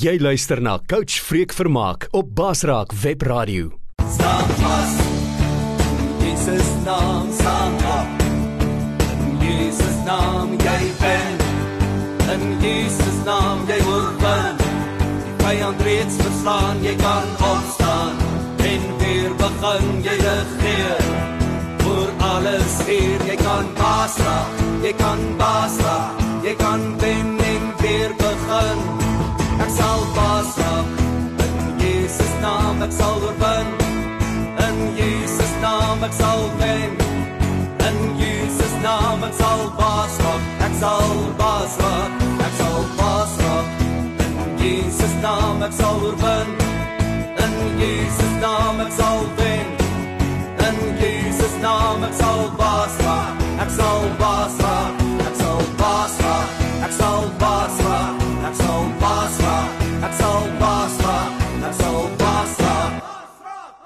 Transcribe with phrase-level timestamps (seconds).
[0.00, 3.72] Jy luister na Coach Freek Vermaak op Basraak Web Radio.
[4.12, 4.92] Staan vas.
[6.24, 8.22] Jesus naam staan op.
[9.26, 11.36] In Jesus naam jy ben.
[12.32, 14.56] In Jesus naam jy oorwin.
[15.26, 18.16] Die vyand reeds verslaan, jy kan opstaan
[18.56, 21.04] en weer begin jy regeer.
[21.84, 26.19] Voor alles hier, jy kan baas raak, jy kan baas raak,
[32.82, 33.66] ek sal oorwin.
[34.66, 36.92] In Jesus naam ek sal wen.
[37.88, 40.46] In Jesus naam ek sal baas raak.
[40.66, 42.12] Ek sal baas raak.
[42.46, 43.68] Ek sal baas raak.
[44.44, 46.56] In Jesus naam ek sal oorwin.
[47.44, 49.68] In Jesus naam ek sal wen.
[50.68, 53.46] In Jesus naam ek sal baas raak.
[53.66, 54.99] Ek sal baas raak.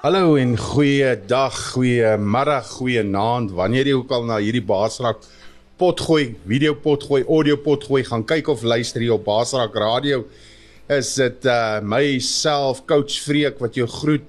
[0.04, 3.54] Hallo en goeie dag, goeie middag, goeie aand.
[3.56, 5.22] Wanneer jy ook al na hierdie Basraak
[5.80, 10.26] potgooi, video potgooi, audio potgooi gaan kyk of luister hier op Basraak Radio,
[10.92, 14.28] is dit uh myself coach Freek wat jou groet.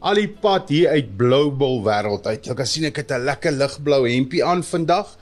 [0.00, 2.40] Al die pad hier uit Bloubil wêreld uit.
[2.40, 5.18] Jy kan sien ek het 'n lekker ligblou hempie aan vandag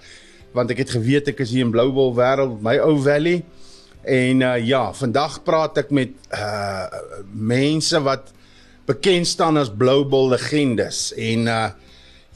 [0.54, 3.42] want ek het geweet ek is hier in Bloubil wêreld, my ou valley.
[4.06, 6.86] En uh ja, vandag praat ek met uh
[7.34, 8.37] mense wat
[8.88, 11.68] bekend staan as Bloubil legendes en uh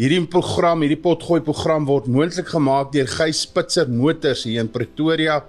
[0.00, 5.42] hierdie program, hierdie potgooi program word moontlik gemaak deur Gys Spitzer Motors hier in Pretoria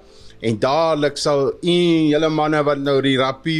[0.43, 1.77] en dadelik sal u
[2.11, 3.57] julle manne wat nou die rugby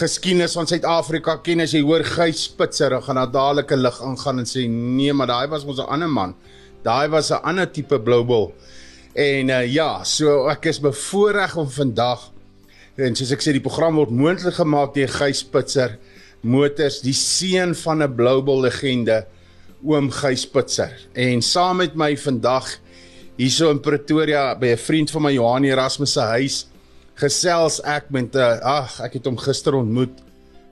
[0.00, 4.42] geskiedenis van Suid-Afrika ken as jy hoor Gys Spitzer, gaan daar dadelik 'n lig aangaan
[4.42, 6.34] en sê nee, maar daai was ons 'n ander man.
[6.82, 8.52] Daai was 'n ander tipe Bloubil.
[9.14, 12.30] En uh, ja, so ek is bevoorreg om vandag
[12.96, 15.98] en soos ek sê die program word moontlik gemaak deur Gys Spitzer
[16.42, 19.26] Motors, die seun van 'n Bloubil legende,
[19.84, 20.92] oom Gys Spitzer.
[21.12, 22.78] En saam met my vandag
[23.36, 26.66] hierso in Pretoria by 'n vriend van my Johan Erasmus se huis
[27.14, 30.16] gesels ek met 'n uh, ag, ek het hom gister ontmoet,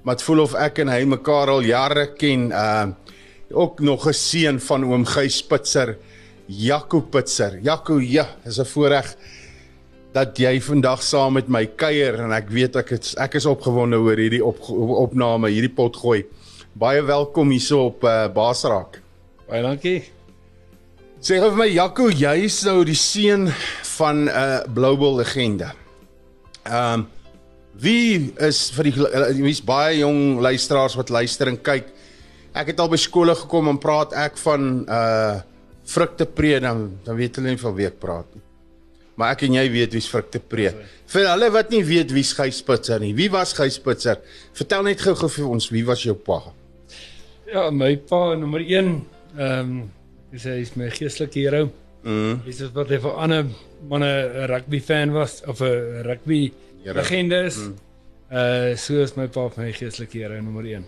[0.03, 2.51] maar dit voel of ek en hy mekaar al jare ken.
[2.53, 2.89] Uh
[3.51, 5.97] ook nog 'n seun van oom Gys Spitzer,
[6.47, 7.59] Jaco Spitzer.
[7.63, 9.17] Jaco, ja, is 'n voorreg
[10.13, 14.01] dat jy vandag saam met my kuier en ek weet ek het, ek is opgewonde
[14.01, 14.61] oor hierdie op,
[15.05, 16.23] opname, hierdie potgooi.
[16.79, 19.01] Baie welkom hierso op uh, Basraak.
[19.49, 19.99] Baie dankie.
[21.21, 23.49] Sê vir my Jaco, jy is nou die seun
[23.99, 25.73] van 'n uh, Bloubil legende.
[26.65, 27.07] Ehm um,
[27.79, 31.93] wie is vir die wie's baie jong luisteraars wat luister en kyk.
[32.55, 35.39] Ek het al by skole gekom en praat ek van uh
[35.89, 38.48] vrugtepree dan dan weet hulle nie van wie ek praat nie.
[39.19, 40.71] Maar ek en jy weet wie's vrugtepree.
[41.11, 43.15] Vir hulle wat nie weet wie's Gys Spitzer nie.
[43.19, 44.21] Wie was Gys Spitzer?
[44.55, 46.39] Vertel net gou-gou vir ons wie was jou pa?
[47.49, 48.93] Ja, my pa nommer 1,
[49.39, 49.79] ehm um,
[50.37, 51.71] is hy is my geestelike hero.
[52.05, 52.43] Mm.
[52.45, 53.49] Dis is wat hy vir ander
[53.89, 56.53] manne 'n rugby fan was of 'n rugby
[56.85, 57.01] Hero.
[57.01, 57.57] legende is.
[57.57, 57.75] Mm.
[58.31, 60.85] Uh so is my pa vir my geestelike hero nommer 1.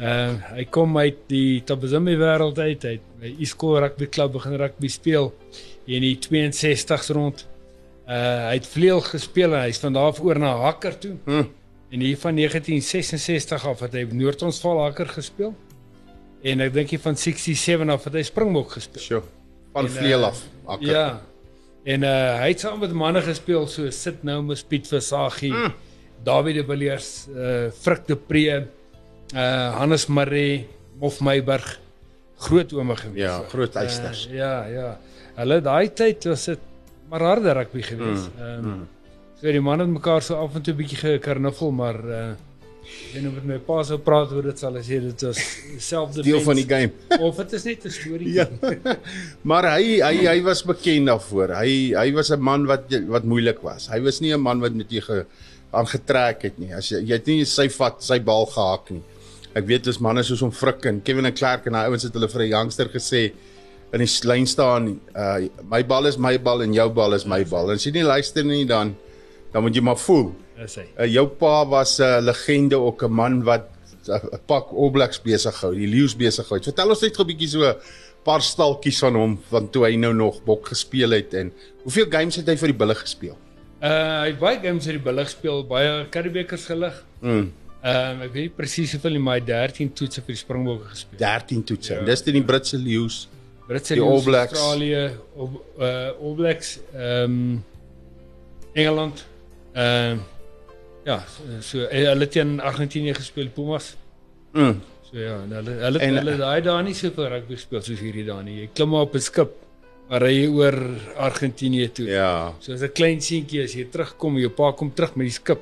[0.00, 2.82] Ehm uh, hy kom uit die Tabazimbi wêreld uit.
[2.82, 5.34] Hy het by Isco rugby klub begin rugby speel
[5.86, 7.46] in die 62s rond.
[8.10, 11.12] Uh hy het vleuel gespeel en hy's van daar af oor na hakker toe.
[11.24, 11.48] Mm.
[11.90, 15.52] En hier van 1966 af het hy Noord-Transvaal hakker gespeel.
[16.42, 19.02] En ek dink hier van 67 af het hy Springbok gespeel.
[19.02, 19.22] Sjoe.
[19.74, 20.40] Van En, vleuel uh, af.
[20.64, 20.90] Akker.
[20.90, 21.04] Ja.
[21.84, 25.74] En uh hy het saam met manne gespeel so Sit Nou met Piet Versagie, mm.
[26.26, 28.66] David de Villiers, uh Frikte Pre,
[29.34, 30.66] uh Hannes Maree,
[31.00, 31.78] Mof Meyburg,
[32.46, 33.22] groot oome gewees.
[33.22, 34.26] Ja, groot eisters.
[34.26, 34.90] Uh, ja, ja.
[35.38, 36.69] Hulle daai tyd was dit
[37.10, 38.28] maar harde rugby gewees.
[38.30, 38.86] Mm, Ehm um,
[39.40, 42.30] so die manne het mekaar so af en toe 'n bietjie gekarnuffel, maar uh
[43.14, 45.40] en op met my pa sou praat oor dit sal as jy dit was
[45.78, 46.90] selfde Deel van die game.
[47.26, 48.32] of dit is net 'n storie.
[48.32, 48.48] Ja.
[49.50, 51.54] maar hy hy hy was bekend daarvoor.
[51.60, 53.88] Hy hy was 'n man wat wat moeilik was.
[53.88, 55.24] Hy was nie 'n man wat met jy ge,
[55.72, 56.72] aangetrek het nie.
[56.74, 59.02] As jy jy het nie sy vat sy bal gehak nie.
[59.54, 62.14] Ek weet dis manne soos om Frik en Kevin en Clark en daai ouens het
[62.14, 63.32] hulle vir 'n youngster gesê
[63.92, 65.38] in die lyn staan, uh
[65.70, 67.70] my bal is my bal en jou bal is my bal.
[67.70, 68.94] En as jy nie luister nie dan
[69.52, 70.30] dan moet jy maar voel.
[70.62, 70.84] Is hy.
[70.94, 73.68] Uh, jou pa was 'n uh, legende ook 'n man wat
[74.06, 76.60] 'n pak All Blacks besig hou, die Lions besig hou.
[76.60, 77.76] Vertel ons net gou 'n bietjie so 'n
[78.24, 81.52] paar stalkies van hom van toe hy nou nog bok gespeel het en
[81.82, 83.36] hoeveel games het hy vir die Bulle gespeel?
[83.82, 87.04] Uh hy het baie games uit die Bulle gespeel, baie Currybekers gelig.
[87.22, 90.34] Mm, Ehm uh, ek weet nie presies hoeveel nie, maar hy het 13 toetse vir
[90.34, 91.18] die Springbokke gespeel.
[91.18, 91.94] 13 toetse.
[91.94, 92.02] Ja.
[92.04, 93.22] Dis in die Britse Lions.
[93.70, 94.52] Britse Die All Blacks.
[94.58, 95.04] Australië,
[95.38, 97.64] of uh All Blacks, ehm um,
[98.74, 99.24] Engeland.
[99.74, 100.28] Ehm uh,
[101.04, 101.22] Ja,
[101.64, 103.94] so eh, hulle teen Argentinië gespeel, Pumas.
[104.52, 104.74] Mm.
[105.08, 108.24] So ja, en hulle hulle En- hulle daai daar nie soveel rugby speel soos hierdie
[108.28, 108.58] daar nie.
[108.60, 109.54] Jy klim maar op 'n skip
[110.10, 110.76] maar ry jy oor
[111.16, 112.06] Argentinië toe.
[112.06, 115.32] Ja, So as 'n klein seentjie as jy terugkom, jou pa kom terug met die
[115.32, 115.60] skip.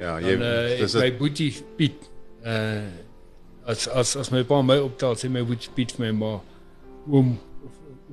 [0.00, 1.96] ja, jy Dan uh, dis ek my boetie Piet
[2.44, 2.82] uh
[3.66, 6.40] as as as my pa my optel sê my boetie Piet vir my ma
[7.10, 7.36] oom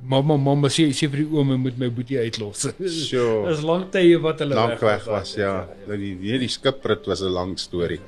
[0.06, 2.66] mamma mamma sê sê vir die oom hy moet my boetie uitlos.
[3.10, 3.46] Sure.
[3.50, 5.12] Dis lank tye wat hulle lank weg daar.
[5.18, 5.54] was, ja.
[5.88, 8.00] Nou die hierdie skiprit was 'n lang storie.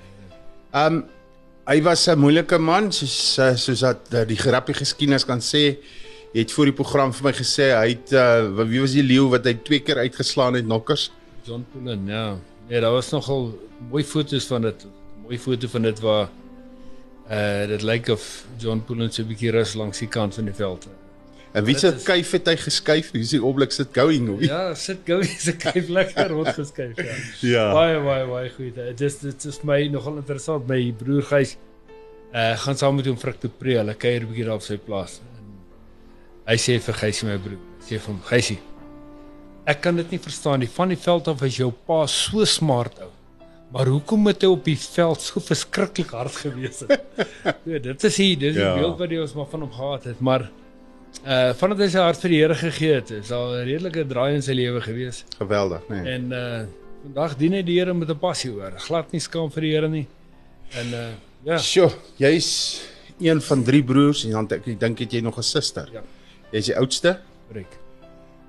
[0.72, 1.04] Um
[1.68, 5.78] hy was 'n moeilike man soos soos dat die grappie geskiedenis kan sê.
[6.34, 9.30] Jy het voor die program vir my gesê hy het uh, wie was die leeu
[9.32, 11.10] wat hy twee keer uitgeslaan het nokkers?
[11.44, 12.36] John Pullen, ja.
[12.68, 13.54] Nee, daar was nogal
[13.90, 14.86] mooi foto's van dit.
[15.24, 16.28] Mooi foto van dit waar
[17.30, 20.54] uh dit lyk of John Pullen so 'n bietjie rus langs die kant van die
[20.54, 20.88] veld.
[21.52, 23.10] En wie se kuif het hy geskuif?
[23.12, 24.40] Hoe is die oomblik sit going hoe?
[24.44, 27.14] Ja, sit gou se kyk lekker rond geskuif ja.
[27.54, 27.64] Ja.
[27.72, 28.74] Baie baie baie goed.
[28.74, 30.66] Dit is dit is my nogal interessant.
[30.68, 31.56] My broer Gys
[32.32, 33.78] uh gaan saam met hom vrugte pre.
[33.80, 35.20] Hulle kuier 'n bietjie daar op sy plaas.
[36.44, 38.58] En hy sê vir Gysie my broer, sê vir hom, Gysie,
[39.66, 40.68] ek kan dit nie verstaan nie.
[40.68, 43.10] Van die veld af was jou pa so smart ou.
[43.72, 47.02] Maar hoekom het hy op die veld so verskriklik hard gewees het?
[47.68, 48.74] ja, dit is hier, dis die Ja.
[48.78, 50.48] beeld wat jy ons maar van hom gehad het, maar
[51.26, 54.34] uh vandat hy sy hart vir die Here gegee het, is daar 'n redelike draai
[54.34, 55.24] in sy lewe gewees.
[55.38, 56.04] Geweldig, nee.
[56.14, 56.62] En uh
[57.02, 58.72] vandag dien hy die Here met 'n passie oor.
[58.78, 60.06] Glad nie skaam vir die Here nie.
[60.72, 61.08] En uh
[61.44, 62.80] ja, Sjoe, jy's
[63.20, 65.88] een van drie broers en dan ek, dink het jy nog 'n suster.
[65.92, 66.02] Ja.
[66.52, 67.18] Jy's die oudste?
[67.52, 67.78] breek.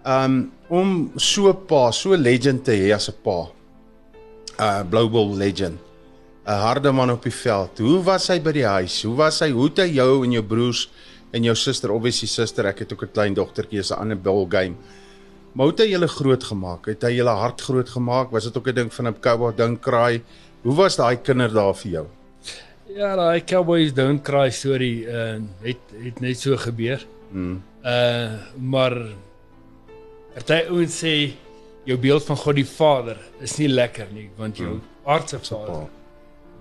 [0.06, 3.50] Um om so 'n pa, so legend te hê as 'n pa.
[4.60, 5.80] 'n Global legend.
[6.46, 7.78] 'n Harde man op die veld.
[7.78, 9.04] Hoe was hy by die huis?
[9.04, 9.52] Hoe was hy?
[9.52, 10.90] Hoe het hy jou en jou broers
[11.32, 14.46] en jou suster, obviously suster, ek het ook 'n klein dogtertjie, is 'n ander ball
[14.50, 14.76] game.
[15.54, 16.86] Maar hoe het hy julle groot gemaak?
[16.86, 18.32] Het hy julle hart groot gemaak?
[18.32, 20.22] Was dit ook 'n ding van 'n cowboy ding kraai?
[20.62, 22.08] Hoe was daai kinder daar vir jou?
[22.96, 27.06] Ja, daai Cowboys don't cry storie uh het het net so gebeur.
[27.32, 27.62] Hmm.
[27.86, 28.96] Uh maar
[30.34, 31.14] party ouens sê
[31.90, 34.76] jou beeld van God die Vader is nie lekker nie want jou
[35.06, 35.88] aardse Vader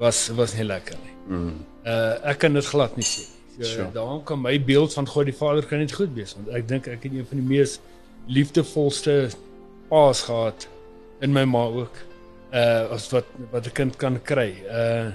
[0.00, 1.14] was was nie lekker nie.
[1.28, 1.56] Mm.
[1.84, 3.26] Uh ek kan dit glad nie sê.
[3.58, 3.88] So Sure.
[3.92, 6.86] daarom kan my beeld van God die Vader kan net goed wees want ek dink
[6.86, 7.78] ek het een van die mees
[8.28, 9.30] liefdevolste
[9.90, 10.68] paas gehad
[11.20, 11.96] in my ma ook.
[12.52, 14.50] Uh as wat wat 'n kind kan kry.
[14.70, 15.10] Uh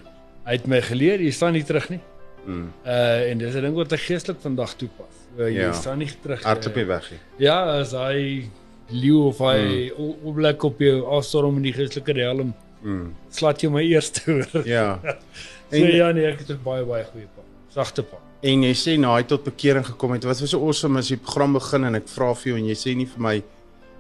[0.46, 2.00] hy het my geleer jy staan nie terug nie.
[2.46, 2.68] Mm.
[2.86, 5.16] Uh en dis 'n ding wat ek geestelik vandag toepas.
[5.38, 5.72] Uh, jy Ja.
[5.74, 6.44] staan nie terug.
[6.44, 7.10] Hardloop uh, jy weg.
[7.12, 7.20] nie.
[7.38, 8.50] Ja, as hy
[8.94, 10.28] leeu of hy mm.
[10.30, 12.54] oplek op jou afstorm in die geestelike helm,
[12.84, 13.14] Mm.
[13.32, 14.66] slaat jy my eerste hoor.
[14.68, 15.00] Ja.
[15.72, 17.42] so ja nee, ek het 'n baie baie goeie pa.
[17.72, 18.20] Sagte pa.
[18.44, 20.26] En jy sê nou hy tot bekering gekom het.
[20.28, 22.76] Wat was so awesome as die program begin en ek vra vir jou en jy
[22.76, 23.42] sê nie vir my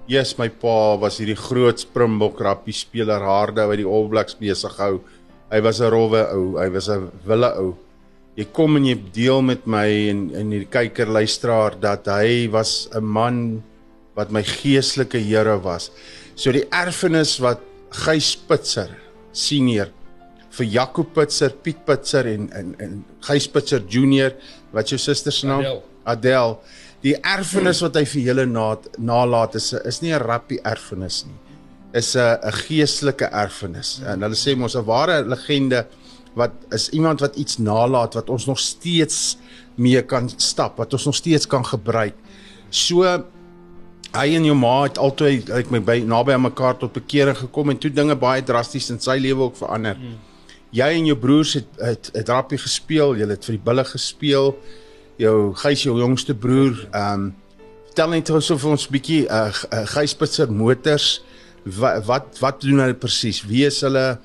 [0.03, 4.75] Yes, my pa was hierdie groot Springbok rugby speler harde wat die All Blacks besig
[4.75, 4.99] hou.
[5.49, 7.77] Hy was 'n rowwe ou, hy was 'n wille ou.
[8.35, 12.89] Jy kom en jy deel met my en en die kyker luisteraar dat hy was
[12.91, 13.63] 'n man
[14.15, 15.91] wat my geestelike Here was.
[16.35, 17.61] So die erfenis wat
[17.93, 18.89] Gys Spitzer
[19.33, 19.89] senior
[20.53, 24.35] vir Jaco Pitser, Piet Pitser en en en Gys Pitser junior,
[24.73, 25.63] wat jou suster se naam?
[25.65, 25.83] Adel.
[26.05, 26.57] Adel.
[27.03, 28.67] Die erfenis wat hy vir julle na,
[29.01, 31.39] nalaat is is nie 'n rappie erfenis nie.
[31.93, 34.01] Is 'n 'n geestelike erfenis.
[34.05, 35.85] En hulle sê mos 'n ware legende
[36.35, 39.37] wat is iemand wat iets nalaat wat ons nog steeds
[39.75, 42.15] mee kan stap, wat ons nog steeds kan gebruik.
[42.69, 43.25] So
[44.13, 47.73] hy en jou ma het altyd ek my by naby aan mekaar tot bekering gekom
[47.73, 49.97] en toe dinge baie drasties in sy lewe ook verander.
[49.97, 50.19] Mm.
[50.73, 54.53] Jy en jou broers het het, het rappie gespeel, julle het vir die bulle gespeel.
[55.21, 57.31] Jou Gys jou jongste broer, ehm um,
[57.93, 61.21] vertel net ons of ons 'n bietjie uh, uh Gyspitser motors
[61.63, 63.43] wat wat wat doen hulle presies?
[63.45, 64.17] Wie is hulle?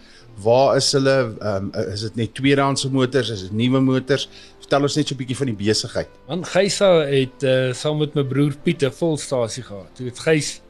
[0.42, 1.34] Waar is hulle?
[1.40, 3.30] Ehm um, is dit net tweedehandse motors?
[3.30, 4.28] Is dit nuwe motors?
[4.68, 6.08] Vertel ons net so 'n bietjie van die besigheid.
[6.28, 9.94] Man Gysa het uh, saam met my broer Piet 'n volstasie gehad.
[9.96, 10.60] Toe het Gys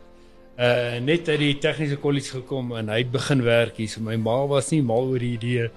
[0.58, 3.88] uh net uit die tegniese kollege gekom en hy het begin werk hier.
[3.88, 5.70] So my ma was nie mal oor die idee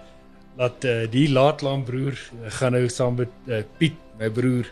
[0.55, 4.69] dat uh, die laatlaan broer uh, gaan nou saam met uh, Piet, my broer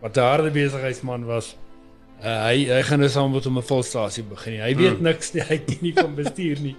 [0.00, 1.56] wat 'n harde besigheidsman was.
[2.22, 4.60] Uh, hy hy gaan nou saam met hom 'n volstasie begin.
[4.60, 5.02] Hy weet mm.
[5.02, 6.76] niks nie, hy ken nie van bestuur nie.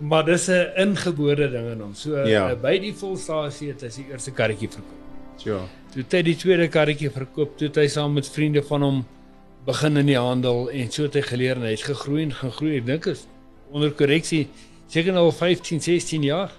[0.00, 1.94] Maar dis 'n ingebore ding in hom.
[1.94, 2.50] So ja.
[2.52, 5.03] uh, by die volstasie het hy sy eerste karretjie verkoop.
[5.42, 5.60] Ja.
[5.92, 9.02] Toe het hy die tweede karretjie verkoop, toe het hy saam met vriende van hom
[9.66, 12.76] begin in die handel en so het hy geleer en hy het gegroei en gegroei.
[12.78, 13.26] Ek dink is
[13.74, 14.48] onder korreksie
[14.92, 16.52] seker al 15, 16 jaar.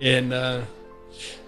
[0.00, 0.58] En uh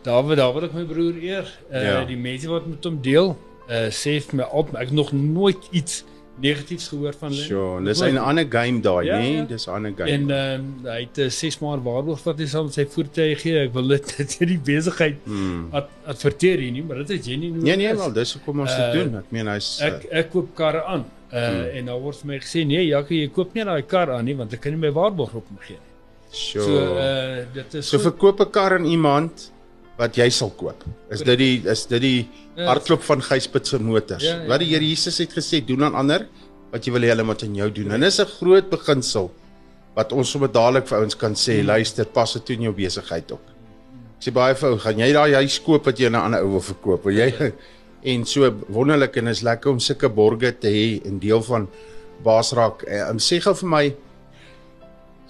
[0.02, 1.46] daar word daar word ek my broer eer.
[1.70, 2.04] Uh Ja.
[2.04, 3.36] die mense wat met hom deel,
[3.68, 6.04] uh sê vir my op ek nog nooit iets
[6.40, 7.42] negatiefs gehoor van hulle.
[7.44, 9.36] Sure, en dis 'n ander game daai, Ja, nê?
[9.36, 9.44] ja.
[9.44, 10.10] Dis 'n ander game.
[10.10, 13.58] En ehm um, hy het 'n 6 maand waarborg wat hy saam sy voertuie gee.
[13.66, 15.68] Ek wil dit dit is die besigheid Hmm.
[15.72, 17.62] ad, adverteer hier nie, maar dit is genuine.
[17.62, 19.16] Nee nee, wel, dis hoekom ons dit Uh, doen.
[19.18, 21.04] Ek meen hy's Ek ek koop karre aan.
[21.32, 21.62] Uh Hmm.
[21.78, 24.34] en dan word vir my gesê nee, Jackie, jy koop nie daai kar aan nie
[24.36, 25.90] want ek kan nie my waarborg op hom gee nie.
[26.32, 26.64] sure.
[26.64, 28.06] So uh dit is So goed.
[28.12, 29.50] verkoop 'n kar aan iemand
[30.00, 30.84] wat jy sal koop.
[31.12, 32.20] Is dit die is dit die
[32.56, 32.66] Ja.
[32.72, 34.24] hartklop van Gysbit se motors.
[34.24, 34.48] Ja, ja.
[34.48, 36.26] Wat die Here Jesus het gesê, doen aan ander
[36.72, 37.92] wat jy wil hê hulle moet aan jou doen.
[37.92, 39.30] En dis 'n groot beginsel
[39.94, 43.32] wat ons sommer dadelik vir ouens kan sê, luister, pas dit toe in jou besigheid
[43.32, 43.40] op.
[44.18, 46.42] Ek sê baie vir ou, gaan jy daai huis koop wat jy aan 'n ander
[46.42, 47.04] ou wil verkoop?
[47.04, 47.52] Wil jy
[48.12, 51.68] en so wonderlik en is lekker om sulke borge te hê en deel van
[52.24, 52.82] Baasraak.
[52.86, 53.94] Ehm sê gou vir my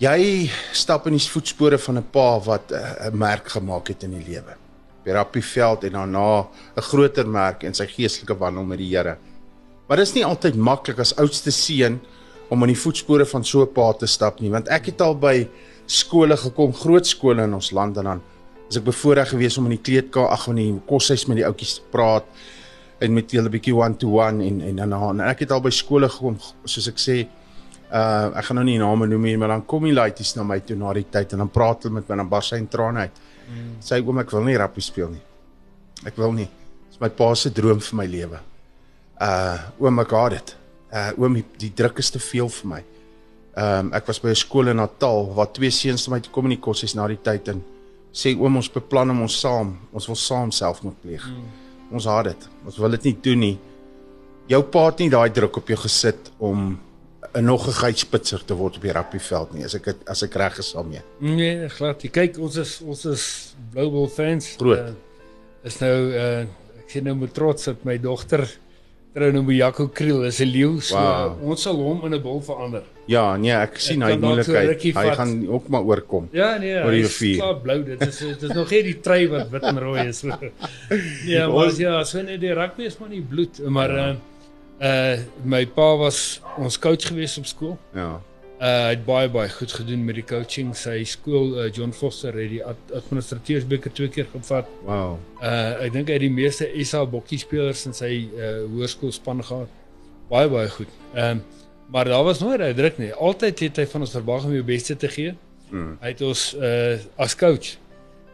[0.00, 4.10] Jy stap in die voetspore van 'n pa wat eh, 'n merk gemaak het in
[4.16, 4.56] die lewe.
[5.04, 9.16] By Rappieveld en daarna 'n groter merk in sy geestelike wandel met die Here.
[9.88, 12.00] Maar dit is nie altyd maklik as oudste seun
[12.50, 15.14] om in die voetspore van so 'n pa te stap nie, want ek het al
[15.14, 15.49] by
[15.87, 18.21] skole gekom, groot skole in ons land en dan
[18.69, 21.75] is ek bevoorreg geweest om in die kleedkamer ag in die koshuis met die ouetjies
[21.75, 22.25] te praat
[23.00, 25.61] en met hulle 'n bietjie one to one en en dan en ek het al
[25.61, 27.26] by skole gekom soos ek sê
[27.90, 30.61] uh ek gaan nou nie name noem nie, maar dan kom die laities na my
[30.61, 32.69] toe na die tyd en dan praat hulle met my en dan bars hy in
[32.69, 33.21] trane uit.
[33.50, 33.75] Mm.
[33.83, 35.23] Sê oom ek wil nie rappie speel nie.
[36.07, 36.49] Ek wil nie.
[36.90, 38.40] Dis my pa se droom vir my lewe.
[39.21, 40.54] Uh oom ek haat dit.
[40.95, 42.83] Uh oom die, die druk is te veel vir my.
[43.61, 46.33] Ehm um, ek was by 'n skool in Natal waar twee seuns na my toe
[46.33, 47.64] kom in die koshuis na die tyd en
[48.12, 51.26] sê oom ons beplan om ons saam, ons wil saam selfmoord pleeg.
[51.26, 51.49] Mm.
[51.92, 52.49] Ons haat dit.
[52.66, 53.59] Ons wil dit nie doen nie.
[54.49, 56.78] Jou pa het nie daai druk op jou gesit om
[57.34, 59.64] 'n nog 'n geitspitser te word op die rugbyveld nie.
[59.64, 61.00] As ek het, as ek reg is daarmee.
[61.18, 62.02] Nee, glad.
[62.02, 62.10] nie.
[62.10, 64.54] Kyk, ons is ons is Global fans.
[64.58, 64.78] Groot.
[64.78, 64.94] Uh,
[65.64, 68.49] is nou uh ek sien nou met trots dat my dogter
[69.14, 70.80] trou nou met Jaco Kriel, is 'n leeu.
[70.80, 71.37] So Wow.
[71.42, 72.82] uh, ons sal hom in 'n bul verander.
[73.06, 74.82] Ja, nee, ek sien hy moeilikheid.
[74.82, 75.14] Hy vat.
[75.16, 76.28] gaan ook maar oorkom.
[76.32, 77.37] Ja, nee, Oor die rivier.
[77.38, 77.84] klaar blou.
[77.84, 80.22] Dit is dit is nog nie die trui wat wit en rooi is.
[81.26, 84.14] ja, maar ja, so net die rugby is maar nie bloed, maar uh
[84.80, 87.78] uh my pa was ons coach gewees op skool.
[87.94, 88.20] Ja.
[88.60, 90.72] Uh hy het baie baie goed gedoen met die coaching.
[90.76, 94.68] Sy skool uh, John Foster het die ad administrateursbeker twee keer gevat.
[94.84, 95.18] Wow.
[95.40, 99.76] Uh ek dink hy het die meeste SA bokkie spelers in sy uh hoërskoolspan gehad.
[100.32, 100.92] Baie baie goed.
[101.14, 101.44] Ehm um,
[101.90, 103.10] maar daar was nooit hy druk nie.
[103.12, 105.32] Altyd het hy van ons verwag om jou beste te gee.
[105.70, 105.96] Mm.
[106.00, 107.76] Hy het ons uh as coach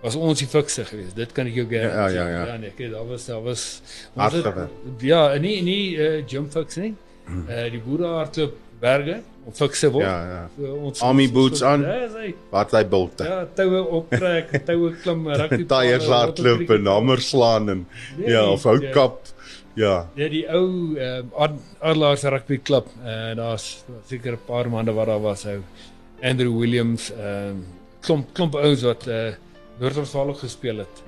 [0.03, 1.17] was ons die fikse geweest.
[1.17, 2.15] Dit kan ek jou garandeer.
[2.17, 2.45] Ja, ja, ja.
[2.53, 3.65] Ja nee, kyk, daar was daar was
[4.15, 5.03] Hard het-.
[5.05, 6.95] Ja, nie nie uh gym fix nie.
[7.27, 10.05] Uh die boere hardloop berge om fikse word.
[10.05, 10.43] Ja, ja.
[10.57, 11.85] So, ons Army boots aan.
[11.87, 12.33] Ja, is hy.
[12.51, 13.29] Wat hy bulte.
[13.29, 15.65] Ja, toue optrek, toue klim, rugby.
[15.71, 17.87] Tyres hardloop en hamer slaan en
[18.19, 18.93] Nee, ja, nee, of hou ja.
[18.95, 19.33] kap.
[19.77, 19.95] Ja.
[20.17, 22.89] Ja, die ou ehm um, Adelaars rugby klub.
[23.05, 25.61] Uh, daar's seker 'n paar maande wat daar was ou
[26.23, 27.67] Andrew Williams, ehm um,
[28.01, 29.35] klomp klomp ouens wat uh
[29.81, 31.03] Noord-Westvale gespeel het.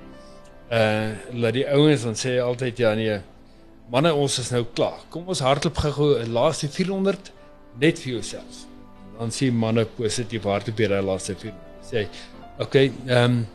[0.69, 1.11] Uh
[1.41, 3.19] laat die ouens dan sê altyd ja nee.
[3.89, 4.99] Manne, ons is nou klaar.
[5.09, 7.31] Kom ons hardloop gou-gou 'n laaste 400
[7.81, 8.65] net vir jouself.
[9.17, 11.55] Dan sien manne positief hardloop hier daai laaste 400.
[11.81, 12.07] Sê,
[12.59, 13.47] okay, ehm um,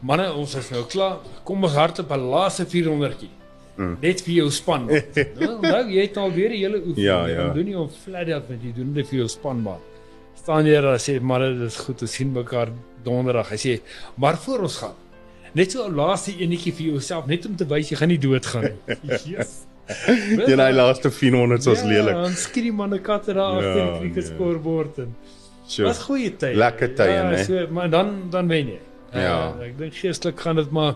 [0.00, 1.18] manne, ons is nou klaar.
[1.44, 3.34] Kom ons hardloop 'n laaste 400tjie
[4.02, 4.88] net vir jou span.
[5.40, 7.04] nou, nou jy het al weer die hele oefening.
[7.04, 7.42] Ja, Jy ja.
[7.42, 9.84] gaan doen nie om flat out met jy doen dit vir jou spanmaat.
[10.38, 12.72] Staan jy daar sê maar dit is goed, ons sien mekaar
[13.04, 13.48] donderdag.
[13.50, 13.80] Hy sê
[14.16, 14.94] maar voor ons gaan.
[15.54, 18.62] Net so 'n laaste enetjie vir jouself net om te wys jy gaan nie doodgaan
[18.64, 18.98] nie.
[19.24, 19.64] Jesus.
[20.46, 22.14] Teen hy laaste 400 was lelik.
[22.14, 24.34] Ja, skiet die manne katte daar agter Ja, die cricket nee.
[24.34, 25.14] scorebord en
[25.68, 25.88] Sure.
[25.88, 26.54] was goeie tye.
[26.56, 27.42] Lekker tye, ja, né?
[27.44, 28.78] So, maar dan dan wen jy.
[29.12, 29.54] Ja.
[29.58, 30.94] Uh, ek dink geestelik gaan dit maar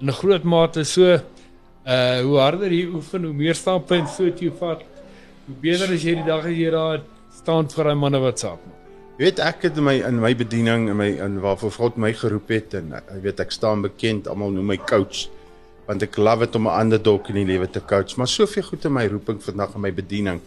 [0.00, 1.04] in 'n groot mate so
[1.86, 4.80] uh hoe harder jy oefen, hoe meer standpunt voet jy vat,
[5.46, 7.00] hoe beter is jy die dag as jy daar
[7.36, 8.83] staan vir daai manne wat saap maak.
[9.14, 12.48] Weet ek het in my in my bediening in my in waarvoor God my geroep
[12.50, 15.28] het en jy weet ek staan bekend almal noem my coach
[15.86, 18.66] want ek love dit om 'n ander dok in die lewe te coach maar soveel
[18.66, 20.40] goed in my roeping vandag in my bediening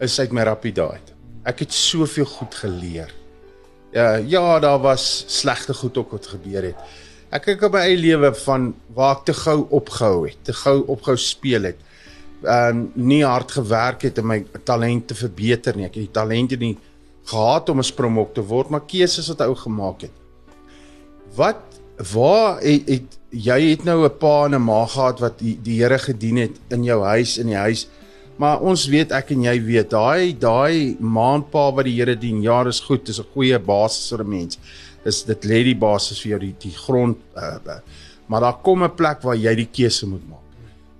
[0.00, 0.98] is uit my rappie daai.
[1.46, 3.14] Ek het soveel goed geleer.
[3.92, 6.80] Ja ja daar was slegte goed ook wat gebeur het.
[7.30, 10.82] Ek kyk op my eie lewe van waar ek te gou opgehou het, te gou
[10.86, 11.78] opgehou speel het.
[12.42, 15.86] Ehm um, nie hard gewerk het om my talent te verbeter nie.
[15.86, 16.76] Ek het die talente nie
[17.24, 20.16] gehad om 'n springbok te word, maar keuses wat ou gemaak het.
[21.34, 21.60] Wat
[22.12, 25.82] waar het, het jy het nou 'n pa en 'n ma gehad wat die, die
[25.82, 27.88] Here gedien het in jou huis in die huis.
[28.36, 32.16] Maar ons weet ek en jy weet daai daai ma en pa wat die Here
[32.16, 34.58] dien, ja, dis goed, dis 'n goeie basis vir 'n mens.
[35.04, 37.78] Dis dit lê die basis vir jou die die grond uh,
[38.26, 40.40] maar daar kom 'n plek waar jy die keuse moet maak.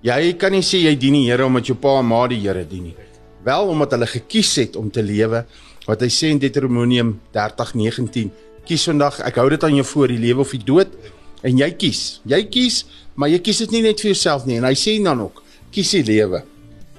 [0.03, 2.65] Jy kan nie sê jy dien die Here omdat jou pa en ma die Here
[2.69, 2.97] dien nie.
[3.45, 5.45] Wel omdat hulle gekies het om te lewe
[5.87, 8.31] wat hy sê in Deuteronomium 30:19.
[8.65, 10.89] Kies vandag, ek hou dit aan jou voor, die lewe of die dood
[11.45, 12.21] en jy kies.
[12.25, 15.21] Jy kies, maar jy kies dit nie net vir jouself nie en hy sê dan
[15.21, 16.43] ook, kies die lewe.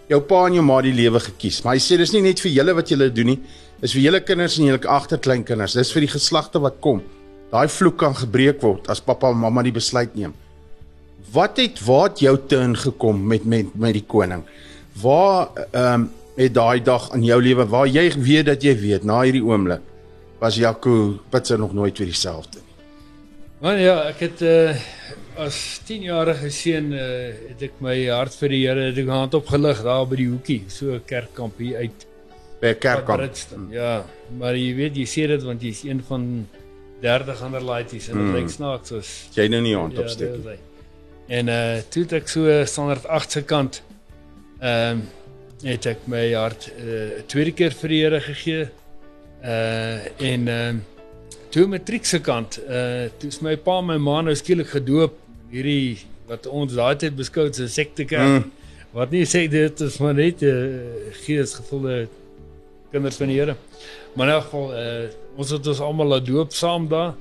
[0.09, 2.51] Jou pa en jou ma die lewe gekies, maar hy sê dis nie net vir
[2.51, 3.39] julle wat julle doen nie,
[3.81, 5.73] dis vir julle kinders en julle agterkleinkinders.
[5.73, 7.01] Dis vir die geslagte wat kom.
[7.51, 10.33] Daai vloek kan gebreek word as pappa en mamma die besluit neem.
[11.33, 14.45] Wat het waar het jou turn gekom met met met die koning?
[15.01, 19.03] Waar ehm um, het daai dag in jou lewe waar jy weet dat jy weet
[19.07, 19.81] na hierdie oomblik
[20.39, 22.63] was Jaco Pitser nog nooit weer dieselfde nie.
[23.61, 24.75] Man ja, ek het uh
[25.37, 29.81] as 10-jarige seun uh het ek my hart vir die Here het ek hand opgelig
[29.83, 32.05] daar by die hoekie, so 'n kerkkamp hier uit
[32.61, 33.19] by 'n kerkkamp.
[33.19, 33.67] Britston.
[33.71, 34.03] Ja,
[34.39, 36.47] maar jy weet jy sê dit want jy's een van
[37.01, 38.35] 30 ander laities en dit Mm.
[38.35, 40.43] lyk snaaks soos Jy nou nie hand Ja, opsteek nie.
[40.51, 40.57] hy.
[41.27, 43.81] En uh toe het ek so standaard 8 se kant
[44.61, 44.99] ehm
[45.63, 48.67] het ek my hart uh tweede keer vir die Here gegee.
[49.43, 50.77] Uh en ehm
[51.49, 55.13] toe matriek se kant uh toe is my pa en my ma nou skielik gedoop
[55.51, 55.97] hierdie
[56.27, 58.43] wat ons daai tyd beskou as 'n sektekerk.
[58.43, 58.51] Mm.
[58.93, 62.07] Wat nie sê dit is maar net 'n uh, geesgevulde
[62.91, 63.55] kinders van die Here.
[64.15, 65.07] Maar in elk geval uh
[65.37, 67.13] ons het ons almal laat doop saam daar.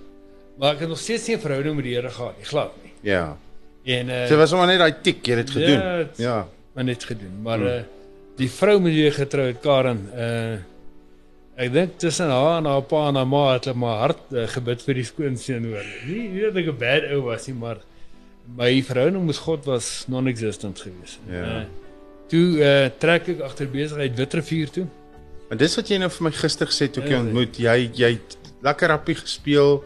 [0.58, 2.92] Maar ek het nog steeds nie 'n verhouding met die Here gehad nie, glad nie.
[3.02, 3.36] Ja.
[3.84, 5.80] En uh So was sommer net daai tik jy het dit gedoen.
[5.80, 6.48] Ja, het- Ja.
[6.74, 7.42] maar net gedoen.
[7.42, 7.66] Maar Hmm.
[7.66, 7.82] uh
[8.38, 10.56] die vrou met wie ek getrou het, Karen, uh
[11.54, 14.42] ek dink tussen haar en haar pa en haar ma het hulle maar hard uh,
[14.50, 15.84] gebid vir die skoonseun hoor.
[16.08, 17.78] Nie nie dat ek 'n bad ou was nie, maar
[18.58, 21.20] my verhouding met God was non-existent geweest.
[21.30, 21.42] Ja.
[21.42, 21.64] Uh,
[22.28, 24.86] toe uh trek ek agter besigheid Witrifuur toe.
[25.50, 27.56] En dis wat jy nou vir my gister gesê toe ek jou Ja, ontmoet.
[27.56, 28.18] Jy jy
[28.64, 29.84] lekker rappie gespeel,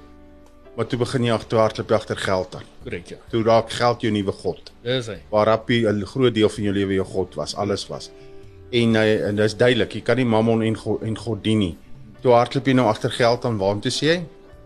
[0.76, 2.64] maar toe begin jy agter hardloop agter geld aan.
[2.83, 3.17] Korrek ja.
[3.28, 4.73] Toe raak geld jou nuwe god.
[4.83, 5.19] Dis hy.
[5.28, 8.11] Waar rappie 'n groot deel van jou lewe jou god was, alles was.
[8.70, 11.76] En hy en dis duidelik, jy kan nie mammon en god, en god dien nie.
[12.20, 14.18] Toe hardloop jy nou agter geld aan, waarom toe sê jy?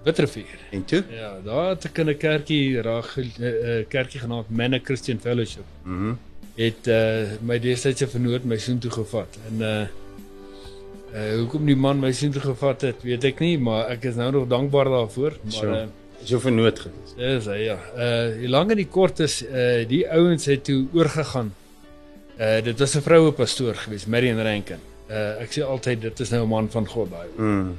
[0.04, 0.58] Witrifuur.
[0.72, 1.04] En toe?
[1.14, 5.64] Ja, daar het ek in 'n kerkie raak 'n uh, kerkie genaamd Manna Christian Fellowship.
[5.84, 6.14] Mhm.
[6.56, 9.86] het uh, my destydse vernoot my seun toe gevat en uh
[11.14, 14.14] uh hoekom die man my seun toe gevat het, weet ek nie, maar ek is
[14.16, 15.32] nou nog dankbaar daarvoor.
[15.44, 15.82] Maar Sure.
[15.82, 15.88] uh
[16.24, 17.14] jou vernoot gewees.
[17.16, 17.78] dis hy ja.
[17.96, 21.52] Uh die lang en die kort is uh die ouens het toe oorgegaan.
[22.38, 24.80] Uh dit was 'n vroue pastoor geweest, Marion Rankin.
[25.10, 27.28] Uh ek sê altyd dit is nou 'n man van God daai.
[27.36, 27.76] Mm.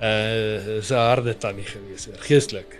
[0.00, 2.78] Uh sy harde tannie geweest, geestelik.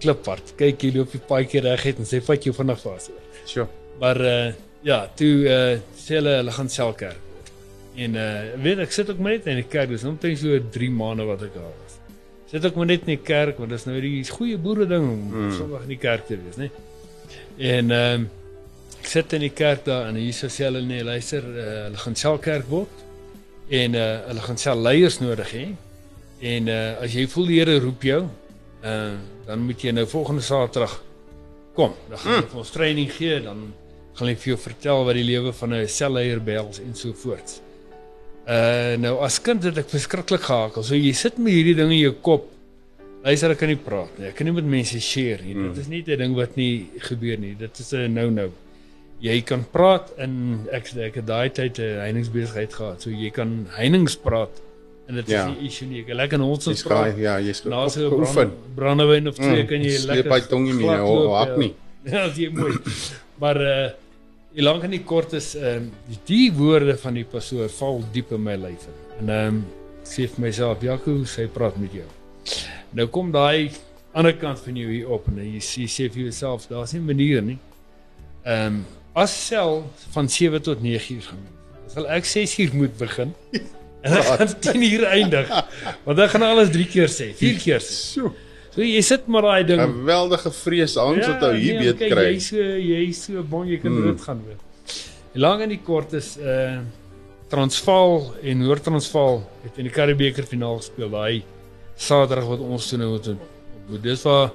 [0.00, 0.52] Kliphard.
[0.56, 3.06] Kyk, jy loop die paadjie reguit en sê vat jou vinnig vas.
[3.10, 3.22] hoor.
[3.44, 3.68] Sure.
[4.00, 7.50] Maar uh ja, toe uh sê hulle hulle gaan selfkerk word.
[7.96, 10.90] En uh weet ek sit ook maar net in die kerk, dis omtrent so 3
[10.90, 11.98] maande wat ek daar was.
[12.50, 15.28] Sit ook maar net in die kerk want dis nou die goeie boere ding om
[15.34, 15.52] Mm.
[15.52, 16.70] Sondag in die kerk te wees, né?
[17.58, 18.30] En ehm um,
[19.08, 22.68] sit in die kerk daar en hier sê hulle nee, luister, uh, hulle gaan selfkerk
[22.70, 23.04] word
[23.68, 25.66] en uh hulle gaan self leiers nodig hê.
[26.40, 28.22] En uh as jy voel die Here roep jou,
[28.84, 29.12] uh
[29.48, 30.98] dan moet jy nou volgende Saterdag
[31.76, 31.94] kom.
[32.08, 33.64] Dan gaan hulle vir ons training gee, dan
[34.16, 37.60] gaan hulle vir jou vertel wat die lewe van 'n selleier behels en so voort.
[38.48, 40.82] Uh nou as kind het ek verskriklik gehakel.
[40.82, 42.48] So jy sit met hierdie ding in jou kop.
[43.24, 44.28] Luister, ek kan nie praat nie.
[44.28, 45.54] Ek kan nie met mense share nie.
[45.54, 45.68] Mm.
[45.74, 47.54] Dit is nie 'n ding wat nie gebeur nie.
[47.54, 48.50] Dit is 'n no-no.
[49.20, 53.02] Jy kan praat in ek ek het daai tyd 'n heiningsbesigheid gehad.
[53.02, 54.60] So jy kan heinings praat
[55.08, 55.48] en dit Ja.
[55.48, 56.00] is nie issue nie.
[56.00, 57.14] Ek lekker ons Jy's praat.
[57.14, 60.32] gaai, ja, jy's Na so 'n brand, brandewyn of twee Mm, kan jy sleep lekker
[60.32, 61.56] hy tongie mee, glad ho- loop, hak ja.
[61.56, 61.74] nie.
[62.04, 62.72] Ja, dit is mooi.
[63.40, 63.90] maar uh
[64.54, 65.92] die lank en die kort is ehm um,
[66.26, 68.94] die woorde van die pastoor val diep in my lyf in.
[69.20, 69.64] En ehm um,
[70.04, 72.04] sê vir myself, Jaco, sy praat met jou.
[72.92, 73.70] Nou kom daai
[74.14, 77.42] ander kant van jou hier op en jy sê, sê vir jouself, daar's nie manier
[77.42, 77.58] nie.
[78.46, 78.84] Ehm um,
[79.18, 79.82] as sel
[80.14, 81.44] van 7 tot 9 uur gaan.
[81.84, 83.34] Dan sal ek 6 uur moet begin.
[84.06, 85.48] En ek gaan 10 uur eindig.
[86.04, 87.96] Want ek gaan alles 3 keer sê, 4 keer sê.
[88.14, 88.34] So,
[88.70, 89.80] So jy sit maar daai ding.
[89.82, 92.26] geweldige vrees angs wat ou hier nee, beet kyk, kry.
[92.30, 94.06] Jy so jy so bang jy kan Hmm.
[94.12, 94.60] dit gaan weet.
[95.32, 96.78] Die lang en die kort is uh
[97.50, 101.08] Transvaal en Noord-Transvaal het in die Karibebeker finaal gespeel.
[101.10, 101.42] Daai
[101.96, 104.02] Saterdag wat ons toe nou moet.
[104.04, 104.50] Dis waar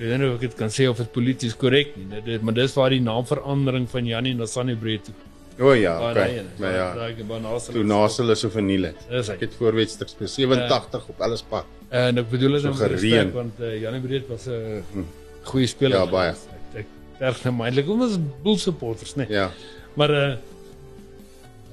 [0.00, 2.42] ek weet nie of ek dit kan sê of dit polities korrek nie, nee, dit,
[2.42, 5.14] maar dis waar die naamverandering van Janie na Sunny Breed toe.
[5.60, 6.36] O ja, Waar okay.
[6.40, 7.74] daai Maar ja, daai gebaan Nasel.
[7.74, 9.02] toe Nasel is so verniel het.
[9.34, 11.66] Ek het voorwedster speel 87 op alles pad.
[11.92, 15.04] En ek bedoel dit So nou respek want uh, Janie Breed was 'n Hm.
[15.50, 15.98] goeie speler.
[15.98, 16.32] Ja, baie.
[16.32, 16.86] Ek ek
[17.20, 19.26] erg nou eintlik ons is Bull supporters, nee.
[19.28, 19.50] Ja.
[19.96, 20.32] Maar uh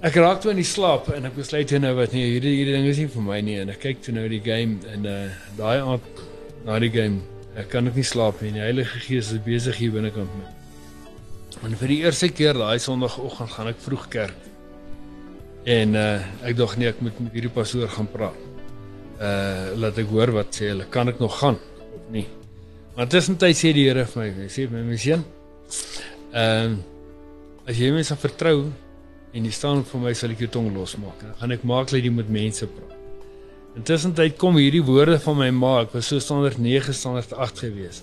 [0.02, 2.74] ek raak toe in die slaap en ek besluit toe nou wat nee, hierdie hierdie
[2.76, 5.30] ding is nie vir my nie en ek kyk toe nou die game en uh
[5.58, 6.02] daai aand
[6.68, 7.22] na die game
[7.58, 8.54] ek kan ook nie slaap nie.
[8.56, 10.46] Die Heilige Gees is besig hier binnekant my.
[11.66, 14.50] En vir die eerste keer daai Sondagoggend gaan ek vroeg kerk.
[15.68, 18.44] En uh ek dog nee, ek moet met hierdie pastoor gaan praat.
[19.18, 21.58] Uh laat ek hoor wat sê hulle, kan ek nog gaan
[21.98, 22.28] of nie?
[22.98, 25.26] Maar tussentyd sê die Here vir my, hy sê my seun,
[26.34, 26.78] ehm
[27.68, 28.70] as jy my sal vertrou
[29.36, 31.20] en jy staan vir my sal ek jou tong losmaak.
[31.26, 32.97] Dan gaan ek maak dat jy met mense praat.
[33.78, 37.60] Intussen tyd kom hierdie woorde van my ma, ek was so standaard 9, standaard 8
[37.68, 38.02] gewees.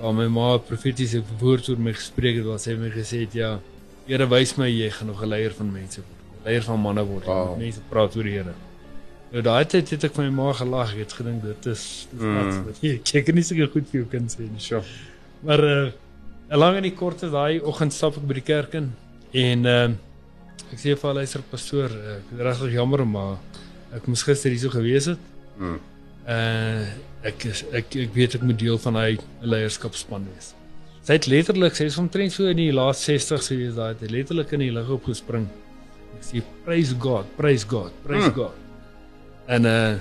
[0.00, 3.34] Waar my ma 'n profetiese woord oor my gespreek het, wat sy my gesê het,
[3.34, 3.58] ja,
[4.06, 6.44] Here wys my jy gaan nog 'n leier van mense word.
[6.44, 7.24] Leier van manne word.
[7.26, 7.58] Wow.
[7.58, 8.54] Mense praat oor die Here.
[9.32, 12.64] Nou daai tyd het ek vir my ma gelag, ek het gedink dit is Mm.
[12.66, 14.60] wat jy kan nie seker goed vir jou kind sê nie.
[14.60, 14.82] Sjoe.
[15.42, 15.92] Maar uh
[16.50, 18.92] lank en die kort is daai oggend stap ek by die kerk in
[19.34, 19.88] en uh
[20.72, 23.38] ek sê vir hulle luister pastoor, uh, ek regtig jammer maar
[23.96, 25.18] ek moes gister hierso gewees het.
[25.58, 25.78] Mm.
[26.26, 26.86] Uh
[27.26, 30.52] ek is ek ek weet ek moet deel van hy leierskapspan wees.
[31.06, 34.52] Sy het letterlik, sy is omtrent so in die laaste 60s gewees daai het letterlik
[34.54, 35.46] in die lug opgespring.
[36.16, 38.34] Ek sê praise God, praise God, praise Mm.
[38.34, 38.54] God.
[39.48, 39.96] En uh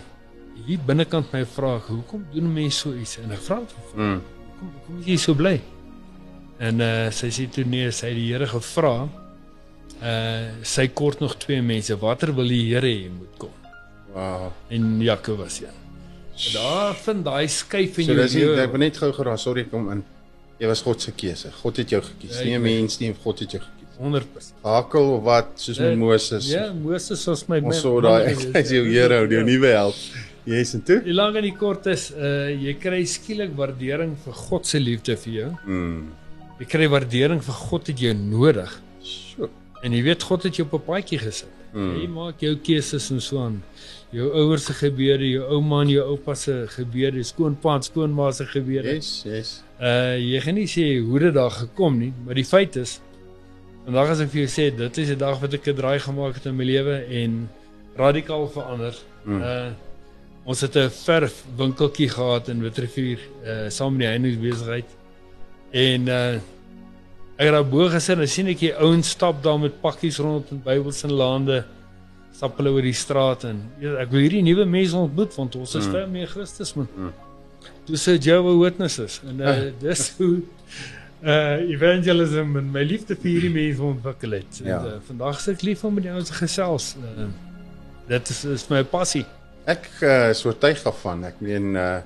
[0.65, 3.17] hier binnekant my vra ek, hoekom doen mense so iets?
[3.19, 4.21] En ek vra vir Mm.
[4.59, 5.59] kom kom jy so bly?
[6.59, 8.95] En uh sy sê toe nee, sy het die Here gevra.
[10.01, 11.95] Uh sy kort nog twee mense.
[12.01, 13.51] Watter wil die Here hê moet kom?
[14.15, 14.51] Wow.
[14.71, 15.75] En Jakob was een.
[16.35, 18.61] So daar vind daai skuif in So jou dis nie lewe.
[18.63, 20.03] ek wil net gou geraas, sorry kom in.
[20.59, 21.51] Jy was God se keuse.
[21.61, 22.37] God het jou gekies.
[22.39, 22.79] Ja, Nie ek 'n weet.
[22.81, 23.71] mens nie, God het jou gekies.
[23.99, 24.53] 100%.
[24.63, 26.47] Hakel of wat soos met Ja, Moses.
[26.49, 29.95] Ja, Moses was my Ons sou daai hy's jou Here, jou nuwe held.
[30.45, 31.01] Jy's en toe?
[31.03, 35.15] Die lang en die kort is uh jy kry skielik waardering vir God se liefde
[35.17, 35.51] vir jou.
[35.65, 36.11] Mm.
[36.59, 38.81] Jy kry waardering vir God het jou nodig.
[39.03, 39.49] Sjoe.
[39.83, 41.49] En jy weet God het jou op 'n paadjie gesit.
[41.73, 41.95] Mm.
[42.01, 43.63] Jy maak jou keuses en so aan.
[44.13, 48.45] Jou ouers se gebeure, jou ouma en jou oupa se gebeure, skoonpa en skoonma se
[48.45, 48.95] gebeure.
[48.95, 49.63] Yes, yes.
[49.81, 52.99] Uh jy gaan nie sê hoe dit daar gekom nie, maar die feit is
[53.85, 56.35] vandag as ek vir jou sê dit is 'n dag wat ek 'n draai gemaak
[56.35, 57.49] het in my lewe en
[57.97, 58.95] radikaal verander.
[59.25, 59.41] Mm.
[59.41, 59.71] Uh
[60.45, 64.89] ons het 'n verf winkeltjie gehad in Witrifuur uh saam met die heiningsbesigheid.
[65.71, 66.35] En uh
[67.35, 70.51] ek het daar bo gesit en sien ek hier ouens stap daar met pakkies rond
[70.51, 71.65] in Bybels en lande
[72.35, 75.75] stap hulle oor die straat en ja, ek wil hierdie nuwe mense ontmoet want ons
[75.79, 75.95] is Mm.
[76.01, 76.11] mm.
[76.11, 76.87] mee Christus man.
[76.97, 77.13] Mm.
[77.85, 80.33] Toe sê Jehovah Witnesses en uh, dis hoe
[81.25, 84.59] uh evangelism en my liefde vir hierdie mense ontwikkel het.
[84.61, 84.79] En, Ja.
[84.85, 86.95] uh, vandag is ek lief om met ouens te gesels.
[87.01, 87.29] Uh,
[88.09, 89.23] dit is is my passie.
[89.65, 91.23] Ek uh, is oortuig daarvan.
[91.31, 92.01] Ek meen uh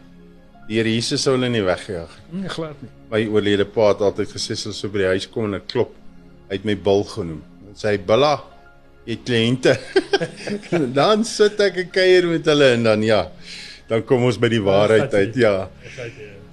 [0.70, 2.44] die Here Jesus sou hulle nie weggejaag nie.
[2.44, 2.90] Nee, glad nie.
[3.10, 5.66] My oorlede pa het altyd gesê as hulle so by die huis kom en ek
[5.72, 5.96] klop,
[6.48, 7.40] hy het my bil genoem.
[7.66, 8.36] Dan sê hy Billa,
[9.10, 9.76] jy kliënte.
[11.00, 13.24] dan sit ek en kuier met hulle en dan ja,
[13.90, 15.40] dan kom ons by die waarheid uit.
[15.42, 15.70] Ja.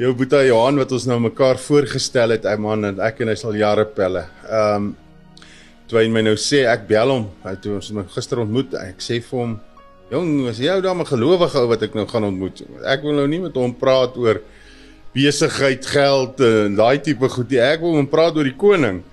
[0.01, 3.37] Jou boetie Johan wat ons nou mekaar voorgestel het, hy man en ek en hy
[3.41, 4.27] sal jare pelle.
[4.49, 4.95] Ehm um,
[5.87, 8.99] toe hy my nou sê ek bel hom, hy toe ons hom gister ontmoet, ek
[9.05, 9.53] sê vir hom,
[10.11, 12.63] "Jong, is jy ou dan 'n gelowige ou wat ek nou gaan ontmoet?
[12.83, 14.41] Ek wil nou nie met hom praat oor
[15.15, 17.61] besigheid, geld en daai tipe goed nie.
[17.61, 19.05] Ek wil hom praat oor die koning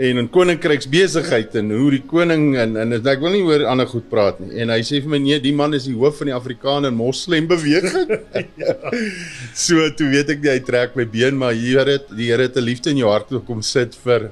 [0.00, 3.86] en 'n koninkryks besigheid en hoe die koning en en ek wil nie oor ander
[3.86, 4.54] goed praat nie.
[4.62, 7.46] En hy sê vir my nee, die man is die hoof van die Afrikaner Moslem
[7.46, 8.08] beweging.
[9.64, 12.56] So toe weet ek nie, hy trek my been, maar hier het die Here het
[12.56, 14.30] 'n liefde in jou hart gekom sit vir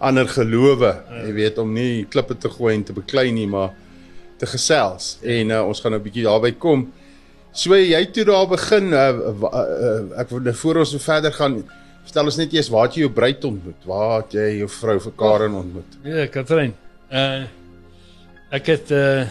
[0.00, 0.96] ander gelowe.
[1.26, 3.74] Jy weet om nie klippe te gooi en te beklei nie, maar
[4.38, 5.18] te gesels.
[5.22, 6.90] En uh, ons gaan nou 'n bietjie daarby kom.
[7.52, 11.62] So jy toe daar begin uh, uh, uh, ek wil voor ons verder gaan
[12.12, 13.84] vertel ons net eers waar het jy jou bruid ontmoet?
[13.88, 15.94] Waar het jy jou vrou vir Karen ontmoet?
[16.04, 16.74] Ja, Katrein.
[17.08, 17.44] Uh
[18.52, 19.24] ek het uh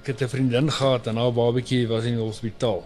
[0.00, 2.82] ek het 'n vriendin gehad en haar babatjie was in die hospitaal.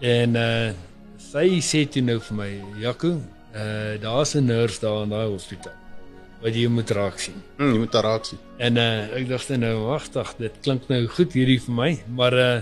[0.00, 0.72] En uh
[1.16, 3.08] sy sê toe nou vir my, Jaco,
[3.56, 5.80] uh daar's 'n nurse daar in daai hospitaal
[6.42, 7.42] wat jy moet raak sien.
[7.56, 8.38] Hm, jy moet daar raak sien.
[8.58, 12.60] En uh ek dink nou wagtig, dit klink nou goed hierdie vir my, maar uh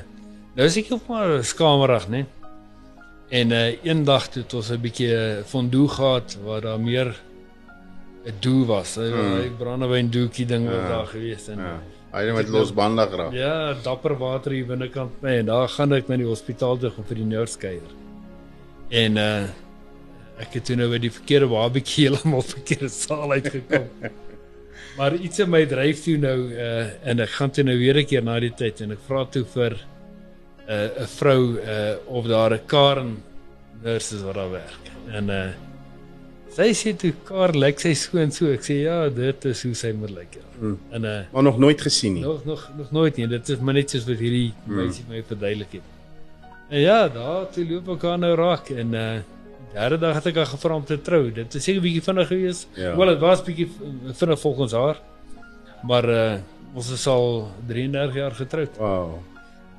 [0.54, 2.26] nou is ek op maar skamerig, né?
[3.30, 7.14] En uh eendag het ons 'n bietjie uh, fondue gehad waar daar meer
[8.26, 8.94] 'n doel was.
[8.96, 9.34] Hy Hmm.
[9.38, 9.56] mm.
[9.58, 10.88] brandewyn doekie ding was Ja.
[10.88, 11.78] daar gewees en Ja.
[12.12, 13.32] Hy het met losbandig raak.
[13.32, 17.04] Ja, dapper water hier binnekant my en daar gaan ek na die hospitaal toe om
[17.04, 17.86] vir die nurse kuier.
[18.90, 19.42] En uh
[20.40, 23.88] ek het toe nou by die verkeerde barbecue heeltemal verkeerde saal uitgekom.
[24.98, 28.04] maar iets in my dryf toe nou uh en ek gaan toe nou weer 'n
[28.06, 29.76] keer na die tyd en ek vra toe vir
[30.70, 33.22] 'n uh, 'n vrou uh of daar 'n Karen
[33.82, 34.84] nurse is wat daar werk.
[35.10, 35.50] En uh
[36.54, 38.46] sy sê toe Karen lyk sy skoon so.
[38.52, 40.34] Ek sê ja, dit is hoe sy moet lyk.
[40.34, 40.46] Ja.
[40.58, 40.78] Hmm.
[40.90, 42.22] En uh Maar nog nooit gesien nie.
[42.22, 43.26] Nog nog nog nooit nie.
[43.26, 44.76] Dit is maar net soos wat hierdie Hmm.
[44.76, 45.82] meisie my verduidelik het.
[46.68, 49.18] En ja, daar toe loop ek aan nou raak en uh
[49.72, 51.30] derde dag het ek haar gevra om te trou.
[51.32, 52.68] Dit is seker 'n bietjie vinnig geweest.
[52.74, 52.96] Ja.
[52.96, 53.68] Wel, dit was bietjie
[54.12, 54.96] vinnig volgens haar.
[55.82, 56.38] Maar uh
[56.74, 58.76] Ons is al 33 jaar getroud.
[58.78, 59.18] Wow.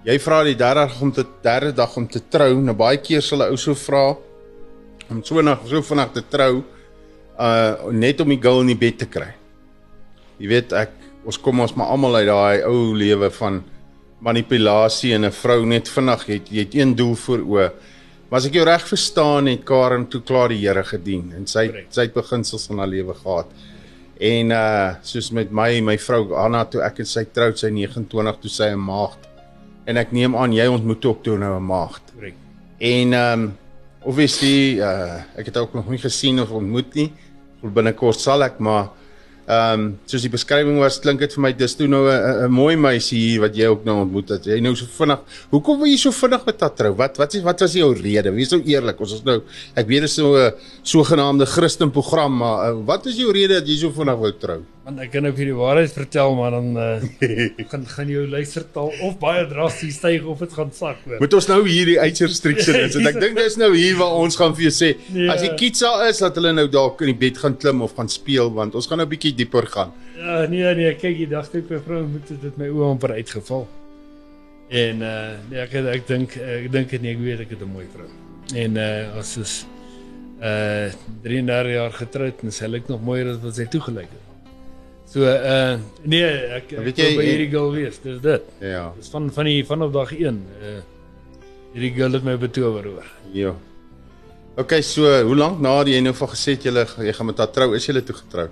[0.02, 2.56] Jy vra die derde dag om te derde dag om te trou.
[2.58, 4.18] Nou baie keer sal 'n ou so vra
[5.12, 6.64] om so vinnig so vinnig te trou
[7.40, 9.30] uh net om die girl in die bed te kry.
[10.40, 10.90] Jy weet ek
[11.26, 13.64] ons kom ons maar almal uit daai ou lewe van
[14.22, 17.72] manipulasie en 'n vrou net vinnig het jy het een doel voor oë.
[18.30, 21.68] Maar as ek jou reg verstaan het Karen toe klaar die Here gedien en sy
[21.68, 21.94] Correct.
[21.94, 23.48] sy het beginsels in haar lewe gehad.
[24.20, 28.40] En uh soos met my my vrou Anna toe ek en sy troud sy 29
[28.42, 29.31] toe sy 'n maagd.
[29.86, 32.02] En ek neem aan jy ontmoet ook toe nou 'n maagd.
[32.14, 32.36] Korrek.
[32.80, 33.58] En um
[34.04, 37.12] obviously uh ek het ook nog nie gesien of ontmoet nie.
[37.62, 38.90] Vir binnekort sal ek maar
[39.52, 43.20] um soos die beskrywing was klink dit vir my dis toe nou 'n mooi meisie
[43.20, 44.46] hier wat jy ook nou ontmoet het.
[44.46, 45.20] Jy nou so vinnig.
[45.50, 46.94] Hoekom wil jy so vinnig met haar trou?
[46.96, 48.32] Wat wat is wat was jou rede?
[48.32, 49.00] Wees nou eerlik.
[49.00, 49.42] Ons is nou
[49.76, 53.54] ek weet dit is so 'n sogenaamde Christen program, maar uh, wat is jou rede
[53.54, 54.62] dat jy so vinnig wou trou?
[54.82, 57.28] Want ek kan nou vir die waarheid vertel, maar dan uh,
[57.72, 61.20] gaan gaan jou luistertaal of baie drasties styg of dit gaan sak hoor.
[61.22, 64.56] Moet ons nou hier die restriction is ek dink dis nou hier waar ons gaan
[64.58, 65.36] vir jou sê Ja.
[65.36, 68.10] as die kitsa is dat hulle nou dalk in die bed gaan klim of gaan
[68.10, 69.94] speel want ons gaan nou 'n bietjie dieper gaan.
[70.18, 73.68] Ja, nee nee, kyk, dag toe ek my vrou moet dit my oë amper uitgeval.
[74.72, 77.70] En uh nee, ek ek dink ek dink dit nie, ek weet ek het 'n
[77.70, 78.10] mooi vrou.
[78.58, 79.66] En uh as is
[80.42, 80.90] uh
[81.22, 84.31] 33 jaar getroud en sy lyk nog mooier as wat sy toegelyk het.
[85.12, 85.76] So uh
[86.08, 86.24] nee,
[86.58, 87.98] ek ek Weet jy- by hierdie girl wees.
[88.04, 88.44] Dis dit.
[88.64, 88.86] Ja.
[88.96, 90.38] Dis van van die vanaf dag 1.
[90.62, 90.78] Uh
[91.74, 93.08] hierdie girl het my betower hoor.
[93.36, 93.52] Ja.
[94.60, 96.72] OK, so hoe lank na jy nou van gesê het jy
[97.08, 98.52] jy gaan met haar trou, is jy toe getroud?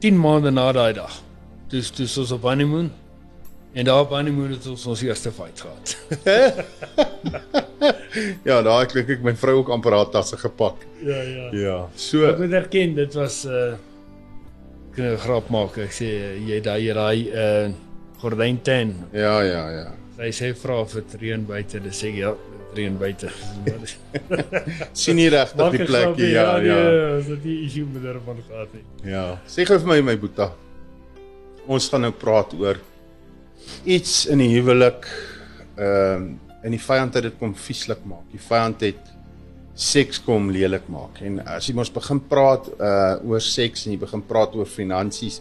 [0.00, 1.20] 10 maande na daai dag.
[1.68, 2.90] Dis dis ons op honeymoon.
[3.74, 5.96] En daar op honeymoon het ons ons eerste fight gehad.
[8.48, 10.80] Ja, daar klink ek my vrou ook amper haar tasse gepak.
[11.04, 11.48] ja, ja.
[11.52, 11.76] Ja.
[11.94, 13.74] So Ek moet erken dit was uh
[14.98, 15.78] kan 'n grap maak.
[15.78, 16.08] Ek sê
[16.42, 17.74] jy daai daai uh
[18.18, 18.94] gordyn ten.
[19.12, 19.86] ja, ja, ja.
[20.18, 23.28] Sy sê vra of dit reën buite, dis sê ja, dit reën buite.
[25.00, 26.32] sien nie regtig die plek hier.
[26.32, 26.78] Ja, ja.
[26.82, 28.82] Nee, so die issue met daarvan gehad nie.
[29.12, 29.38] Ja.
[29.46, 30.50] Sê gou vir my my boetie.
[31.68, 32.82] Ons gaan nou praat oor
[33.84, 35.06] iets in die huwelik
[35.78, 36.28] ehm um,
[36.66, 38.24] en die vyand het dit kom vieslik maak.
[38.34, 39.12] Die vyand het
[39.78, 41.20] seks kom lelik maak.
[41.22, 45.38] En as jy mos begin praat uh oor seks en jy begin praat oor finansies,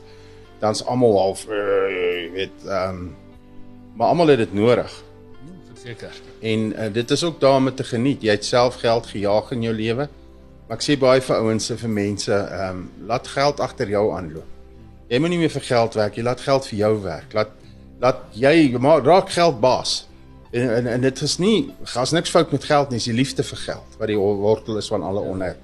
[0.62, 3.16] dan's almal half uh, jy weet ehm um,
[3.98, 4.94] maar almal het dit nodig.
[5.72, 6.14] Verseker.
[6.46, 8.22] En uh, dit is ook daarmee te geniet.
[8.22, 10.06] Jy het self geld gejaag in jou lewe.
[10.68, 14.06] Maar ek sê baie vir ouens en vir mense, ehm um, laat geld agter jou
[14.14, 14.54] aanloop.
[15.08, 17.34] Jy moet nie meer vir geld werk, jy laat geld vir jou werk.
[17.34, 17.56] Laat
[17.98, 20.07] laat jy maar raak geld baas.
[20.58, 21.58] En en, en dit is nie
[21.94, 24.90] gas niks fout met geld nie, dis die liefde vir geld wat die wortel is
[24.92, 25.58] van alle onheil.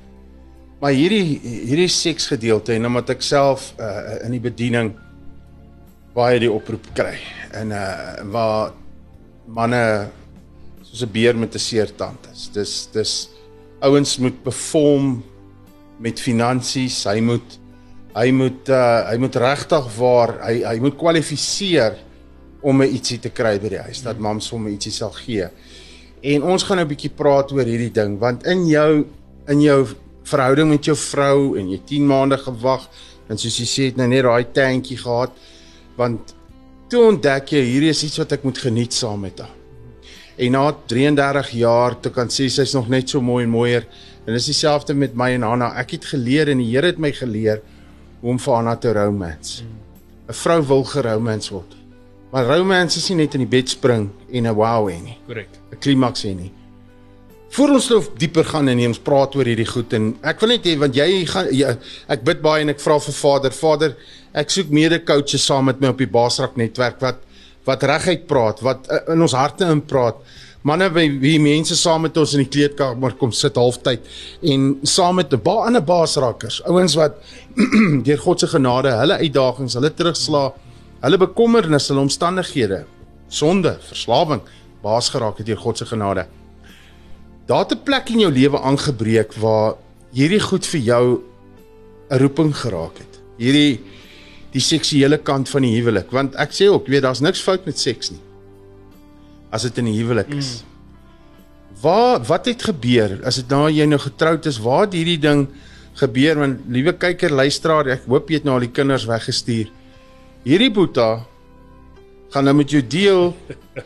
[0.84, 4.92] Maar hierdie hierdie seks gedeelte en omdat ek self uh, in die bediening
[6.14, 7.16] baie die oproep kry
[7.58, 8.74] en uh waar
[9.48, 10.10] manne
[10.84, 12.50] soos 'n beer met 'n seer tand is.
[12.54, 13.14] Dis dis
[13.82, 15.24] ouens moet perform
[16.00, 17.04] met finansies.
[17.06, 17.60] Hy moet
[18.14, 21.98] hy moet uh hy moet regtig waar hy hy moet kwalifiseer
[22.64, 25.48] om 'n ietsie te kry by die huis dat mam sommer ietsie sal gee.
[26.22, 29.06] En ons gaan nou 'n bietjie praat oor hierdie ding want in jou
[29.48, 29.88] in jou
[30.24, 32.88] verhouding met jou vrou en jy 10 maande gewag
[33.30, 35.32] en soos jy sê het nou net daai tandjie gehad
[35.98, 36.36] want
[36.90, 39.56] toe ontdek jy hierdie is iets wat ek moet geniet saam met haar.
[40.38, 43.86] En na 33 jaar toe kan sê sy's nog net so mooi en mooier.
[44.26, 45.74] En dis dieselfde met my en Hanna.
[45.78, 47.62] Ek het geleer en die Here het my geleer
[48.22, 49.64] hoe om vir Hanna te romance.
[50.30, 51.83] 'n Vrou wil geromance word.
[52.34, 55.18] Maar romance is nie net in die bed spring en 'n wow hê nie.
[55.28, 55.50] Korrek.
[55.72, 56.52] 'n Klimaks hê nie.
[57.50, 60.66] Voor ons nou dieper gaan en ons praat oor hierdie goed en ek wil net
[60.66, 61.78] hê want jy gaan jy,
[62.10, 63.96] ek bid baie en ek vra vir Vader, Vader,
[64.34, 67.22] ek soek mede-coaches saam met my op die Basrak netwerk wat
[67.66, 70.16] wat reguit praat, wat uh, in ons harte in praat.
[70.64, 74.02] Manne by wie mense saam met ons in die kleedkamer kom sit halftyd
[74.42, 77.22] en saam met 'n baie ander Basrakkers, ouens wat
[78.08, 80.52] deur God se genade hulle uitdagings, hulle terugslaa,
[81.04, 82.84] hulle bekommernisse, hulle omstandighede,
[83.28, 84.44] sonde, verslawing
[84.84, 86.26] baas geraak het deur God se genade.
[87.48, 89.76] Daar het 'n plek in jou lewe aangebreek waar
[90.14, 91.20] hierdie goed vir jou
[92.10, 93.20] 'n roeping geraak het.
[93.38, 93.80] Hierdie
[94.52, 97.80] die seksuele kant van die huwelik, want ek sê ook, weet daar's niks fout met
[97.80, 98.22] seks nie.
[99.52, 100.64] As dit in die huwelik is.
[100.64, 101.82] Mm.
[101.82, 104.60] Waar wat het gebeur as dit nou jy nou getroud is?
[104.60, 105.48] Waar het hierdie ding
[105.94, 106.36] gebeur?
[106.40, 109.68] Want liewe kyker, luisteraar, ek hoop jy het nou al die kinders weggestuur.
[110.44, 111.26] Hierdie boeta
[112.34, 113.32] gaan nou met jou deel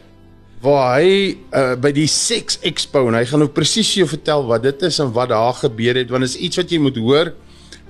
[0.66, 4.64] waar hy uh, by die Sex Expo en hy gaan nou presies jou vertel wat
[4.64, 7.34] dit is en wat daar gebeur het want dit is iets wat jy moet hoor.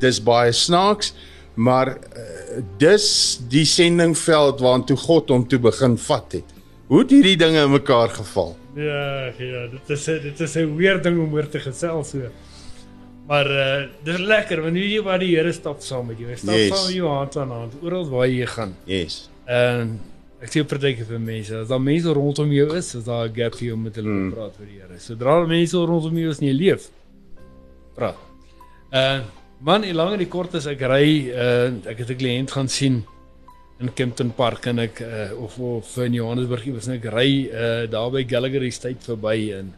[0.02, 1.14] Dis baie snaaks,
[1.58, 3.06] Maar uh, dis
[3.50, 6.52] die sendingveld waartoe God hom toe begin vat het.
[6.88, 8.54] Hoe het hierdie dinge in mekaar geval?
[8.78, 12.30] Ja, ja, dit is dit is 'n weer ding om oor te gesels so.
[13.28, 16.30] Maar uh dis lekker want jy weet waar die Here stap saam met jou.
[16.30, 16.70] Hy stap Yes.
[16.72, 18.76] saam met jou hand aan hand oral waar jy gaan.
[18.86, 19.30] Yes.
[19.46, 20.00] En
[20.40, 23.56] ek sê partyke vir mense, as daar mense rondom jou is, is daar 'n gap
[23.56, 24.32] vir jou met hulle mm.
[24.32, 25.00] praat oor die Here.
[25.00, 26.90] Sodra mense rondom jou is en jy leef,
[27.96, 28.16] praat.
[28.94, 29.22] Uh
[29.60, 32.68] man, die lang en die kort is ek ry uh ek het 'n kliënt gaan
[32.70, 33.04] sien
[33.80, 37.90] in Kempton Park en ek uh, of of in Johannesburg iewers en ek ry uh
[37.90, 39.74] daar by Gallagher Estate verby en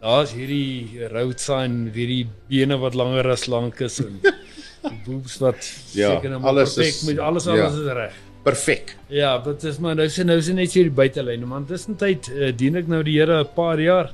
[0.00, 5.38] daar's hierdie road sign met hierdie bene wat langer as lank is en die boobs
[5.42, 5.58] wat
[5.92, 7.56] Ja, seker nou alles perfek is- met alles ja.
[7.56, 8.12] alles is reg.
[8.44, 8.94] Perfek.
[9.12, 11.66] Ja, dit is maar nou sien nou sien net hier die buitelyne man.
[11.66, 14.12] Tussentyd uh, dien ek nou die Here 'n paar jaar.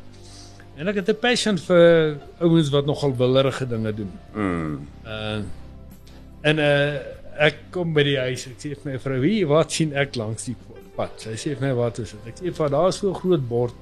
[0.76, 4.10] En ek het 'n passion vir ouens wat nogal willerige dinge doen.
[4.34, 4.88] Mm.
[5.06, 5.42] Uh
[6.42, 6.98] en uh
[7.38, 8.46] ek kom by die huis.
[8.46, 10.56] Ek sê vir my vrou, "Wie wat sien ek langs die
[10.96, 13.48] pad?" Sy sê vir my, "Wat is dit?" Ek sê, "Van daar's so 'n groot
[13.48, 13.74] bord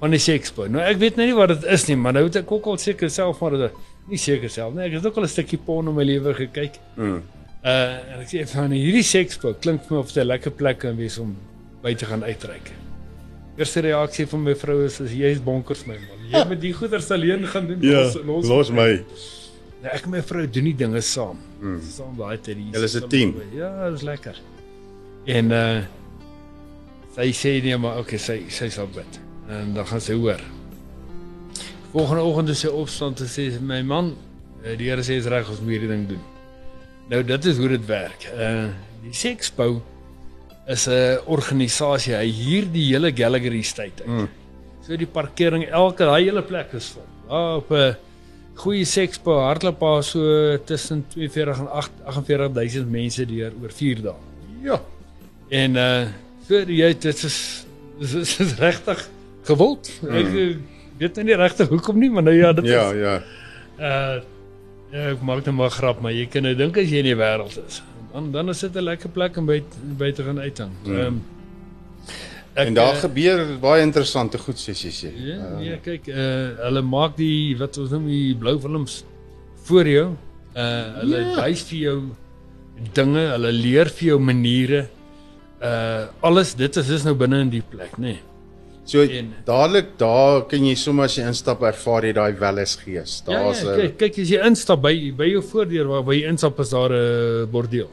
[0.00, 2.36] van die Sexpo." Nou ek weet nou nie wat dit is nie, maar nou het
[2.36, 3.72] ek ook al seker self maar dit
[4.08, 4.84] nie seker self nie.
[4.86, 6.78] Ek het ook al 'n stukkie porno in my lewe gekyk.
[6.96, 7.22] Mm.
[7.64, 10.78] Uh en ek sê van hierdie Sexpo klink vir my of dit 'n lekker plek
[10.78, 11.36] kan wees om
[11.82, 12.70] by te gaan uitreik.
[13.58, 16.18] Eerste reaksie van my vrou is is jy's bonkers my man.
[16.30, 17.78] Jy moet die goeders alleen gaan doen.
[17.80, 19.02] Ja, los- los my.
[19.82, 21.38] Nou, ek en my vrou doen die dinge saam.
[21.60, 21.80] Mm.
[21.82, 22.56] Saam daai tyd.
[22.56, 23.32] hier Julle is 'n team.
[23.32, 24.36] by- Ja, dis lekker.
[25.26, 25.82] En uh
[27.16, 29.20] sy sê nee maar okay, sy sy sal bid.
[29.48, 30.40] En dan gaan sy hoor.
[31.92, 34.16] Volgende oggend is sy opstaan en sê my man,
[34.62, 36.24] eh, die Here sê is reg ons moet hierdie ding doen.
[37.10, 38.26] Nou dit is hoe dit werk.
[38.34, 38.68] Uh
[39.06, 39.82] die Sexpo
[40.66, 42.14] is 'n organisasie.
[42.14, 44.08] Hy huur die hele Gallagher Estate uit.
[44.08, 44.28] Mm.
[44.82, 47.06] So die parkering elke daai hele plek is vol.
[47.28, 47.96] Daar op 'n
[48.54, 54.14] goeie Sexpo hardloop daar so tussen 42 en 8 48000 mense deur oor 4 dae.
[54.62, 54.80] Ja.
[55.48, 56.06] En uh
[56.48, 57.66] vir jy dit is
[57.98, 59.08] dit is, is regtig
[59.46, 59.90] gewild.
[60.06, 60.62] Ek mm.
[61.00, 63.14] weet nou nie regtig hoekom nie, maar nou ja, dit Ja, is ja.
[63.78, 64.22] uh
[64.92, 67.16] ja, ek maak net maar grap, maar jy kan nou dink as jy in die
[67.18, 67.82] wêreld is.
[68.12, 69.62] Dan dan is dit 'n lekker plek om by
[69.98, 70.72] by te gaan uithang.
[70.86, 71.22] Ehm um,
[72.56, 75.10] En daar gebeur baie interessante goed sies jy sê.
[75.20, 79.04] Ja, ja, kyk, uh hulle maak die wat ons noem die blou films
[79.68, 80.06] voor jou.
[80.56, 81.34] Uh hulle Ja.
[81.44, 81.98] wys vir jou
[82.94, 84.86] dinge, hulle leer vir jou maniere.
[85.60, 88.14] Uh alles dit is is nou binne in die plek, nê.
[88.14, 88.18] Nee.
[88.86, 93.22] So En- dadelik daar kan jy sommer as jy instap ervaar jy daai wellesgees.
[93.26, 96.14] Ja, Daar's ja, 'n kyk, kyk as jy instap by by jou voordeur waar waar
[96.14, 97.90] jy instap is daar 'n bordeel.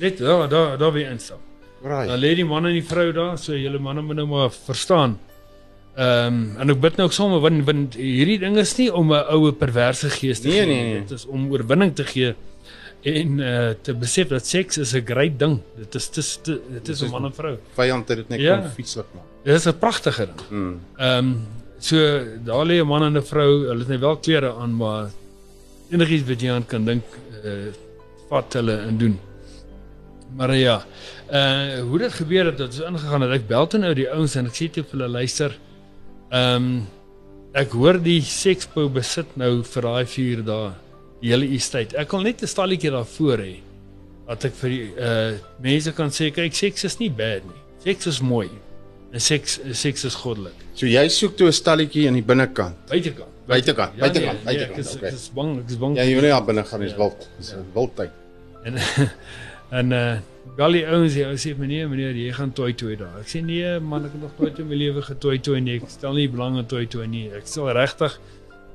[0.00, 1.40] Net daar daar daar wie instap.
[1.82, 2.20] Dan Right.
[2.20, 5.18] lê die man en die vrou daar, so julle manne moet nou maar verstaan.
[5.96, 9.10] Ehm um, en ek bid nou ook sommer want, want hierdie ding is nie om
[9.12, 11.00] 'n oue perverse gees te Nee, gee nee, nee.
[11.00, 12.34] Dit is om oorwinning te gee
[13.02, 15.60] en uh, te besef dat seks is 'n great ding.
[15.76, 16.40] Dit is dit is
[16.72, 17.56] dit is 'n man en vrou.
[17.74, 18.58] Vyand het dit net Ja.
[18.58, 19.24] kon fietslik maak.
[19.44, 20.40] Dit is 'n pragtige ding.
[20.50, 20.80] Mm.
[20.96, 21.46] Ehm um,
[21.78, 21.96] so
[22.44, 25.10] daar lê 'n man en 'n vrou, hulle het net wel klere aan, maar
[25.90, 27.04] enigiets wat jy aan kan dink,
[27.44, 27.50] uh,
[28.28, 29.18] vat hulle en doen.
[30.36, 30.84] Maar uh, ja,
[31.32, 34.34] uh hoe dit gebeur het, dit is ingegaan het ek bel toe nou die ouens
[34.36, 35.56] en ek sê toe vir hulle luister.
[36.30, 36.86] Ehm um,
[37.54, 40.72] ek hoor die Sexpo besit nou vir daai 4 dae
[41.22, 41.96] die hele estate.
[41.96, 43.56] Ek wil net 'n stalletjie daarvoor hê
[44.28, 47.60] dat ek vir die uh mense kan sê kyk seks is nie bad nie.
[47.84, 48.48] Seks is mooi.
[49.12, 50.54] En seks seks is goddelik.
[50.74, 52.76] So jy soek toe 'n stalletjie aan die binnekant.
[52.88, 53.28] Buitekant.
[53.48, 55.08] Buitekant, Ja, buitekant, nee, buitekant, Nee, ek is, okay.
[55.08, 55.96] ek is bang, ek is bang.
[55.96, 56.96] Ja, jy wil nie daar binne gaan, dis Ja.
[56.98, 57.28] wild.
[57.38, 58.10] Dis 'n wild tyd.
[58.64, 58.74] En
[59.78, 60.18] en uh
[60.58, 63.18] al die ouens hier sê meneer, meneer, jy gaan toy toy daar.
[63.20, 65.76] Ek sê nee man, ek het nog nooit in my lewe getoy toy nie.
[65.76, 67.30] Ek stel nie belang in toy toy nie.
[67.32, 68.18] Ek stel regtig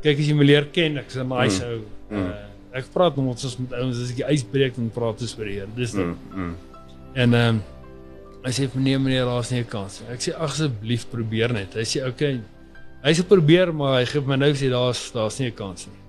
[0.03, 1.81] kyk as jy my leer ken, ek's 'n nice ou.
[2.11, 2.31] Uh,
[2.73, 5.45] ek praat nog ons met ouens as ek die ys breek en praat ons vir
[5.45, 5.69] die Here.
[5.75, 6.05] Dis dit.
[6.05, 6.55] Mm, mm.
[7.13, 7.61] En ehm um,
[8.43, 10.09] hy sê meneer, meneer, daar's nie 'n kans nie.
[10.13, 11.75] Ek sê asseblief probeer net.
[11.75, 12.41] Hy sê okay.
[13.03, 16.01] Hy sê probeer, maar hy gee my nou sê daar's daar's nie 'n kans nie.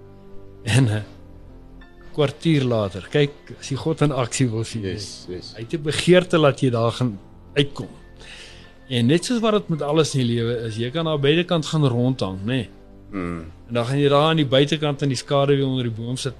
[0.76, 1.02] En 'n uh,
[2.14, 4.82] kwartier later, kyk, as jy God in aksie wil sien.
[4.82, 5.54] Yes, yes.
[5.56, 7.18] Hy het 'n begeerte dat jy daar gaan
[7.54, 7.88] uitkom.
[8.88, 11.44] En net soos wat dit met alles in die lewe is, jy kan aan beide
[11.44, 12.46] kant gaan rondhang, nê.
[12.46, 12.68] Nee.
[13.14, 13.44] Mm.
[13.68, 16.34] En dan gaan jy daar aan die buitekant in die skaduwee onder die boom sit.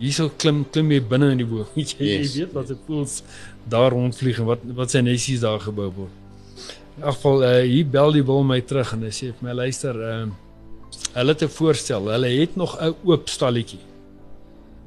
[0.00, 1.68] Hierso klim klim jy binne in die boom.
[1.80, 2.34] Jy, Yes.
[2.34, 3.14] jy weet wat se voels
[3.72, 6.14] daar rondvlieg en wat wat sy nesies daar gebou word.
[6.98, 9.56] In elk geval uh, hier bel die wil my terug en hy sê vir my
[9.62, 10.46] luister, ehm uh,
[11.16, 12.10] hulle het 'n voorstel.
[12.12, 13.80] Hulle het nog 'n oop stalletjie.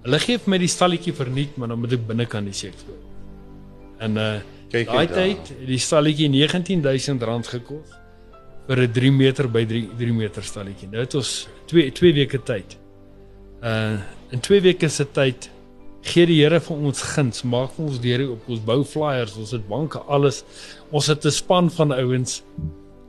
[0.03, 3.03] Hulle gee vir my die stalletjie verniet, maar dan moet ek binnekant die seks koop.
[3.99, 4.39] En uh
[4.73, 7.89] daai tyd het die stalletjie R19000 gekos
[8.67, 10.89] vir 'n 3 meter by 3 3 meter stalletjie.
[10.91, 12.77] Nou het ons 2 2 weke tyd.
[13.63, 13.99] Uh
[14.33, 15.49] in 2 weke se tyd
[16.03, 19.67] gee die Here vir ons guns, maak ons deur op ons bou flyers, ons het
[19.69, 20.43] banke, alles.
[20.91, 22.43] Ons het 'n span van ouens.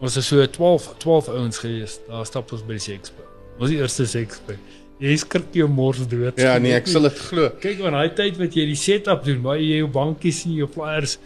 [0.01, 2.01] Ons is so 12 12 ouens gewees.
[2.09, 3.23] Daar stap ons by die Sexpo.
[3.59, 4.53] Ons die eerste Sexpo.
[5.01, 6.39] Jy skrik jou mors dood.
[6.39, 7.51] Ja, nee, ek sal dit glo.
[7.61, 10.69] Kyk aan daai tyd wat jy die setup doen, waar jy jou bankies sien, jou
[10.71, 11.19] flyers.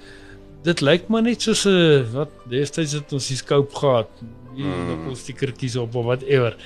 [0.62, 4.10] Dit lyk maar net soos 'n wat destyds het ons die scope gehad.
[4.56, 4.92] Jy mm.
[4.92, 6.56] op ons stickertjies op of whatever.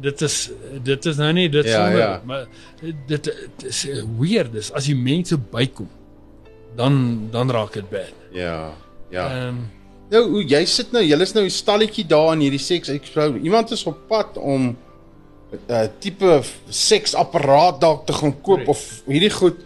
[0.00, 0.50] Dit is
[0.82, 2.22] dit is nou nie dit Ja, sonder, ja.
[2.24, 2.46] maar
[2.80, 3.34] dit, dit
[3.66, 3.86] is
[4.18, 5.88] weird dis as die mense bykom
[6.76, 8.12] dan dan raak dit bad.
[8.32, 8.72] Ja.
[9.10, 9.28] Ja.
[9.28, 9.80] Ehm
[10.12, 13.32] Nou, hoe jy sit nou, julle is nou 'n stalletjie daar in hierdie seks expo.
[13.42, 14.76] Iemand is op pad om 'n
[15.68, 18.68] uh, tipe seksapparaat dalk te gaan koop Correct.
[18.68, 19.56] of hierdie goed.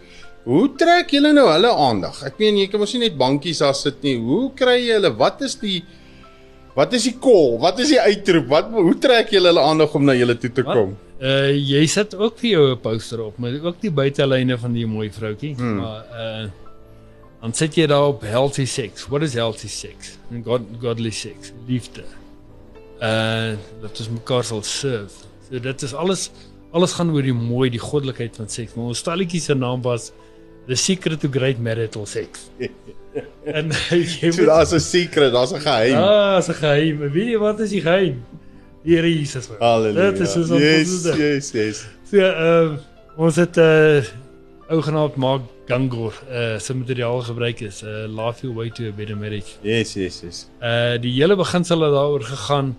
[0.47, 2.21] Hoe trek julle nou hulle aandag?
[2.29, 4.15] Ek meen jy kan mos nie net bankies daar sit nie.
[4.15, 5.11] Hoe kry jy hulle?
[5.19, 5.81] Wat is die
[6.77, 7.57] Wat is die call?
[7.57, 8.45] Wat is die uitroep?
[8.51, 10.77] Wat hoe trek julle hulle aandag om na julle toe te Wat?
[10.77, 10.95] kom?
[11.17, 14.85] uh jy sit ook vir jou 'n poster op, maar ook die buitelyne van die
[14.85, 15.77] mooi vroutjie, hmm.
[15.77, 16.49] maar uh
[17.41, 19.07] dan sit jy daar op healthy sex.
[19.07, 20.17] What is healthy sex?
[20.31, 22.03] And God godly sex, liefde.
[23.01, 25.25] Uh dat ons mekaar sal serve.
[25.49, 26.31] So dit is alles
[26.71, 28.75] alles gaan oor die mooi, die goddelikheid van seks.
[28.75, 30.11] Maar ons stalletjie se naam was
[30.67, 32.49] The Secret to Great Marital Sex.
[33.57, 33.71] en
[34.21, 35.95] jy So daar's 'n secret, daar's 'n geheim.
[35.95, 36.99] Ah, is 'n geheim.
[37.11, 38.23] Weet jy wat is die geheim?
[38.83, 39.49] Die Here Jesus.
[39.59, 40.11] Halleluja.
[40.11, 41.15] Dit is soos ons yes, dit.
[41.17, 41.85] yes, yes.
[42.09, 42.79] So, ehm uh,
[43.17, 44.03] ons het 'n uh,
[44.69, 48.87] ou genaamd Mark Gangor, uh sy materiaal gebruik is 'n uh, Love Your Way to
[48.87, 49.59] a Better Marriage.
[49.61, 50.47] Yes, yes, yes.
[50.61, 52.75] Uh die hele beginsel het daaroor gegaan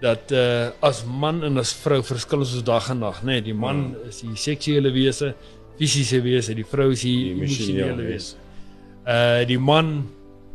[0.00, 3.26] dat uh as man en as vrou verskil ons dag en nag, né?
[3.26, 5.34] Nee, die man is die seksuele wese,
[5.78, 8.36] fisiese wese, die vrou is die emosionele wese.
[9.06, 10.06] Uh die man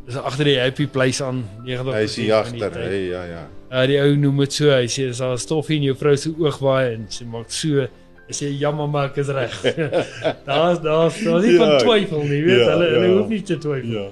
[0.08, 1.94] is agter die happy place aan 90%.
[1.96, 2.82] Hy is die van jagter.
[2.82, 3.44] Hey, ja, ja.
[3.74, 6.30] Uh, die ou noem dit so, hy sê as daar stoffie in jou vrou se
[6.38, 7.88] oog waai en sy maak so,
[8.28, 9.56] hy sê jammer maar ek is reg.
[10.50, 11.80] daar's daar's daar's nie van Ja.
[11.80, 13.16] twyfel nie, weet Ja, hulle hulle ja.
[13.18, 13.96] hoef nie te twyfel.
[13.96, 14.06] Ja.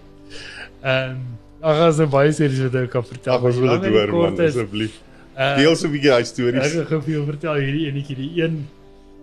[0.82, 1.20] Ehm
[1.62, 3.34] ag as 'n baie series wat ek kan vertel.
[3.36, 4.96] Ag ons wil dit hoor man asseblief.
[5.38, 6.74] uh, Deel so 'n bietjie daai Ek stories.
[6.74, 8.56] gaan gou vir jou vertel hierdie enetjie, die een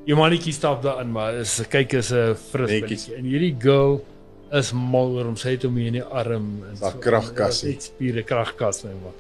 [0.09, 3.17] die mannetjie stap daarin, maar is kyk is 'n fris billetjie.
[3.19, 4.01] En hierdie girl
[4.53, 7.73] is mal oor hom, sy het hom hier in die arm en Daar kragkassie.
[7.75, 9.19] Dit spiere kragkas nou maar.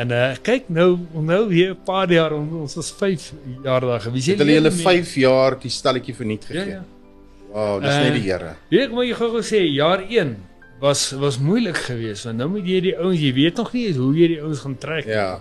[0.00, 3.32] En uh kyk nou nou weer 'n paar jaar ons, ons was 5
[3.64, 4.26] jaar daar gewees.
[4.26, 6.72] Het hulle julle 5 jaar die stalletjie verniet Ja gegee.
[6.72, 6.84] ja.
[7.52, 8.54] Wow, dis Eh, net die Here.
[8.70, 10.36] Weet ek maar jy gou sê jaar 1
[10.80, 14.14] was was moeilik geweest want nou moet jy die ouens jy weet nog nie hoe
[14.14, 15.04] jy die ouens gaan trek.
[15.06, 15.40] Ja.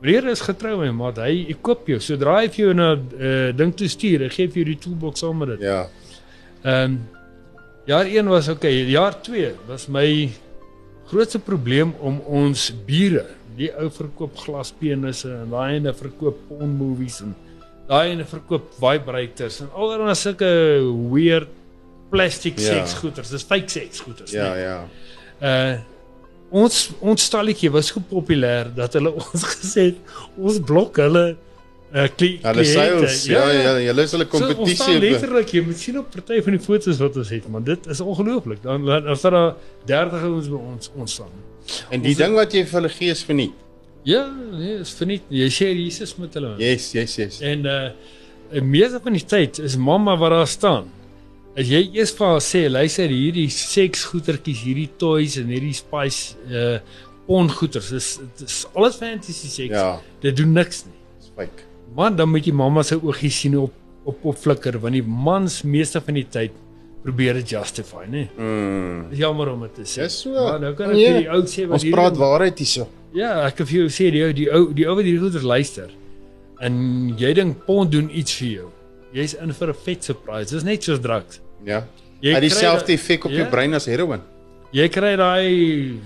[0.00, 1.18] Breer is getrou my maat.
[1.24, 4.50] Hy ek koop jou sodra hy vir jou na uh, ding toe stuur, hy gee
[4.52, 5.64] vir jou die toolbox saam met dit.
[5.68, 5.86] Ja.
[6.66, 6.98] Ehm
[7.86, 10.06] jaar 1 was okay, jaar 2 was my
[11.06, 13.22] grootste probleem om ons bure,
[13.56, 17.36] die ou verkoop glaspenisse en daai ene verkoop porn movies en
[17.86, 20.48] daai ene verkoop vibrators en allerlei sulke
[21.12, 21.52] weird
[22.10, 22.74] plastic Ja.
[22.74, 23.30] seks goeders.
[23.30, 24.34] Dis fake seks goeders.
[24.34, 24.62] Ja, nee.
[24.66, 24.78] ja.
[25.40, 25.95] Uh
[26.50, 29.98] ons ons stalletjie was so populêr dat hulle ons gesê het
[30.38, 31.24] ons blok hulle
[31.96, 33.20] uh kli Hulle sales.
[33.30, 35.00] Ja, ja, julle is hulle So, ons staan kompetisie.
[35.04, 37.62] letterlik jy moet sien op party van die foto's wat ons het, man.
[37.64, 38.58] Dit is ongelooflik.
[38.62, 39.54] Dan dan staan daar
[39.86, 41.30] 30 ouens by ons ons staan.
[41.90, 43.54] en die ding wat jy vir hulle gee is verniet.
[44.06, 45.22] Ja, nee, is verniet.
[45.30, 46.48] Jy sê Jesus met hulle.
[46.54, 46.60] man.
[46.62, 47.40] Yes, yes, yes.
[47.40, 50.84] En uh meeste van die tyd is mamma wat daar staan.
[51.56, 56.78] As jy eers vir haar sê, luister hierdie seksgoedertjies, hierdie toys en hierdie spice uh
[57.26, 59.72] ongoeders, dis dis alles fantasy seks.
[59.74, 60.92] Ja, Dit doen niks nie.
[61.36, 61.64] fake.
[61.96, 63.72] Man, dan moet jy mamma se oogies sien op
[64.06, 66.52] op op flikker want die mans meeste van die tyd
[67.02, 68.28] probeer dit justify, né?
[68.38, 69.08] Mm.
[69.10, 70.06] Dis jammer om dit te sê.
[70.06, 70.30] Dis so.
[70.34, 72.86] Maar nou kan ek Nee, vir die ou sê wat Ons hierdie praat waarheid hierso.
[73.14, 75.42] Ja, ek kan vir jou sê die ou die ou die ou wat hierdie goeders
[75.46, 75.90] luister.
[76.62, 76.78] En
[77.18, 78.70] jy dink pond doen iets vir jou.
[79.16, 80.54] Jy's in vir 'n vet surprise.
[80.54, 81.40] Dis net soos drugs.
[81.66, 81.82] Ja.
[82.22, 83.50] Jy kry dieselfde effek op jou Ja.
[83.50, 84.22] brein as heroin.
[84.72, 85.98] Jy kry daai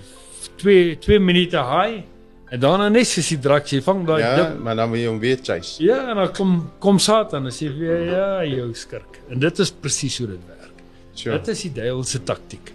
[0.57, 2.03] 2 2 minute high
[2.51, 5.07] en dan net soos die drugs, jy vang daai Ja, dip maar dan moet jy
[5.07, 5.79] hom weer chase.
[5.83, 9.21] Ja, en dan kom kom Satan en sê vir jou ja, jou skurk.
[9.29, 10.83] En dit is presies hoe dit werk.
[11.13, 11.37] Sure.
[11.37, 12.73] Dit is die duiwel se taktik.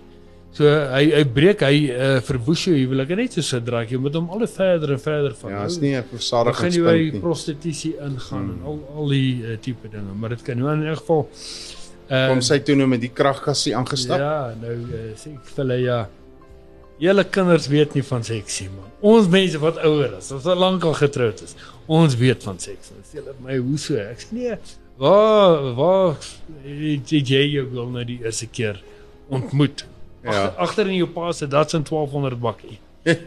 [0.57, 4.15] So hy hy breek hy uh, verwoes jou huwelik net so se draak jy moet
[4.17, 5.53] hom al hoe verder en verder van.
[5.53, 7.21] Ja, is nie 'n begin versadigingspunt jy by nie.
[7.21, 8.55] prostitusie ingaan hmm.
[8.55, 11.29] en al al die uh, tipe dinge, maar dit kan nou in 'n geval
[12.11, 14.21] uh, Kom sy toe nou met die kragkassie aangestap.
[14.23, 15.99] Ja, nou uh, sê ek vir hulle ja.
[17.03, 18.89] Julle kinders weet nie van seks nie, man.
[19.05, 21.53] Ons mense wat ouer is, ons al lank al getroud is,
[21.93, 22.95] ons weet van seks.
[22.95, 24.01] Hulle sê hulle my hoe so?
[24.01, 24.57] Ek sê nee.
[24.97, 26.15] Waar waar
[26.65, 28.81] het jy jou wil nou die eerste keer
[29.29, 29.85] ontmoet?
[30.25, 30.31] Ja.
[30.31, 32.79] Agter, agter in jou pa se Datsun 1200 bakkie.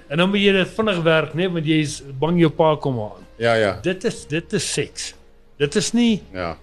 [0.10, 2.98] en dan moet jy dit vinnig werk, nee, want jy is bang jou pa kom
[3.06, 3.28] aan.
[3.40, 3.76] Ja, ja.
[3.84, 5.14] Dit is dit is seks.
[5.60, 6.56] Dit is nie Ja.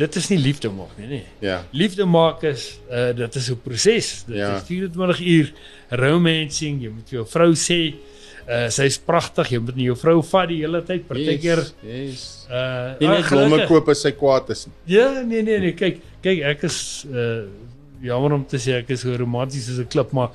[0.00, 1.24] Dit is nie liefde maak nie, nee.
[1.44, 1.58] Ja.
[1.76, 4.24] Liefde maak is uh dit is 'n proses.
[4.26, 4.56] Dit Ja.
[4.56, 5.52] is 24 uur
[5.90, 6.80] romancing.
[6.82, 7.80] Jy moet vir jou vrou sê
[8.48, 9.50] uh sy's pragtig.
[9.52, 11.06] Jy moet nie jou vrou vat die hele tyd.
[11.08, 11.74] Partykeer Yes.
[11.84, 12.46] yes.
[12.50, 14.66] uh Nie net blomme koop as hy kwaad is.
[14.66, 14.96] nie.
[14.96, 17.44] Ja, nee nee nee, kyk, kyk ek is uh
[18.02, 20.30] jammer om te sê ek is so romanties soos 'n klip, maar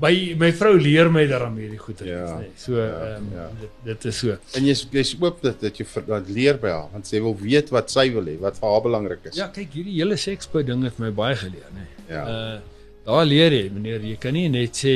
[0.00, 2.08] by my vrou leer my daarmee hierdie goeie.
[2.08, 2.50] Ja, nee.
[2.60, 3.46] So ehm ja, um, ja.
[3.60, 4.36] dit, dit is so.
[4.58, 7.36] En jy's jy's oop dat dat jy vir dat leer by haar want sy wil
[7.40, 9.38] weet wat sy wil hê, wat vir haar belangrik is.
[9.40, 11.86] Ja, kyk, hierdie hele seksbou ding het my baie geleer, nê.
[11.86, 12.04] Nee.
[12.16, 12.26] Ja.
[12.26, 12.78] Uh
[13.10, 14.92] daar leer jy, meneer, jy kan nie net sê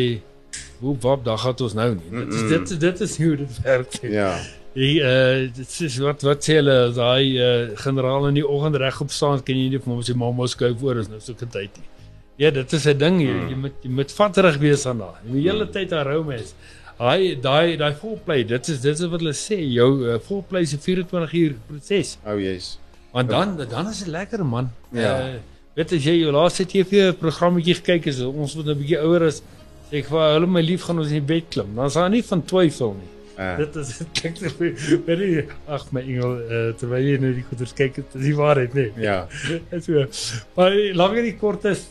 [0.82, 2.10] hoe wap dag gaan ons nou nie.
[2.12, 4.12] Dit is dit dit is hoe dit werk nie.
[4.14, 4.34] Ja.
[4.74, 8.78] Jy uh dit is wat wat sê hulle as daai uh generaal in die oggend
[8.82, 11.32] reg op staan kan jy nie vir hom sê mamma skuif voor is nou so
[11.34, 11.88] 'n tyd nie.
[12.36, 15.18] Ja, dit is 'n ding jy, jy moet jy moet vatterig wees aan daai.
[15.22, 16.54] Jy moet die hele tyd aan romance.
[16.98, 20.74] Hy daai daai volplay, dit is dit is wat hulle sê, jou uh, volplay is
[20.74, 22.18] 'n 24 uur proses.
[22.26, 22.78] Oh yes.
[23.12, 24.70] Want dan dan is dit lekker man.
[24.90, 25.18] Ja.
[25.18, 25.34] Uh,
[25.74, 29.42] weet as jy jou laaste TV programmetjie gekyk het, ons wat 'n bietjie ouer is,
[29.90, 31.74] sê ek vir hulle my lief gaan ons in die bed klim.
[31.74, 33.10] Dan is daar nie van twyfel nie.
[33.38, 37.42] Uh, Dit is dit klink so baie ag my engel uh, terwyl jy nou die
[37.42, 38.90] goeders kyk, dit is die waarheid nê.
[38.94, 39.04] Nee.
[39.04, 39.26] ja.
[39.86, 40.06] so.
[40.54, 41.88] Maar lank en die kort is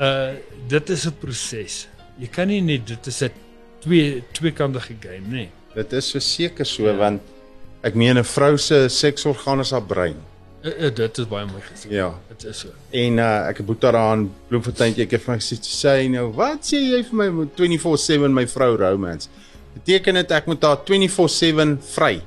[0.00, 0.32] uh
[0.68, 1.88] dit is 'n proses.
[2.18, 3.30] Jy kan nie net dit is 'n
[3.80, 5.30] twee tweekantige game nê.
[5.30, 5.50] Nee.
[5.74, 6.96] Dit is verseker so Ja.
[6.96, 7.20] want
[7.82, 10.16] ek meen 'n vrou se seksorgaan is haar brein.
[10.62, 11.88] Uh, uh, dit is baie mooi gesê.
[11.90, 12.14] Ja.
[12.28, 12.68] Dit is so.
[12.90, 16.60] En uh, ek het boeta daaraan Bloemfontein ek het vir my gesê sê nou wat
[16.62, 19.28] sê jy vir my met 24/7 my vrou romance
[19.74, 22.20] beteken dit ek moet haar 24/7 vry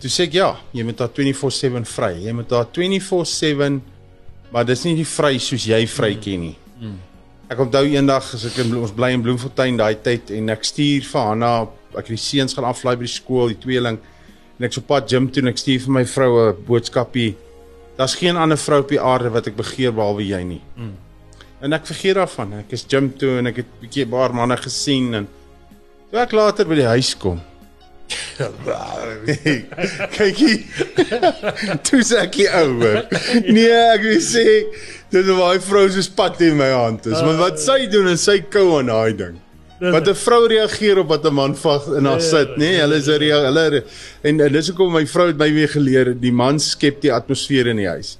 [0.00, 3.80] toe sê ek ja jy moet haar 24/7 vry jy moet haar 24/7
[4.54, 6.56] maar dis nie die vry soos jy vry ken nie
[7.50, 11.06] ek onthou eendag as ek in ons bly in Bloemfontein daai tyd en ek stuur
[11.10, 11.54] vir Hanna
[11.94, 13.98] ek het die seuns gaan aflaai by die skool die tweeling
[14.58, 17.34] en ek so pad gym toe en ek stuur vir my vrou 'n boodskapie
[17.96, 20.60] Daar's geen ander vrou op die aarde wat ek begeer behalwe jy nie.
[20.74, 20.94] Mm.
[21.64, 22.56] En ek vergeet daarvan.
[22.64, 25.28] Ek is gym toe en ek het 'n bietjie baie manne gesien en
[26.10, 27.40] toe ek later by die huis kom.
[30.16, 30.58] Kyk hier.
[31.86, 33.04] toe sê ek die ouer.
[33.46, 34.44] Nee, ek wil sê
[35.14, 37.20] dit is daai vrou se spat in my hand is.
[37.22, 39.40] Want wat sy doen en sy kou aan daai ding.
[39.92, 42.58] Wat 'n vrou reageer op wat 'n man vag in haar sit, nê?
[42.58, 43.84] Nee, hulle is hulle
[44.22, 47.66] en, en dis hoekom my vrou het my weer geleer, die man skep die atmosfeer
[47.66, 48.16] in die huis.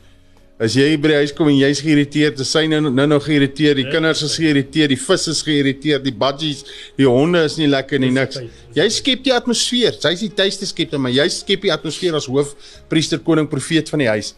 [0.54, 3.80] As jy by die huis kom en jy's geïrriteerd, dis sy nou nou nou geïrriteerd,
[3.80, 6.60] die kinders is geïrriteerd, die vis is geïrriteerd, die budgies,
[6.94, 8.38] die honde is nie lekker nie niks.
[8.76, 9.96] Jy skep die atmosfeer.
[9.98, 14.10] Jy's die tuiste skep, maar jy skep die atmosfeer as hoofpriester, koning, profeet van die
[14.12, 14.36] huis.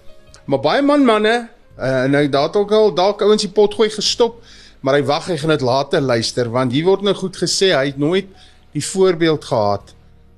[0.49, 1.35] Maar baie man manne,
[1.77, 4.41] uh, nou daar ook al dalk ouens die pot gooi gestop,
[4.81, 7.89] maar hy wag hy gaan dit later luister want hier word nou goed gesê hy
[7.91, 8.29] het nooit
[8.77, 9.93] die voorbeeld gehad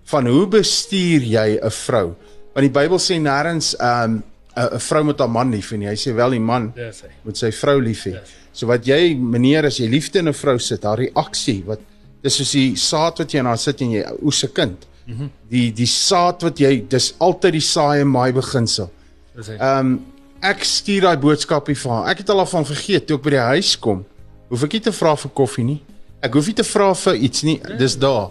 [0.08, 2.16] van hoe bestuur jy 'n vrou?
[2.54, 4.22] Want die Bybel sê nêrens um
[4.58, 5.86] 'n vrou moet haar man lief hê nie.
[5.88, 7.08] Hy sê wel die man Dis hy.
[7.24, 8.12] moet sy vrou lief hê.
[8.12, 8.28] Yes.
[8.52, 11.80] So wat jy meneer as jy liefde in 'n vrou sit, haar reaksie wat
[12.22, 14.86] dis soos die saad wat jy in haar sit en jy oes 'n kind.
[15.06, 15.30] Mm -hmm.
[15.50, 18.90] Die die saad wat jy dis altyd die saai en maai beginsel.
[19.36, 19.54] Dis hy.
[19.54, 20.04] Ehm um,
[20.42, 22.08] ek stuur daai boodskapie vir haar.
[22.10, 24.04] Ek het al van vergeet toe ek by die huis kom.
[24.50, 25.80] Hoef ek nie te vra vir koffie nie.
[26.22, 27.60] Ek hoef nie te vra vir iets nie.
[27.78, 28.30] Dis daar.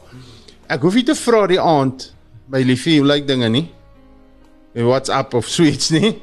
[0.69, 2.13] Ek hoef nie te vra die aand
[2.47, 3.69] by liefie hoe lyk dinge nie.
[4.73, 6.15] By WhatsApp of so iets nie.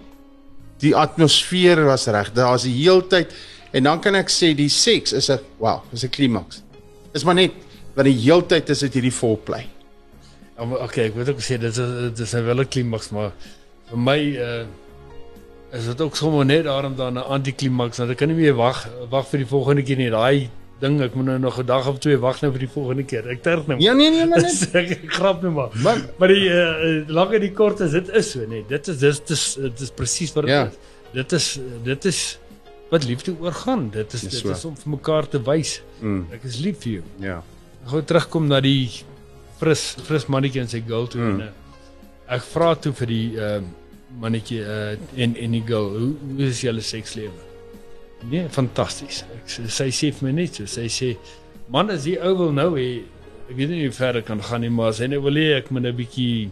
[0.82, 2.32] Die atmosfeer was reg.
[2.32, 3.32] Daar's die heeltyd
[3.74, 6.62] en dan kan ek sê die seks is 'n wow, is 'n klimaks.
[7.12, 7.52] Is maar net
[7.94, 9.66] want die heeltyd is dit hierdie volplay.
[10.56, 13.32] Ja, maar okay, ek moet ook sê dit is dit is 'n wille klimaks, maar
[13.90, 14.64] vir my uh
[15.74, 18.88] is dit ook sommer net daarom dan 'n antiklimaks want ek kan nie meer wag
[19.10, 20.10] wag vir die volgende keer nie.
[20.10, 20.50] Daai
[20.80, 23.28] ding ek moet nou nog 'n dag of twee wag nou vir die volgende keer.
[23.30, 23.78] Ek terg nou.
[23.80, 24.68] Ja nee nee maar net.
[24.80, 25.70] ek ek grap net maar.
[25.82, 28.64] Maar Maar die uh, lang en die kort is dit is so nee.
[28.68, 30.66] Dit is dit is dit is presies wat dit Ja.
[30.66, 30.74] is.
[31.12, 32.38] Dit is dit is
[32.90, 33.90] wat liefde oorgaan.
[33.90, 34.50] Dit is Dis dit so.
[34.50, 37.02] is om vir mekaar te wys mm, ek is lief vir jou.
[37.20, 37.42] ja.
[37.86, 38.90] Gou terugkom na die
[39.58, 41.40] fris fris mannetjie en sy girl toe Mm.
[41.40, 43.68] en uh, ek vra toe vir die ehm uh,
[44.20, 47.32] mannetjie uh, en en die girl, hoe, hoe is julle sekslewe?
[48.30, 49.24] Nee, fantasties.
[49.34, 51.16] Ek sê- sy sê vir my net so, sy sê
[51.68, 53.02] man as die ou wil nou hê
[53.50, 55.58] ek weet nie hoe ver ek kan gaan nie, maar as hy nou wil hê
[55.58, 56.50] ek moet 'n bietjie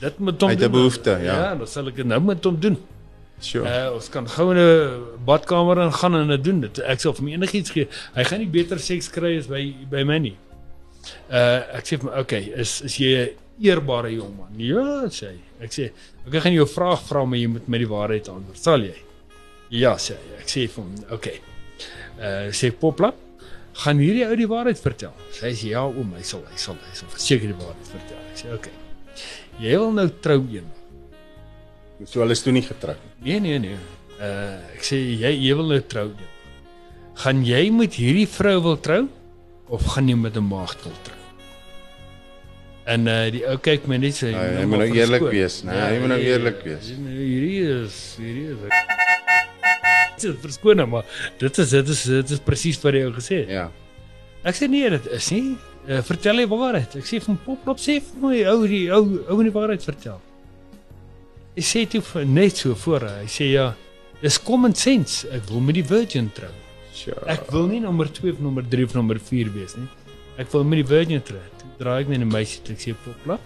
[0.00, 1.34] dit met hom Hy het 'n behoefte, ja.
[1.34, 2.76] Ja, dan sal ek dit nou met hom doen.
[3.40, 3.66] Sure.
[3.66, 6.60] Uh, ons kan gou in 'n badkamer in gaan en dit doen.
[6.60, 7.88] Dit ek sal vir my enigiets gee.
[8.14, 10.36] Hy gaan nie beter seks kry as by by my nie.
[11.30, 13.30] Uh ek sê vir my, okay, is is jy 'n
[13.60, 14.54] eerbare jong man?
[14.58, 15.38] Ja, sê hy.
[15.64, 15.90] Ek sê,
[16.26, 18.58] ek gaan jou vraag vra, maar jy moet my die waarheid antwoord.
[18.58, 18.94] Sal jy?
[19.72, 20.18] Ja, sê.
[20.40, 21.38] Ek sê vir hom, okay.
[22.20, 23.12] Uh sê Popla,
[23.82, 25.14] gaan hierdie ou die waarheid vertel?
[25.32, 28.20] Sy sê ja, oom, hy sal, hy sal, hy sal verseker die waarheid vertel.
[28.32, 28.74] Ek sê, okay.
[29.62, 30.78] Jy wil nou trou eendag.
[32.04, 33.14] So hulle is toe nie getroud nie.
[33.30, 33.80] Nee nee nee.
[34.18, 36.08] Uh ek sê jy jy wil nou trou.
[37.22, 39.02] Gaan jy met hierdie vrou wil trou
[39.72, 41.21] of gaan jy met 'n maagd wil trou?
[42.84, 45.76] En uh die ou kyk my net sê Ja, jy moet nou eerlik wees, né?
[45.94, 46.88] Jy moet nou eerlik wees.
[46.90, 48.64] Hierdie is hierdie is
[50.22, 51.06] Dit is verskoon maar
[51.38, 53.52] dit is dit is dit is presies wat jy gesê het.
[53.54, 53.68] Ja.
[54.46, 55.54] Ek sê nee, dit is nie.
[55.82, 56.94] Uh, vertel die waarheid.
[56.98, 60.18] Ek sê van Poplop sê vir my ou die ou ou die waarheid vertel.
[61.56, 63.72] Hy sê toe vir- net so voor hy sê ja,
[64.22, 65.26] dis common sense.
[65.34, 66.50] Ek wil met die virgin trou.
[66.94, 67.18] Sure.
[67.30, 69.88] Ek wil nie nommer 2 of nommer 3 of nommer 4 wees nie.
[70.38, 71.42] Ek wil met die virgin trou.
[71.78, 73.40] Draai ek net 'n meisie toe ek sê Poplop.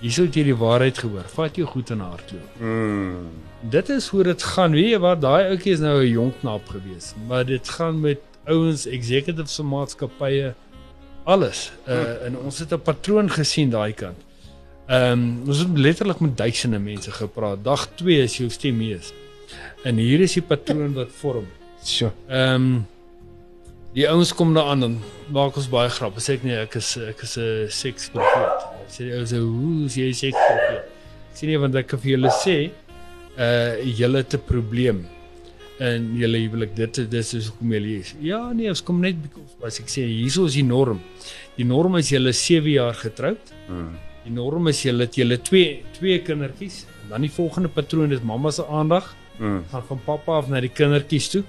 [0.00, 1.24] Hier sou jy die waarheid gehoor.
[1.24, 2.40] Vat jou goed in haar toe.
[2.60, 3.28] Mm.
[3.70, 4.72] Dit is hoe dit gaan.
[4.72, 8.20] Weet jy wat, daai ouetjie is nou 'n jong knap gewees, maar dit gaan met
[8.44, 10.54] ouens executives se maatskappye
[11.24, 11.72] alles.
[11.88, 14.20] Uh en ons het 'n patroon gesien daai kant.
[14.86, 17.64] Ehm um, ons het letterlik met duisende mense gepraat.
[17.64, 19.12] Dag 2 is jou stem mees.
[19.82, 21.46] En hier is die patroon wat vorm.
[21.82, 22.12] Sure.
[22.28, 22.86] Ehm um,
[23.96, 24.96] die ouens kom daaraan dan
[25.32, 26.20] maak ons baie grappe.
[26.20, 28.66] Sê ek nee, ek is ek is 'n seksprofeet.
[28.92, 30.84] Sê die ou so, hoe is jy seksprofeet?
[31.32, 32.56] Ek sê nee want ek kan vir julle sê
[33.38, 35.06] uh julle het 'n probleem
[35.80, 38.14] en julle huwelik dit is- dis is hoekom julle hier is.
[38.20, 41.00] Ja nee, ons kom net because as ek sê hierso is die norm.
[41.56, 43.40] Die norm is julle 7 jaar getroud.
[43.68, 43.96] Mm.
[44.24, 46.84] Die norm is julle het julle twee twee kindertjies.
[47.08, 49.64] Dan die volgende patroon is mamma se aandag Mm.
[49.70, 51.44] gaan van pappa af na die kindertjies toe.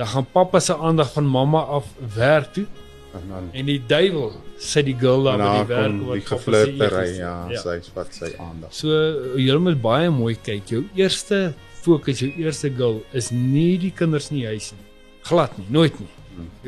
[0.00, 1.84] Dan gaan pappa se aandag van mamma af
[2.16, 2.66] werk toe
[3.12, 4.30] En dan en die duiwel
[4.62, 7.62] sit die girl daar by die werk kom die geflirtery, ja, ja.
[7.64, 8.70] sy wat sy aandag.
[8.76, 8.94] So
[9.40, 10.70] jy moet baie mooi kyk.
[10.70, 11.40] Jou eerste
[11.82, 14.86] fokus, jou eerste goal is nie die kinders nie huis nie.
[15.26, 16.10] Glad nie, nooit nie.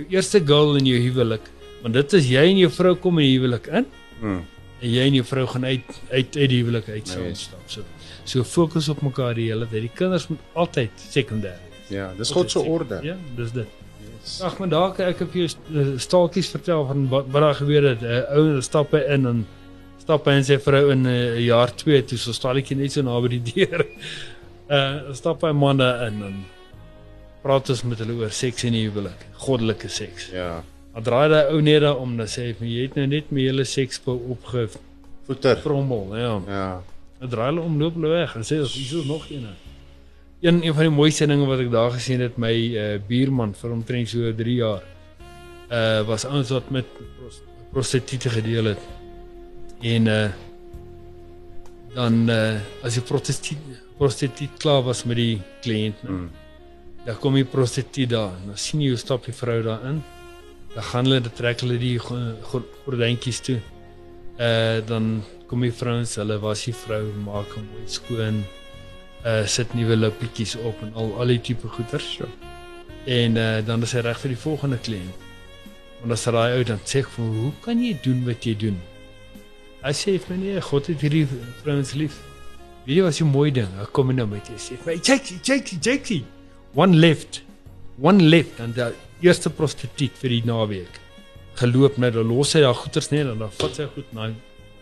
[0.00, 1.46] Jou eerste goal in jou huwelik,
[1.84, 3.86] want dit is jy en jou vrou kom in die huwelik in
[4.22, 4.42] Mm.
[4.82, 7.40] en jy en jou vrou gaan uit uit uit die huwelik uit saam Yes.
[7.48, 7.62] stap.
[7.66, 7.82] So
[8.24, 9.80] so fokus op mekaar die hele tyd.
[9.82, 11.71] Die kinders moet altyd sekondêr wees.
[11.92, 12.98] Ja, dis God se orde.
[13.06, 13.80] Ja, dis dit.
[14.42, 18.02] Ag maar daar ek vir jou eh, staaltjies vertel van wat, wat daar gebeur het.
[18.02, 19.46] 'n uh, Ou stap hy in en
[19.98, 23.02] stap hy en sy vrou in 'n uh, jaar 2 toe so staaltjie net so
[23.02, 23.86] naby die deur.
[24.70, 26.36] Uh stap hy manne in en
[27.42, 30.30] praat ons met hulle oor seks die huwelik, goddelike seks.
[30.30, 30.62] Ja.
[30.94, 33.40] Dan draai daai ou net daar om en sê hy jy het nou net my
[33.40, 34.78] hele sekspil opgefrommel,
[35.26, 36.18] Voeter.
[36.18, 36.40] ja.
[36.46, 36.82] Ja.
[37.18, 39.46] Dan draai hulle om loop hulle weg en sê ons hier is nog een.
[40.42, 43.70] Een een van die mooiste dinge wat ek daar gesien het my uh, buurman vir
[43.76, 44.82] omtrent so 3 jaar
[45.72, 48.82] uh was ouens wat met pros- prostituie gedeel het.
[49.80, 50.30] En uh
[51.94, 56.30] dan uh as die prostituut prostituut klaar was met die kliënt, nou, Mm.
[57.06, 58.32] dan kom die prostituut daar.
[58.46, 60.02] Dan sien jy hoe stap die vrou daar in.
[60.74, 63.60] Dan gaan hulle dit trek hulle die go- go- gordyntjies toe.
[64.40, 68.42] Uh dan kom die vrouens, hulle was die vrou maak hom mooi skoon.
[69.22, 72.08] Uh sit nuwe lippietjies op en al al die tipe goeders.
[72.16, 72.30] Sure.
[73.06, 75.28] En uh dan is hy reg vir die volgende kliënt.
[76.00, 78.80] Want as hy uit dan sê ek vir hoe kan jy doen wat jy doen?
[79.82, 81.26] Hy sê vir my nee, God het hierdie
[81.62, 82.18] vrouens lief.
[82.86, 83.70] Weet jy wat so mooi ding?
[83.78, 86.24] Hy kom nou met jy sê my, Jakey, Jakey, Jakey.
[86.74, 87.42] One left.
[88.02, 88.90] One left en die
[89.22, 90.98] eerste prostituut vir die naweek.
[91.60, 94.32] Geloop net, dan los hy daar goeders net en dan vat sy goed na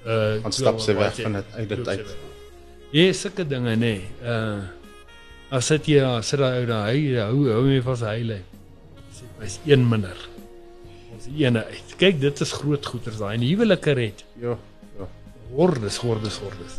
[0.07, 2.30] uh Dan stap sy weg van dit uit dit uit.
[2.91, 3.79] Ja, sulke dinge nê.
[3.79, 4.03] Nee.
[4.23, 4.79] Uh
[5.51, 8.37] as sit jy daar, sit daai ou daar, hy hou hou my vas hy lê.
[9.17, 10.19] Sê hy's een minder.
[11.15, 11.95] Ons ene uit.
[11.99, 14.23] Kyk, dit is groot goeders daai en huwelike red.
[14.43, 14.55] Ja.
[14.99, 15.09] Ja.
[15.57, 16.79] Hordes, hordes, hordes.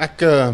[0.00, 0.52] Ek uh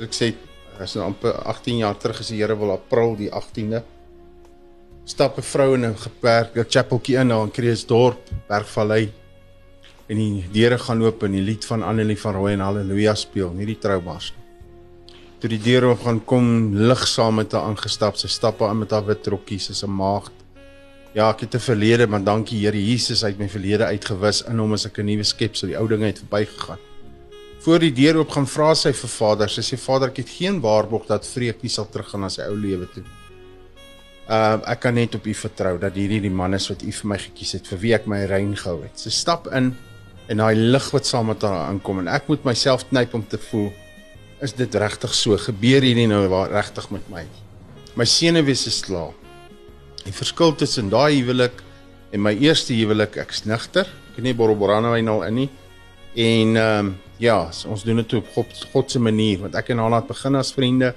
[0.00, 0.32] ek sê
[0.80, 3.82] is nou amper 18 jaar terug as die Here wil April die 18de
[5.04, 9.12] stap 'n vrou in 'n geperk 'n chapeltjie in daar in Kreeusdorp, Bergvallei.
[10.10, 13.52] En die deure gaan oop en die lied van Annelie van Rooi en Halleluja speel,
[13.54, 14.40] nie die troubars nie.
[15.40, 18.18] Toe die deure oop gaan kom lig saam met haar aangestap.
[18.20, 20.32] Sy stap aan met haar wit rokkie, sy's 'n maagd.
[21.14, 24.42] Ja, ek het 'n verlede, maar dankie Here Jesus, hy het my verlede uitgewis.
[24.42, 25.68] In hom is ek 'n nuwe skepsel.
[25.68, 26.78] Die ou dinge het verbygegaan.
[27.60, 29.48] Voor die deur oop gaan vra sy vir Vader.
[29.48, 32.56] Sy sê Vader, ek het geen waarborg dat Freek nie sal teruggaan na sy ou
[32.56, 33.04] lewe toe.
[34.28, 37.08] Uh ek kan net op U vertrou dat hierdie die man is wat U vir
[37.08, 38.98] my gekies het, vir wie ek my rein gehou het.
[38.98, 39.74] Sy stap in
[40.30, 43.38] en daai lig wat saam met haar aankom en ek moet myself knyp om te
[43.50, 43.70] voel
[44.40, 45.36] is dit regtig so?
[45.36, 47.26] Gebeur hierdie nou regtig met my?
[47.98, 49.12] My senuwees is klaar.
[50.06, 51.60] Die verskil tussen daai huwelik
[52.14, 53.84] en my eerste huwelik, ek's nigter.
[54.10, 55.50] Ek het nie borrelborrelwyn al in nie.
[56.16, 59.74] En ehm um, ja, so ons doen dit op God, God se manier want ek
[59.74, 60.94] en Hana het begin as vriende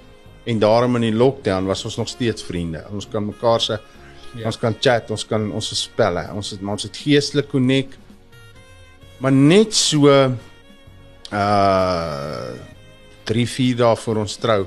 [0.47, 2.85] en daarom in die lockdown was ons nog steeds vriende.
[2.95, 3.79] Ons kan mekaar se
[4.33, 4.47] ja.
[4.49, 7.99] Ons kan chat, ons kan ons het spelle, ons het ons het geestelik connect.
[9.23, 10.11] Maar net so
[11.31, 12.51] uh
[13.23, 14.65] 3, 4 dae voor ons trou.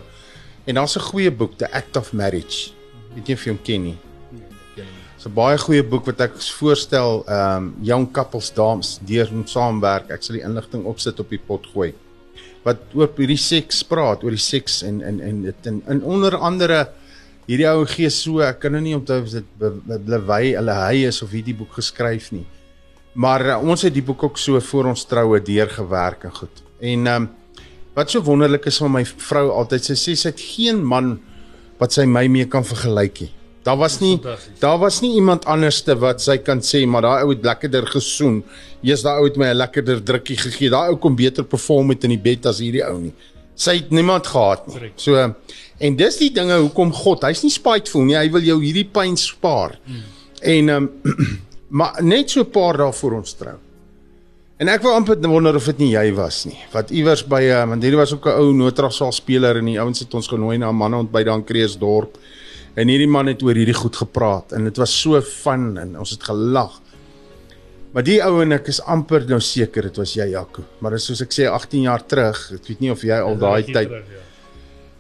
[0.65, 2.73] En daar's 'n goeie boek, The Act of Marriage.
[3.15, 3.99] Weet jy of jy hom ken nie?
[5.17, 10.11] Dis 'n baie goeie boek wat ek voorstel um, young couples dames deur moet saamwerk.
[10.11, 11.93] Ek sal die inligting opsit op die pot gooi.
[12.65, 16.37] Wat oor hierdie seks praat, oor die seks en en en dit en, en onder
[16.37, 16.89] andere
[17.47, 19.45] hierdie ou gee so, ek kan nou nie onthou of dit
[20.07, 22.47] Lewey hulle hy is of hierdie boek geskryf nie.
[23.17, 26.63] Maar uh, ons het die boek ook so voor ons troue deurgewerk en goed.
[26.81, 27.33] En ehm um,
[27.97, 31.15] wat so wonderlik is van my vrou altyd, sy sê sy het geen man
[31.81, 33.31] wat sy my mee kan vergelyk nie.
[33.65, 34.21] Daar was nie
[34.61, 38.43] daar was nie iemand anderste wat sy kan sê maar daai ou het lekkerder gesoen.
[38.85, 40.71] Eers daai ou het my 'n lekkerder drukkie gegee.
[40.71, 43.15] Daai ou kom beter perform met in die bed as hierdie ou nie.
[43.57, 44.93] Sy het niemand gehad nie.
[44.97, 45.35] So
[45.79, 48.17] en dis die dinge hoekom God, hy's nie spiteful nie.
[48.17, 49.79] Hy wil jou hierdie pyn spaar.
[49.85, 50.03] Hmm.
[50.43, 53.57] En ehm um, maar net so 'n paar dae voor ons trou.
[54.57, 56.59] En ek wou amper wonder of dit nie jy was nie.
[56.73, 59.81] Wat iewers by 'n uh, want hierdie was ook 'n ou noodtrasaal speler en die
[59.81, 62.17] ouens het ons genooi na 'n manne ontbyt daar in Kreeusdorp.
[62.75, 66.11] En hierdie man het oor hierdie goed gepraat en dit was so fun en ons
[66.11, 66.81] het gelag.
[67.93, 70.63] Maar die ou en ek is amper nou seker dit was jy Jaco.
[70.81, 72.53] Maar dis soos ek sê 18 jaar terug.
[72.55, 74.25] Ek weet nie of jy al daai tyd Terug, ja.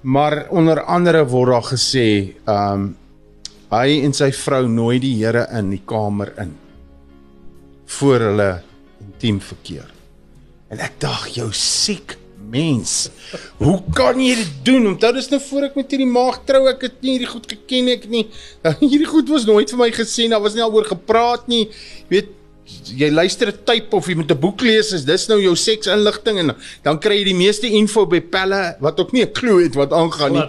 [0.06, 2.96] Maar onder andere word daar gesê, ehm um,
[3.70, 6.54] hy en sy vrou nooi die Here in die kamer in
[7.96, 8.50] voor hulle
[9.00, 9.90] intiem verkeer.
[10.70, 12.16] En ek dink jou siek
[12.50, 13.08] mens.
[13.58, 14.88] Hoe kan jy dit doen?
[14.92, 17.92] Onthou dis nou voor ek met hierdie maag trou, ek het nie hierdie goed geken
[17.94, 18.24] ek nie.
[18.82, 21.66] Hierdie goed was nooit vir my gesê, daar was nie daaroor gepraat nie.
[22.06, 22.32] Jy weet
[22.98, 26.38] jy luister 'n tape of jy moet 'n boek lees, is dis nou jou seksinligting
[26.42, 29.74] en dan kry jy die meeste info by pelle wat ook nie 'n klou het
[29.74, 30.46] wat aangaan nie.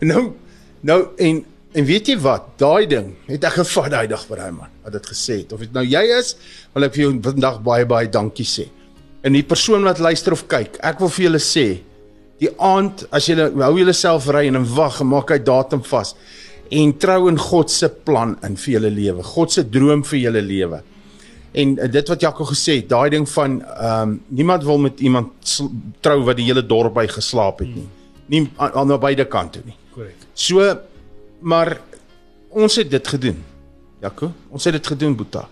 [0.00, 0.32] Nou
[0.80, 2.54] nou en en weet jy wat?
[2.60, 5.52] Daai ding het ek gevat daai dag vir daai man wat dit gesê het.
[5.52, 6.34] Of dit nou jy is,
[6.74, 8.68] wil ek vir jou vandag baie baie dankie sê.
[9.26, 11.66] En die persoon wat luister of kyk, ek wil vir julle sê,
[12.38, 16.14] die aand as julle hou julleself ry en wag en maak hy datum vas
[16.70, 19.24] en trou in God se plan in vir julle lewe.
[19.24, 20.82] God se droom vir julle lewe.
[21.58, 25.00] En uh, dit wat Jaco gesê het, daai ding van ehm um, niemand wil met
[25.00, 25.56] iemand
[26.04, 27.88] trou wat die hele dorp by geslaap het nie.
[28.28, 29.76] Nie aan, aan beide kante nie.
[29.94, 30.28] Korrek.
[30.34, 30.60] So
[31.40, 31.80] maar
[32.50, 33.38] ons het dit gedoen.
[34.02, 35.48] Jaco, ons het dit gedoen Boeta.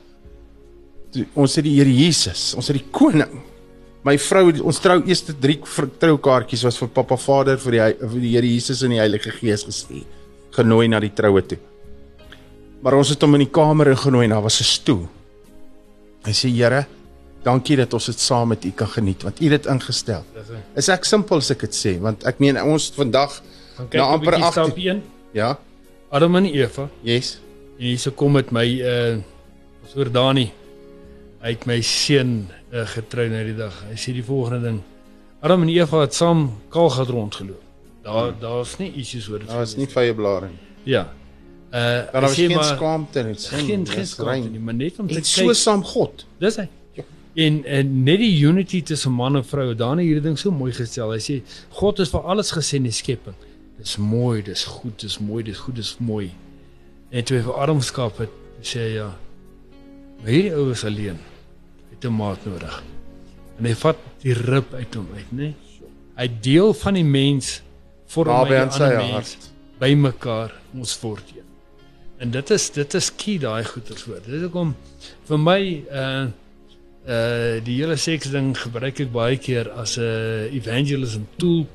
[1.35, 3.41] Ons het die Here Jesus, ons het die koning.
[4.07, 5.57] My vrou, ons trou eerste 3
[5.99, 9.65] troukaartjies was vir Papa Vader vir die vir die Here Jesus en die Heilige Gees
[9.67, 10.05] gestuur.
[10.55, 11.59] Genooi na die troue toe.
[12.83, 15.09] Maar ons het hom in die kamer ingenooi en daar was 'n stoel.
[16.25, 16.87] Hy sê Here,
[17.43, 20.25] dankie dat ons dit saam met U kan geniet want U het dit ingestel.
[20.77, 23.43] Is ek simpel as ek dit sê want ek meen ons vandag
[23.91, 25.03] kyk amper amper 18 stap 1.
[25.33, 25.59] ja,
[26.17, 27.35] Adam en Eva yes.
[27.77, 29.17] en hierso kom met my uh
[29.85, 30.47] ons oor Dani.
[31.43, 32.31] Hy het my seun
[32.73, 33.75] uh, getrou nou die dag.
[33.91, 34.79] Hy sê die volgende ding.
[35.45, 37.61] Adam en Eva het saam Kaalgat rondgeloop.
[38.07, 39.49] Daar daar's nie issues oor dit.
[39.51, 40.65] Daar was gewees nie vye blare nie.
[40.97, 41.05] Ja.
[41.69, 43.37] Uh Daar was geen skaamte nie.
[43.37, 45.33] geen geen skaamte nie, maar net om te En kyk.
[45.35, 46.25] so saam God.
[46.41, 46.69] Dis hy.
[47.37, 49.75] En en net die unity tussen man en vrou.
[49.75, 51.13] Dani hierdie ding so mooi gestel.
[51.13, 51.43] Hy sê
[51.77, 53.37] God het vir alles gesê in die skepping.
[53.79, 56.31] Dis mooi, dis goed, dis mooi, dis goed, dis mooi.
[57.11, 58.33] En toe hy vir Adam skep het,
[58.65, 59.11] sê hy ja.
[60.21, 61.19] Maar hierdie ou is alleen.
[61.89, 62.83] Hy het 'n maat nodig.
[63.59, 65.55] En hy vat die rib uit hom uit, né?
[66.17, 67.61] Hy deel van die mens
[68.07, 69.37] vorm hy die ander mens
[69.81, 71.45] by mekaar ons word een.
[72.19, 74.21] En dit is dit is key daai goeters hoor.
[74.25, 74.75] Dit is hoekom
[75.29, 75.61] vir my
[75.91, 76.27] uh
[77.07, 81.67] uh die hele seks ding gebruik ek baie keer as 'n evangelism tool.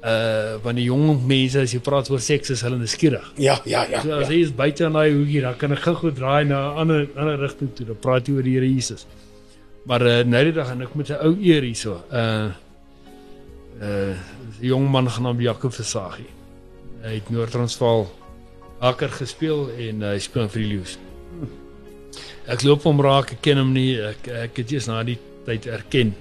[0.00, 3.26] Uh want die jong mense as jy praat oor seks is hulle nuuskierig.
[3.36, 4.00] Ja, ja, ja.
[4.00, 4.32] So as ja.
[4.32, 7.36] hy is buite in daai hoekie, dan kan ek gou-gou draai na 'n ander ander
[7.42, 7.86] rigting toe.
[7.90, 9.04] Dan praat jy oor die Here Jesus.
[9.84, 12.00] Maar uh, nou die dag en ek met 'n ou eer hierso.
[12.08, 12.48] Uh
[13.82, 14.16] uh 'n
[14.60, 16.32] jong man genaamd Jakob Versagie.
[17.02, 18.08] Hy het Noord-Transvaal
[18.80, 20.98] haker gespeel en uh, hy speel vir die Lions.
[22.48, 24.00] Ek loop hom raak, ek ken hom nie.
[24.00, 26.14] Ek ek het eers na die tyd erken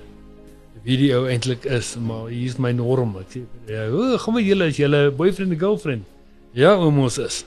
[1.15, 3.17] ou eintlik is, maar hier is my norm.
[3.19, 6.03] Ek sê, ja, "O, gaan met julle as julle boyfriend en girlfriend."
[6.53, 7.45] Ja, oom ons is.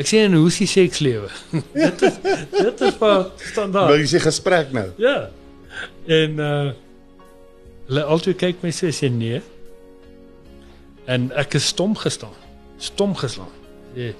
[0.00, 1.28] Ek sê en hoe is die sekslewe?
[1.74, 2.18] dit is
[2.50, 3.92] dit is maar standaard.
[3.92, 4.88] Wil jy sê gesprek nou?
[4.96, 5.30] Ja.
[6.06, 6.72] En uh
[7.90, 9.40] hulle altyd kyk my so sê nee.
[11.10, 12.36] En ek is stom gestaan.
[12.78, 13.50] Stom geslaan.
[13.96, 14.12] Sê,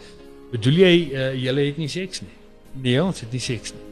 [0.51, 2.35] bedoel jy uh, julle het nie seks nie?
[2.83, 3.90] Nee, ons het nie seks nie.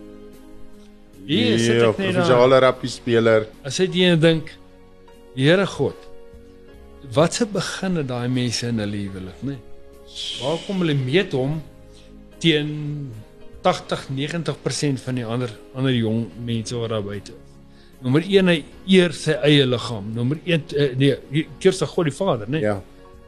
[1.29, 2.25] Hier sit Ja, ek net daar.
[2.25, 3.47] professionele rappie speler.
[3.65, 4.55] As jy dit dink,
[5.37, 5.95] Here God,
[7.15, 9.55] wat se begin het daai mense in hulle huwelik, nê?
[10.41, 11.61] Waar kom hulle meet hom
[12.43, 13.13] teen
[13.63, 17.55] 80 90% van die ander ander jong mense wat daar buite is.
[18.03, 18.59] Nommer 1 hy
[18.97, 20.13] eer sy eie liggaam.
[20.15, 21.17] Nommer 1 uh, nee,
[21.61, 22.59] eers God die Vader, nê.
[22.59, 22.67] Nee.
[22.67, 22.79] Ja.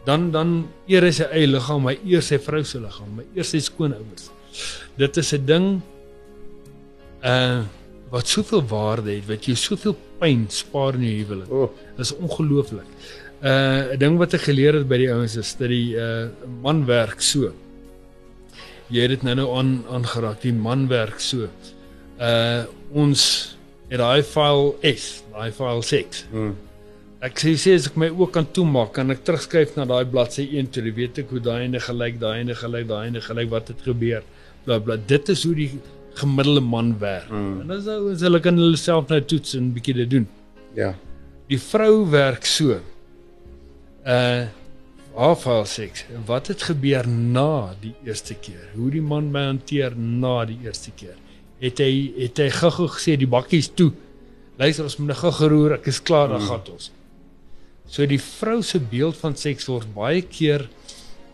[0.06, 0.54] Dan dan
[0.88, 4.30] eer hy sy eie liggaam, hy eer sy vrou se liggaam, hy eer sy skoonouers.
[4.98, 5.66] Dit is 'n ding
[7.22, 7.66] uh
[8.10, 11.50] wat soveel waarde het, wat jy soveel pyn spaar in jou huwelik.
[11.50, 12.88] Oh, Dit is ongelooflik.
[13.40, 16.28] Uh 'n ding wat ek geleer het by die ouens is dat die uh
[16.62, 17.52] man werk so.
[18.90, 21.48] Jy het dit nou nou aan aangeraak, die man werk so.
[22.20, 23.56] Uh ons
[23.88, 26.26] het daai file S, daai file 6.
[26.32, 26.54] mm,
[27.20, 30.46] Ek sê sê as ek my oë kan toemaak, kan ek terugskryf na daai bladsy
[30.56, 33.50] 1 toe, dan weet ek hoe daai ene gelyk, daai ene gelyk, daai ene gelyk
[33.50, 34.22] wat het gebeur.
[34.64, 34.96] Bla bla.
[34.96, 35.70] Dit is hoe die
[36.18, 37.28] gemiddelde man werk.
[37.30, 37.60] Mm.
[37.60, 40.28] En dis ou is hulle kan hulle self nou toets en bietjie dit doen.
[40.74, 40.94] ja.
[41.50, 42.78] Die vrou werk so.
[44.06, 44.46] Uh
[45.20, 46.04] afval seks.
[46.26, 48.68] Wat het gebeur na die eerste keer?
[48.76, 51.16] Hoe die man my hanteer na die eerste keer?
[51.60, 53.90] Het hy het hy gou-gou gesê die bakkies toe.
[54.56, 56.92] Luister ons moet nou gou geroer, ek is klaar, dan gaan ons.
[57.90, 60.68] So die vrou se beeld van seks word baie keer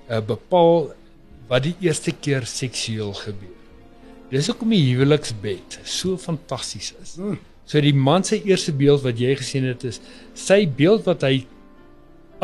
[0.08, 0.88] uh, bepaal
[1.50, 3.55] wat die eerste keer seksueel gebeur.
[4.30, 7.14] Dis hoekom die huweliksbed so fantasties is.
[7.20, 7.38] Mm.
[7.66, 10.00] So die man se eerste beeld wat jy gesien het is
[10.38, 11.46] sy beeld wat hy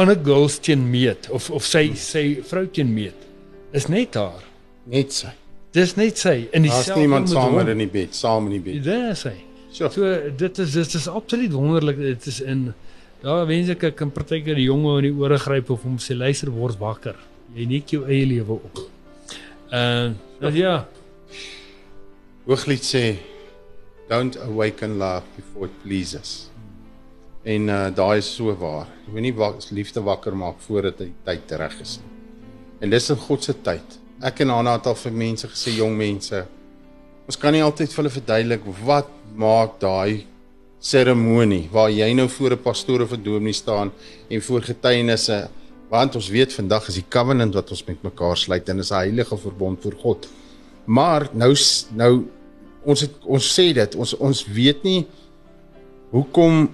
[0.00, 3.28] ander girls teen meet of of sy sy vrou teen meet
[3.76, 4.42] is net haar.
[4.92, 5.32] Net sy.
[5.72, 8.56] Dis net sy in Daar's dieselfde niemand met saam met in die bed, saam in
[8.58, 8.82] die bed.
[8.84, 9.36] Dit is hy.
[9.72, 9.88] So,
[10.36, 12.00] dit is dit is absoluut wonderlik.
[12.02, 12.66] Dit is in
[13.22, 16.16] daar wens ek ek kan partykeer die jonge in die ore gryp of hom sê
[16.18, 17.16] luister word wakker.
[17.56, 18.82] Jy net jou eie lewe op.
[19.72, 20.12] Uh
[20.42, 20.82] so ja,
[22.42, 23.18] Hooglied sê
[24.08, 26.48] don't awaken love before it pleases.
[27.44, 28.88] En uh daai is so waar.
[29.06, 32.10] Jy moet nie wak, liefde wakker maak voordat die tyd reg is nie.
[32.82, 33.94] En dis in God se tyd.
[34.26, 36.42] Ek en Hanna het al vir mense gesê, jong mense,
[37.30, 40.26] ons kan nie altyd vir hulle verduidelik wat maak daai
[40.82, 43.92] seremonie waar jy nou voor 'n pastoor of 'n dominee staan
[44.28, 45.48] en voor getuienisse
[45.88, 48.94] want ons weet vandag is die covenant wat ons met mekaar sluit en is 'n
[48.94, 50.28] heilige verbond voor God.
[50.84, 51.54] Maar nou
[51.94, 52.12] nou
[52.82, 55.02] ons het ons sê dit ons ons weet nie
[56.10, 56.66] hoekom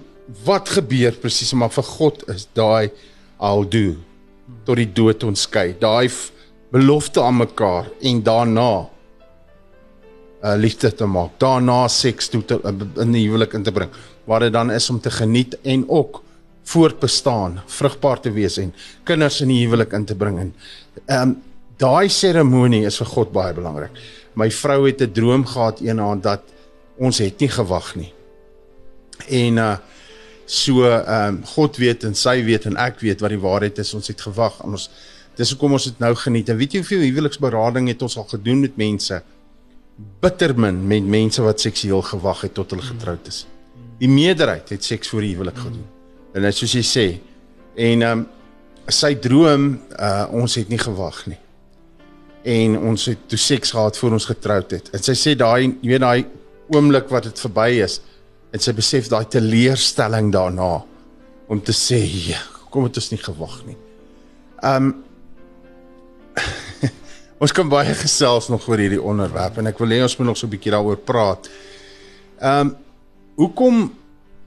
[0.45, 2.89] wat gebeur presies maar vir God is daai
[3.37, 3.95] al do
[4.65, 5.73] tot die dood ons skei.
[5.79, 6.09] Daai
[6.73, 8.71] belofte aan mekaar en daarna
[10.39, 11.35] uh liefde te maak.
[11.37, 13.91] Daarna seks toe te uh, in die huwelik in te bring
[14.29, 16.21] waar dit dan is om te geniet en ook
[16.69, 20.51] voortbestaan, vrugbaar te wees en kinders in die huwelik in te bring en
[21.05, 21.37] ehm um,
[21.79, 23.95] daai seremonie is vir God baie belangrik.
[24.35, 26.43] My vrou het 'n droom gehad eendag dat
[26.97, 28.13] ons het nie gewag nie.
[29.27, 29.77] En uh
[30.45, 33.93] so ehm um, God weet en sy weet en ek weet wat die waarheid is.
[33.93, 34.89] Ons het gewag en ons
[35.35, 36.49] dis hoekom ons dit nou geniet.
[36.49, 39.21] En weet jy hoeveel huweliksberading het ons al gedoen met mense?
[40.19, 43.45] Bitter min met mense wat seksueel gewag het tot hulle getroud is.
[43.99, 45.85] Die meerderheid het seks voor die huwelik gedoen.
[46.33, 47.07] En dit soos jy sê.
[47.75, 48.27] En ehm um,
[48.89, 51.37] sy droom uh ons het nie gewag nie.
[52.49, 54.89] En ons het toe seks gehad voor ons getroud het.
[54.95, 56.25] En sy sê daai jy weet daai
[56.73, 57.99] oomblik wat dit verby is
[58.53, 60.79] en sy besef daai teleurstelling daarna
[61.49, 62.01] om te sê
[62.69, 63.77] kom het ons nie gewag nie.
[64.65, 64.91] Um
[67.43, 70.37] ons kan baie gesels nog oor hierdie onderwerp en ek wil hê ons moet nog
[70.37, 71.49] so 'n bietjie daaroor praat.
[72.41, 72.75] Um
[73.37, 73.89] hoekom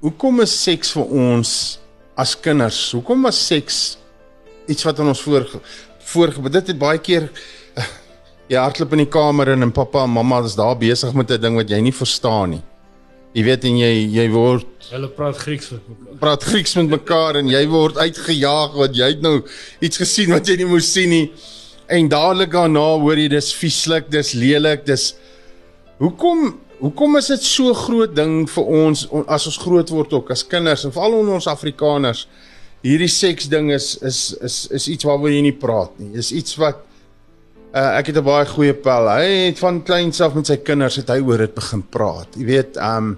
[0.03, 1.79] hoekom is seks vir ons
[2.19, 2.93] as kinders?
[2.93, 3.99] Hoekom was seks
[4.67, 5.47] iets wat aan ons voor
[6.13, 7.31] voor dit het baie keer
[8.53, 11.41] jy hardloop in die kamer in en pappa en mamma is daar besig met 'n
[11.41, 12.63] ding wat jy nie verstaan nie.
[13.35, 16.19] Jy weet en jy jy word hulle praat Grieks met mekaar.
[16.21, 19.43] praat Grieks met mekaar en jy word uitgejaag want jy het nou
[19.81, 21.33] iets gesien wat jy nie moes sien nie.
[21.89, 25.15] En dadelik daarna hoor jy dis vieslik, dis lelik, dis
[25.99, 30.31] Hoekom hoekom is dit so groot ding vir ons on- as ons groot word ook
[30.31, 32.27] as kinders en veral onder ons Afrikaners?
[32.83, 36.19] Hierdie seks ding is is is is iets waaroor jy nie praat nie.
[36.19, 36.77] Is iets wat
[37.75, 39.09] uh, ek het 'n baie goeie pel.
[39.09, 42.29] Hy het van kleins af met sy kinders het hy oor dit begin praat.
[42.37, 43.17] Jy weet, um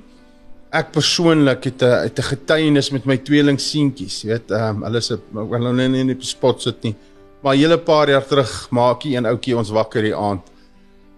[0.74, 4.98] ek persoonlik het 'n het 'n getuienis met my tweeling seentjies, jy weet, um hulle
[4.98, 6.94] is 'n wil nou nie in die spot sit nie.
[7.42, 10.42] Maar 'n hele paar jaar terug maak hy een ouetjie ons wakker die aand.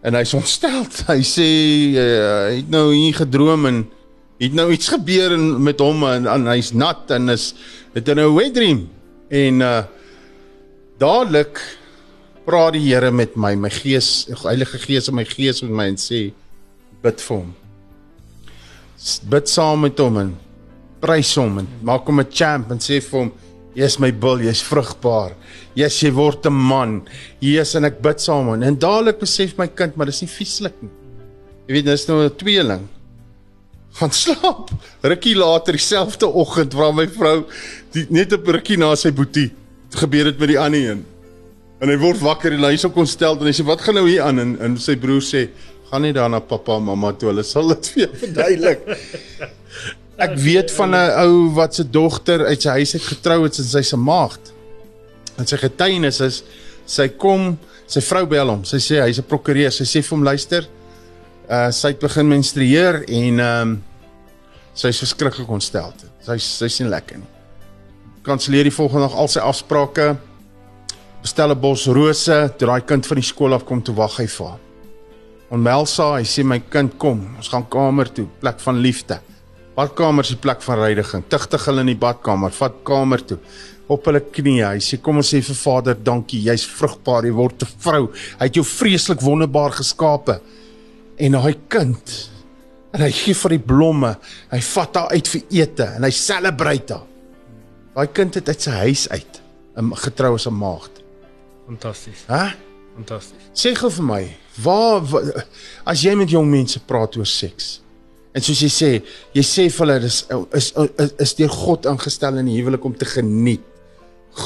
[0.02, 0.86] En hy's ontstel.
[1.08, 1.48] Hy sê
[1.96, 3.88] uh, hy het nou hier gedroom en
[4.38, 7.54] het nou iets gebeur en, met hom en, en hy's nat en is
[7.94, 8.88] het 'n nou wet dream.
[9.28, 9.82] En uh
[10.98, 11.60] dadelik
[12.46, 15.98] praat die Here met my, my gees, Heilige Gees in my gees met my en
[16.00, 16.28] sê
[17.02, 17.54] bid vir hom.
[19.30, 20.34] Bid saam met hom en
[21.02, 23.32] prys hom en maak hom 'n champ en sê vir hom
[23.76, 25.34] jy's my bil, jy's vrugbaar.
[25.76, 27.02] Jy's jy word 'n man.
[27.40, 28.62] Jesus en ek bid saam hom.
[28.62, 30.90] En dadelik besef my kind, maar dis nie vieslik nie.
[31.68, 32.88] Jy weet, dis nou 'n tweeling
[33.98, 34.70] gaan slaap.
[35.02, 37.44] Rukkie later dieselfde oggend vra my vrou
[37.92, 39.50] die, net op rukkie na sy boetie
[39.96, 41.04] gebeur dit met die ander een.
[41.80, 44.06] En hy word wakker en hy is ook ontstel en hy sê wat gaan nou
[44.08, 45.46] hier aan en, en sy broer sê
[45.90, 48.86] gaan nie daar na pappa en mamma toe hulle sal dit vir jou verduidelik.
[50.16, 53.68] Ek weet van 'n ou wat se dogter uit sy huis uit getrou het en
[53.68, 54.52] sy se maagd.
[55.36, 56.42] En sy getuienis is
[56.88, 58.64] sy kom, sy vrou bel hom.
[58.64, 59.70] Sy sê hy's 'n prokureur.
[59.70, 60.64] Sy sê vir hom luister,
[61.50, 63.82] uh sy het begin menstrueer en ehm um,
[64.74, 65.92] sy's verskriklik ontstel.
[66.24, 67.28] Sy sy sien lekker nie.
[68.24, 70.16] Kanselleer die volgende dag al sy afsprake.
[71.26, 74.26] Bestel 'n bos rose, toe daai kind van die skool af kom toe wag hy
[74.30, 74.60] vir haar.
[75.50, 79.18] Onmelsa, hy sê my kind kom, ons gaan kamer toe, plek van liefde.
[79.74, 81.24] Badkamer is die plek van reiniging.
[81.28, 83.38] Tigtig hulle in die badkamer, vat kamer toe.
[83.88, 84.70] Op hulle knieë.
[84.70, 86.44] Hy sê kom ons sê vir Vader, dankie.
[86.46, 88.12] Jy's vrugbaar, jy word 'n vrou.
[88.38, 90.40] Hy het jou vreeslik wonderbaar geskape.
[91.18, 92.30] En daai kind
[92.94, 94.16] en hy gee vir die blomme.
[94.52, 97.06] Hy vat haar uit vir ete en hy celebrate haar.
[97.96, 99.40] Daai kind het uit sy huis uit
[99.76, 101.05] 'n getrou as 'n maagd.
[101.66, 102.24] Fantasties.
[102.30, 102.54] Hæ?
[102.94, 103.48] Fantasties.
[103.54, 104.22] Sê gou vir my,
[104.62, 105.42] waar, waar
[105.90, 107.80] as jy met jong mense praat oor seks?
[108.36, 108.90] En soos jy sê,
[109.34, 110.20] jy sê vir hulle dis
[110.58, 113.64] is is, is deur God ingestel in die huwelik om te geniet.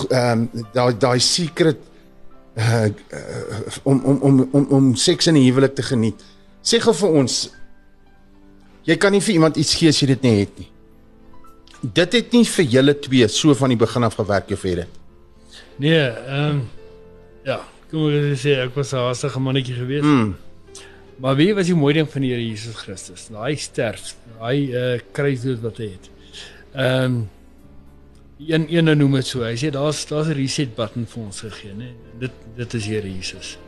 [0.09, 1.81] Ehm um, daai daai secret
[2.57, 6.23] uh, uh, om om om om om seks in die huwelik te geniet.
[6.62, 7.41] Sê gou vir ons
[8.87, 10.71] jy kan nie vir iemand iets gee as jy dit nie het nie.
[11.83, 15.01] Dit het nie vir julle twee so van die begin af gewerk of het dit?
[15.83, 16.61] Nee, ehm
[17.45, 17.61] ja,
[17.91, 20.05] kom ek sê ek was 'n haastige mannetjie geweest.
[20.05, 20.34] Mm.
[21.20, 23.28] Maar wie was die mooi ding van die Here Jesus Christus?
[23.28, 26.11] Daai sterf, daai uh, kruisdood wat hy het.
[26.74, 27.28] Ehm um,
[28.41, 29.43] een een noem dit so.
[29.45, 31.93] Hy sê daar's daar's 'n reset button vir ons gegee, né?
[32.18, 33.59] Dit dit is Here Jesus.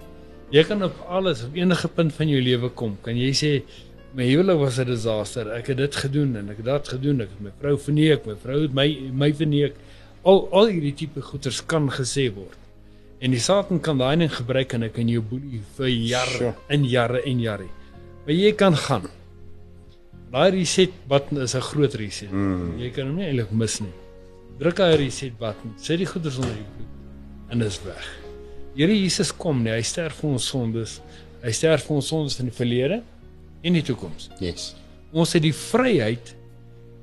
[0.50, 2.96] Jy kan op alles, op enige punt van jou lewe kom.
[3.02, 3.62] Kan jy sê
[4.14, 5.52] my huwelik was 'n disaster.
[5.52, 7.20] Ek het dit gedoen en ek het dat gedoen.
[7.20, 9.74] Ek het my vrou verneek, my vrou het my my verneek.
[10.24, 12.56] Al al hierdie tipe goeters kan gesê word.
[13.22, 16.54] En die Satan kan daai ding gebruik en hy kan jou boelie vir jare Sure.
[16.74, 17.68] en jare en jare.
[18.26, 19.06] Maar jy kan gaan.
[20.32, 22.32] Daai reset button is 'n groot reset.
[22.32, 22.78] Mm.
[22.80, 23.92] Jy kan hom nie eintlik mis nie.
[24.58, 26.88] Druk daai reset button, sit die goeders onder jou bloed
[27.50, 28.06] en is weg.
[28.76, 31.00] Here Jesus kom nie, hy sterf vir ons sondes.
[31.42, 33.02] Hy sterf vir ons sondes van die verlede
[33.62, 34.30] en die toekoms.
[34.40, 34.74] Yes.
[35.12, 36.34] Ons het die vryheid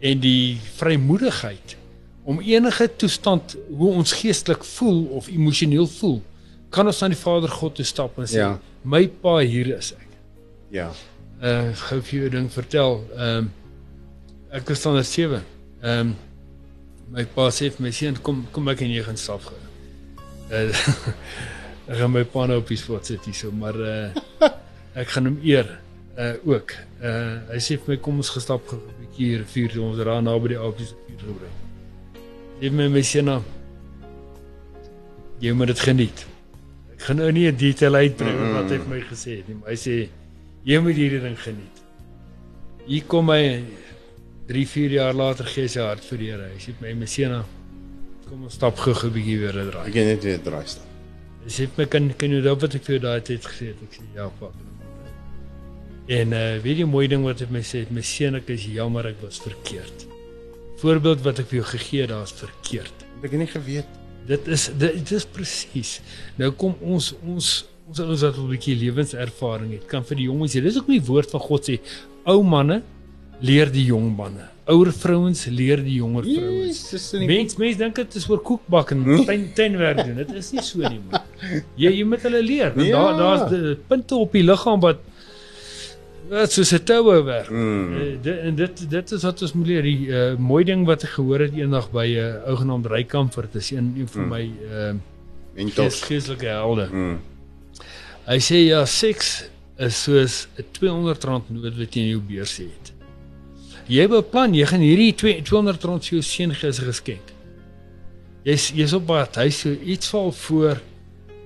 [0.01, 1.75] en die vrymoedigheid
[2.29, 6.19] om enige toestand hoe ons geestelik voel of emosioneel voel,
[6.69, 8.59] kan ons aan die Vader God toe stap en sê, Ja.
[8.83, 10.07] "My Pa, hier is ek."
[10.69, 10.91] Ja.
[11.41, 13.03] Uh gou vir jou ding vertel.
[13.15, 13.51] Ehm um,
[14.51, 15.41] ek is dan 7.
[15.81, 16.15] Ehm um,
[17.11, 19.57] my pa sê vir my seun, "Kom kom ek en jy gaan stap gou."
[20.51, 20.69] Uh
[21.89, 24.49] ek gaan my pa nou op die spot sit hierso, maar uh
[24.95, 25.79] ek gaan hom eer
[26.17, 26.75] uh ook.
[27.01, 30.21] Uh hy sê vir my kom ons gestap 'n bietjie hier vuur toe ons daar
[30.21, 31.68] naby die apies vuur gebring.
[32.59, 33.41] Vir my my seun nou
[35.39, 36.25] jy moet dit geniet.
[36.93, 38.55] Ek gaan nou nie 'n detail uitbring mm.
[38.57, 40.09] wat hy vir my gesê het nie, maar hy sê
[40.67, 41.77] jy moet hierdie ding geniet.
[42.85, 43.63] Hier kom hy
[44.49, 46.49] 3, 4 jaar later gee sy hart vir die Here.
[46.51, 47.45] Hy sê my my seun nou
[48.27, 49.87] kom ons stap gou 'n bietjie weer 'n draai.
[49.87, 50.89] Ek het net weer draai staan.
[51.45, 53.79] Hy sê my kan kan jy dalk wat ek vir daai tyd gesê het.
[53.87, 54.53] Ek sê ja, pap.
[56.09, 59.07] En uh weet jy mooi ding wat hy my sê, my seun ek is jammer
[59.07, 60.08] ek was verkeerd.
[60.79, 63.05] Voorbeeld wat ek vir jou gegee het, daar's verkeerd.
[63.23, 63.85] Ek het nie geweet.
[64.29, 65.95] Dit is dit, dit is presies.
[66.39, 67.49] Nou kom ons ons
[67.89, 70.61] ons ons wat 'n bietjie lewenservaring het, kan vir die jonges sê.
[70.61, 71.79] Dis ook nie woord van God sê
[72.25, 72.81] ou manne
[73.41, 74.45] leer die jong manne.
[74.69, 77.11] Ouer vrouens leer die jonger vrouens.
[77.11, 80.15] Die Mens mens dink dit is oor koekbak en tuin tuinwerk doen.
[80.15, 81.21] Dit is nie so nie man.
[81.75, 82.71] Jy jy moet hulle leer.
[82.75, 83.01] Want Ja.
[83.01, 83.17] daar
[83.49, 84.99] daar's punte op die liggaam wat
[86.29, 87.49] wat soos 'n toue werk.
[87.49, 87.93] Mm.
[87.95, 89.81] Uh, dit en dit dit is wat ons moet leer.
[89.83, 93.43] Die uh, mooi ding wat ek gehoor het eendag by 'n uh, ou genaamd Rykamfer,
[93.51, 94.29] dit is een een van Mm.
[94.29, 94.93] my uh
[95.55, 96.01] Mentos.
[96.03, 96.87] geestelike helde.
[96.91, 97.19] Mm.
[98.27, 102.93] Hy sê ja, seks is soos 'n R200 noot wat jy in jou beurs het.
[103.87, 107.33] Jy beplan jy gaan hierdie twee- R200 vir jou seun gee as 'n geskenk.
[108.45, 110.77] Jy's jy's op pad, hy so iets val voor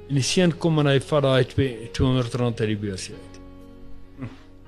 [0.10, 3.33] en die seun kom en hy vat daai twee- R200 uit die beurs uit.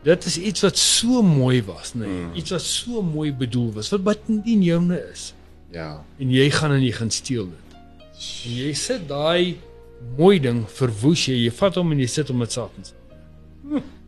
[0.06, 2.08] Dit is iets wat so mooi was, nee.
[2.08, 2.34] Mm.
[2.38, 5.32] Iets wat so mooi bedoel was, wat wat nie joune is
[5.74, 6.04] Ja.
[6.22, 7.78] en jy gaan en jy gaan steel dit.
[8.46, 9.58] En jy sit daai
[10.18, 12.94] mooi ding verwoes jy, jy vat hom en jy sit hom met satans.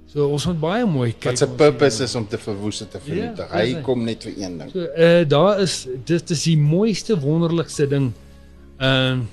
[0.08, 1.32] So ons moet baie mooi kyk.
[1.34, 2.06] Wat se purpose hier.
[2.08, 3.50] is om te verwoes en te vernietig.
[3.50, 3.82] Ja, Hy hy.
[3.84, 4.70] kom net vir een ding.
[4.72, 8.12] So uh daar is dit is die mooiste wonderlikste ding.
[8.78, 9.26] Ehm uh,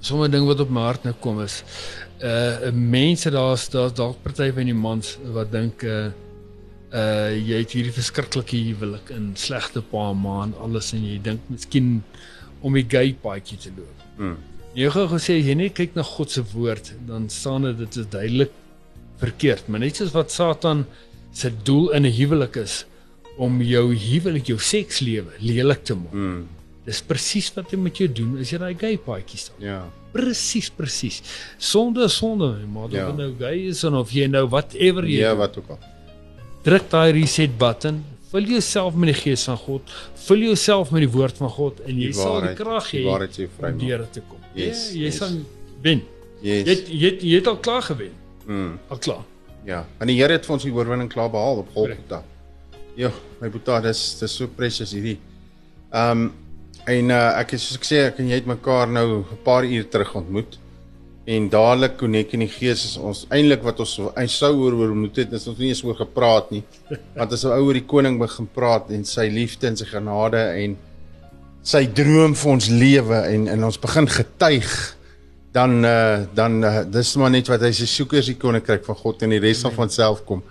[0.00, 1.60] sommige ding wat op my hart nou kom is
[2.22, 6.08] uh mense daar's daar's dalk party van die mans wat dink uh
[6.94, 11.40] uh jy het hierdie verskriklike huwelik in slegte pa ma en alles en jy dink
[11.52, 12.02] miskien
[12.62, 14.04] om die gay paadjie te loop.
[14.18, 14.36] Mm.
[14.76, 18.08] Jy gou gesê jy net kyk na God se woord, dan staan dit dit is
[18.12, 18.52] duidelik
[19.20, 20.84] verkeerd, maar net soos wat Satan
[21.32, 22.84] se doel in 'n huwelik is
[23.36, 26.12] om jou huwelik, jou sekslewe lelik te maak.
[26.12, 26.48] Mm.
[26.84, 29.60] Dis presies wat hy met jou doen as jy daai gay paadjie stap.
[29.60, 29.84] Ja.
[30.16, 31.20] Presies, presies.
[31.58, 33.06] Sonde is sonde, maar of Ja.
[33.08, 35.78] jy nou gay is en of jy nou whatever jy Ja, wat ook al.
[36.64, 39.82] druk daai reset button, vul jouself met die gees van God,
[40.26, 43.04] vul jouself met die woord van God en jy Die sal die waarheid, krag hê
[43.04, 43.86] waarheid sê vry om maak.
[43.88, 44.38] deur dit te kom.
[44.54, 45.16] Yes, ja, jy yes.
[45.16, 45.28] sal
[45.82, 46.02] wen.
[46.42, 46.68] Jy Yes.
[46.68, 48.10] het, jy het, jy het al klaar gewen.
[48.46, 48.78] Mm.
[48.88, 49.22] Al klaar.
[49.64, 49.84] Ja.
[50.00, 52.22] En die Here het vir ons die oorwinning klaar behaal op Golgotha.
[52.96, 53.10] Ja,
[53.40, 55.18] my boetie, dis dis so precious hierdie.
[55.92, 56.32] Ehm um,
[56.86, 59.64] en uh, ek is soos ek sê, ek en jy het mekaar nou 'n paar
[59.64, 60.58] uur terug ontmoet.
[61.26, 64.92] En dadelik konnek in die gees is ons eintlik wat ons hy sou oor oor
[64.94, 66.62] ontmoet het, is ons nie eens oor gepraat nie.
[67.16, 70.38] Want as 'n ou oor die koning begin praat en sy liefde en sy genade
[70.62, 70.76] en
[71.62, 74.96] sy droom vir ons lewe en en ons begin getuig
[75.52, 78.94] dan uh, dan uh, dis maar net wat hy sê soek eers die koninkryk van
[78.94, 80.42] God en die res sal van self kom.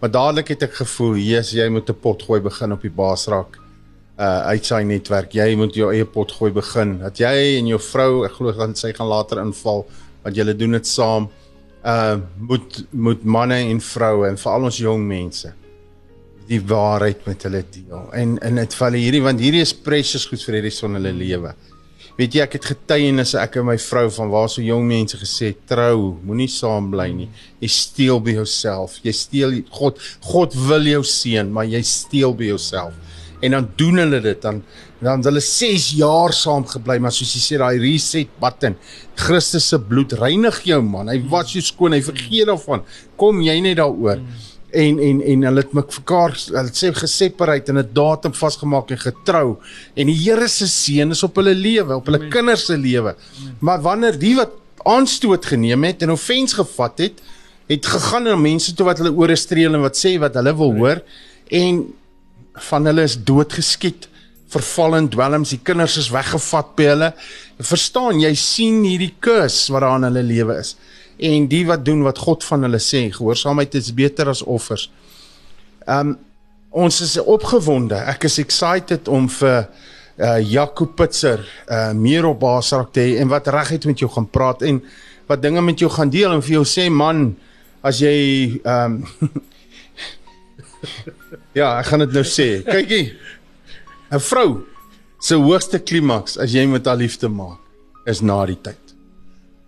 [0.00, 3.69] Maar dadelik het ek gevoel, Jesus, jy moet 'n pot gooi begin op die baasraak
[4.20, 5.32] uh uit sy netwerk.
[5.34, 6.98] Jy moet jou eie pot gooi begin.
[7.00, 9.86] Dat jy en jou vrou, ek glo dan sy gaan later inval
[10.20, 11.30] want julle doen dit saam.
[11.80, 15.54] Uh moet moet manne en vroue en veral ons jong mense
[16.50, 18.06] die waarheid met hulle deel.
[18.16, 21.12] En en dit val hierdie want hierdie is precious goed vir die res van hulle
[21.14, 21.54] lewe.
[22.18, 25.54] Weet jy ek het getuienis ek en my vrou van waar so jong mense gesê
[25.70, 27.28] trou, moenie saam bly nie.
[27.62, 28.98] Jy steel by jouself.
[29.06, 32.98] Jy steel God God wil jou seën, maar jy steel by jouself.
[33.40, 34.62] En dan doen hulle dit dan
[35.00, 38.74] dan hulle 6 jaar saam gebly, maar soos jy sê daai reset button,
[39.16, 41.08] Christus se bloed reinig jou man.
[41.08, 42.84] Hy was jou skoon, hy vergeet daarvan.
[43.16, 44.20] Kom jy net daaroor.
[44.76, 49.56] En en en hulle het mekaar hulle sê gesepareer en 'n datum vasgemaak en getrou.
[49.96, 53.16] En die Here se seën is op hulle lewe, op hulle kinders se lewe.
[53.60, 54.52] Maar wanneer die wat
[54.84, 57.22] aanstoot geneem het en offens gevat het,
[57.70, 60.72] het gegaan na mense toe wat hulle ore streel en wat sê wat hulle wil
[60.74, 61.02] hoor
[61.50, 61.82] en
[62.54, 64.08] van hulle is doodgeskiet
[64.50, 67.10] verval in dwelms die kinders is weggevat by hulle.
[67.62, 70.74] Verstaan jy sien hierdie curse wat daar in hulle lewe is.
[71.20, 74.88] En die wat doen wat God van hulle sê gehoorsaamheid is beter as offers.
[75.86, 76.16] Um
[76.70, 77.98] ons is opgewonde.
[78.10, 79.64] Ek is excited om vir
[80.20, 84.28] uh Jaco Pitser uh meer op Baasrak te hê en wat reguit met jou gaan
[84.30, 84.82] praat en
[85.30, 87.30] wat dinge met jou gaan deel en vir jou sê man
[87.86, 89.00] as jy um
[91.54, 92.48] Ja, ek gaan dit nou sê.
[92.64, 93.14] Kykie.
[94.10, 94.66] 'n Vrou
[95.20, 97.60] se hoogste klimaks as jy met haar liefde maak
[98.10, 98.94] is na die tyd.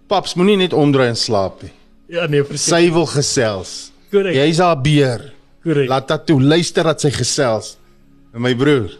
[0.09, 1.73] Paps moenie net omdraai en slaap nie.
[2.13, 2.69] Ja nee, presies.
[2.73, 3.93] Sy wil gesels.
[4.13, 4.35] Korrek.
[4.37, 5.29] Jy's haar beer.
[5.65, 5.89] Korrek.
[5.89, 7.77] Laat haar toe luister dat sy gesels.
[8.35, 8.91] En my broer,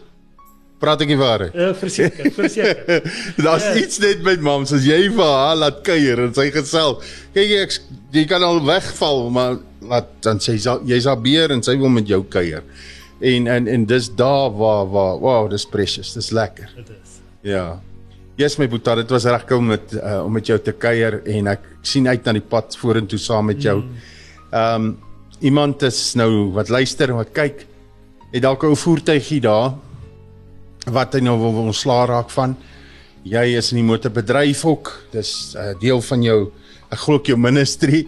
[0.83, 1.51] praat ek nie waar nie.
[1.55, 3.05] Ja, verseker, verseker.
[3.45, 3.75] Daar's Ja.
[3.79, 7.13] iets net met mams as jy vir haar laat kuier en sy gesels.
[7.35, 7.77] Kyk jy ek
[8.13, 12.07] jy kan al wegval, maar laat dan sê jy's haar beer en sy wil met
[12.11, 12.63] jou kuier.
[13.23, 16.13] En en en dis daar waar waar wow, dis precious.
[16.17, 16.69] Dis lekker.
[16.75, 17.17] Dit is.
[17.47, 17.79] Ja.
[18.35, 21.47] Yes my boetie, dit was reg om met uh, om met jou te kuier en
[21.53, 23.79] ek sien uit na die pad vorentoe saam met jou.
[24.51, 24.93] Ehm um,
[25.43, 27.65] iemand is nou wat luister en wat kyk,
[28.31, 29.73] het dalk 'n ou voertuigie daar
[30.91, 32.55] wat hy nou wil, ontslaa raak van.
[33.23, 34.91] Jy is in die motorbedryf ook.
[35.11, 36.51] Dis 'n uh, deel van jou
[36.93, 38.03] ek glo jou ministry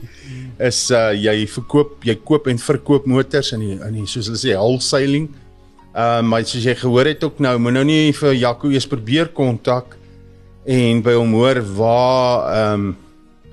[0.62, 4.40] is uh jy verkoop, jy koop en verkoop motors in die in die soos hulle
[4.40, 5.30] sê wholesaling.
[5.96, 8.88] Ehm uh, maar soos jy gehoor het ook nou, moet nou nie vir Jaco eers
[8.88, 9.98] probeer kontak
[10.66, 12.96] en by hom hoor waar ehm um,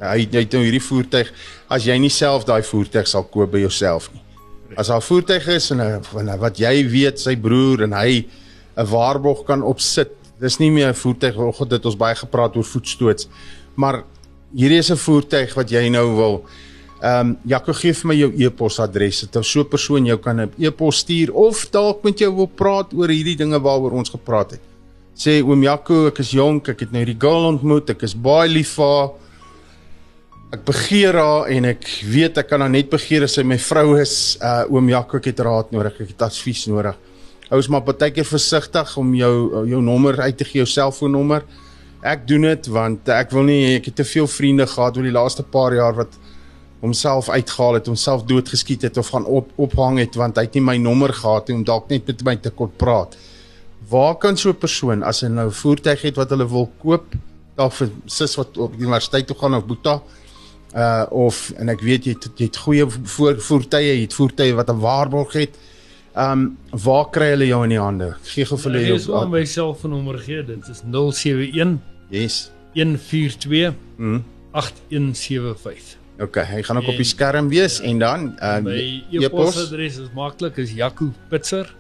[0.03, 1.31] hy hy het nou hierdie voertuig
[1.71, 4.23] as jy nie self daai voertuig sal koop by jouself nie.
[4.77, 8.27] As daar 'n voertuig is en 'n van wat jy weet sy broer en hy
[8.77, 10.11] 'n waarborg kan opsit.
[10.41, 13.29] Dis nie meer 'n voertuig vanoggend het ons baie gepraat oor voetstoots.
[13.75, 14.05] Maar
[14.55, 16.45] hierdie is 'n voertuig wat jy nou wil
[17.03, 19.25] Ehm um, Jaco gee vir my jou e-posadres.
[19.27, 22.95] Dit so 'n persoon jou kan 'n e-pos stuur of dalk met jou wil praat
[22.95, 24.61] oor hierdie dinge waaroor ons gepraat het.
[25.15, 28.49] Sê oom Jaco, ek is jonk, ek het nou hierdie girl ontmoet, ek is baie
[28.49, 29.11] lief vir haar.
[30.53, 34.01] Ek begeer haar en ek weet ek kan haar net begeer as sy my vrou
[34.01, 34.39] is.
[34.41, 36.97] Uh oom Jaco, ek het raad nodig, ek het advies nodig.
[37.53, 41.45] Ou is maar baie keer versigtig om jou jou nommer uit te gee, jou selfoonnommer.
[42.03, 45.13] Ek doen dit want ek wil nie ek het te veel vriende gehad oor die
[45.13, 46.17] laaste paar jaar wat
[46.83, 50.65] homself uitgehaal het, homself doodgeskiet het of gaan op ophang het want hy het nie
[50.65, 53.15] my nommer gehad nie om dalk net met my te kon praat.
[53.93, 57.15] Waar kan so 'n persoon as hy nou 'n voertuig het wat hulle wil koop,
[57.57, 60.01] dalk vir sis wat op universiteit toe gaan of Boeta,
[60.73, 64.55] Uh of en ek weet jy het, jy het goeie voor, voertuie, jy het voertuie
[64.57, 65.59] wat 'n waarborg het.
[66.17, 68.15] Um waar kry hulle jou in die hande?
[68.23, 70.43] Gee gou vir hulle is al my selfoonnommer gee.
[70.45, 71.79] Dit is 071
[72.11, 72.51] Yes.
[72.75, 74.25] 142 Mm.
[74.53, 75.97] 8175.
[76.21, 79.97] Okay, hy gaan ook op die En- skerm wees en dan uh My e-pos e-posadres
[79.99, 81.75] is maklik is Jaco Pitser.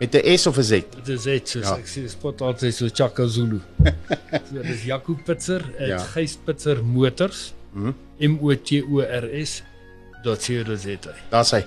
[0.00, 0.70] met 'n S of 'n Z.
[0.70, 1.70] Dit is dit soos Ja.
[1.74, 1.76] ja.
[1.78, 3.60] ek sê spot altyd so Chaka Zulu.
[4.52, 5.86] so dis Jaco Pitser, Ja.
[5.86, 5.98] ja.
[5.98, 7.52] Gys Pitser Motors.
[7.72, 7.92] Mhm.
[8.18, 9.62] M O T O R S
[10.24, 11.12] .co.za.
[11.30, 11.64] Daar's hy.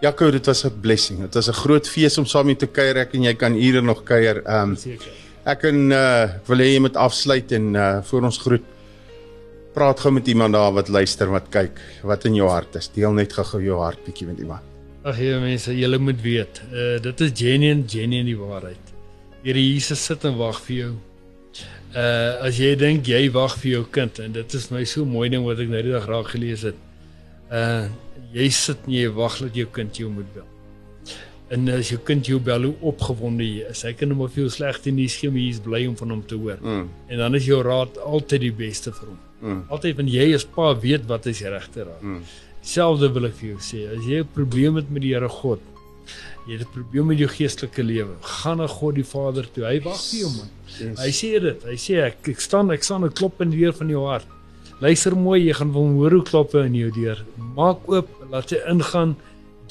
[0.00, 1.20] Jaco, dit was 'n blessing.
[1.20, 3.82] Dit was 'n groot fees om saam met te kuier ek en jy kan ure
[3.82, 4.42] nog kuier.
[4.46, 5.12] Um Seker.
[5.44, 8.62] ek en uh wil hê jy moet afsluit en uh voor ons groet
[9.74, 12.88] praat gou met iemand daar wat luister, wat kyk, wat in jou hart is.
[12.88, 14.60] Deel net gou jou hart bietjie met iemand.
[15.04, 18.84] Ag ja mense, julle moet weet, uh dit is genuine, genuine die waarheid.
[19.42, 20.94] Here Jesus sit en wag vir jou.
[21.94, 25.28] Uh as jy dink jy wag vir jou kind en dit is my so mooi
[25.28, 26.76] ding wat ek nou die dag raak gelees het.
[27.52, 27.84] Uh
[28.34, 30.48] jy sit en jy wag dat jou kind jou moet bel.
[31.50, 33.82] En as jou kind jou bel, hoe opgewonde jy is.
[33.82, 36.20] Hy kan hom of jy slegte nuus gee, maar jy is bly om van hom
[36.22, 36.60] te hoor.
[36.62, 36.84] Mm.
[37.10, 39.18] En dan is jou raad altyd die beste vir hom.
[39.40, 39.64] Mm.
[39.74, 42.06] Altyd want jy as pa weet wat is die regte raad.
[42.06, 42.22] Mm.
[42.70, 45.60] Selfde wil ek vir jou sê, as jy 'n probleem het met die Here God,
[46.46, 49.64] jy het 'n probleem met jou geestelike lewe, gaan na God die Vader toe.
[49.64, 50.50] Hy wag vir jou man.
[50.78, 50.98] Yes.
[51.00, 51.62] Hy sê dit.
[51.64, 54.26] Hy sê ek ek staan ek staan 'n klop in die deur van jou hart.
[54.80, 57.18] Luister mooi, jy gaan hom hoor hoe klop hy in jou deur.
[57.56, 59.16] Maak oop, laat hy ingaan.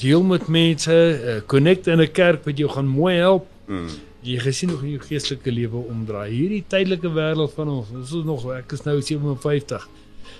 [0.00, 3.46] Deel met mense, uh, connect in 'n kerk wat jou gaan mooi help.
[3.66, 3.88] Mm.
[4.22, 6.30] Jy gesien hoe jou geestelike lewe omdraai.
[6.30, 9.88] Hierdie tydelike wêreld van ons, ons is nog ek is nou 57.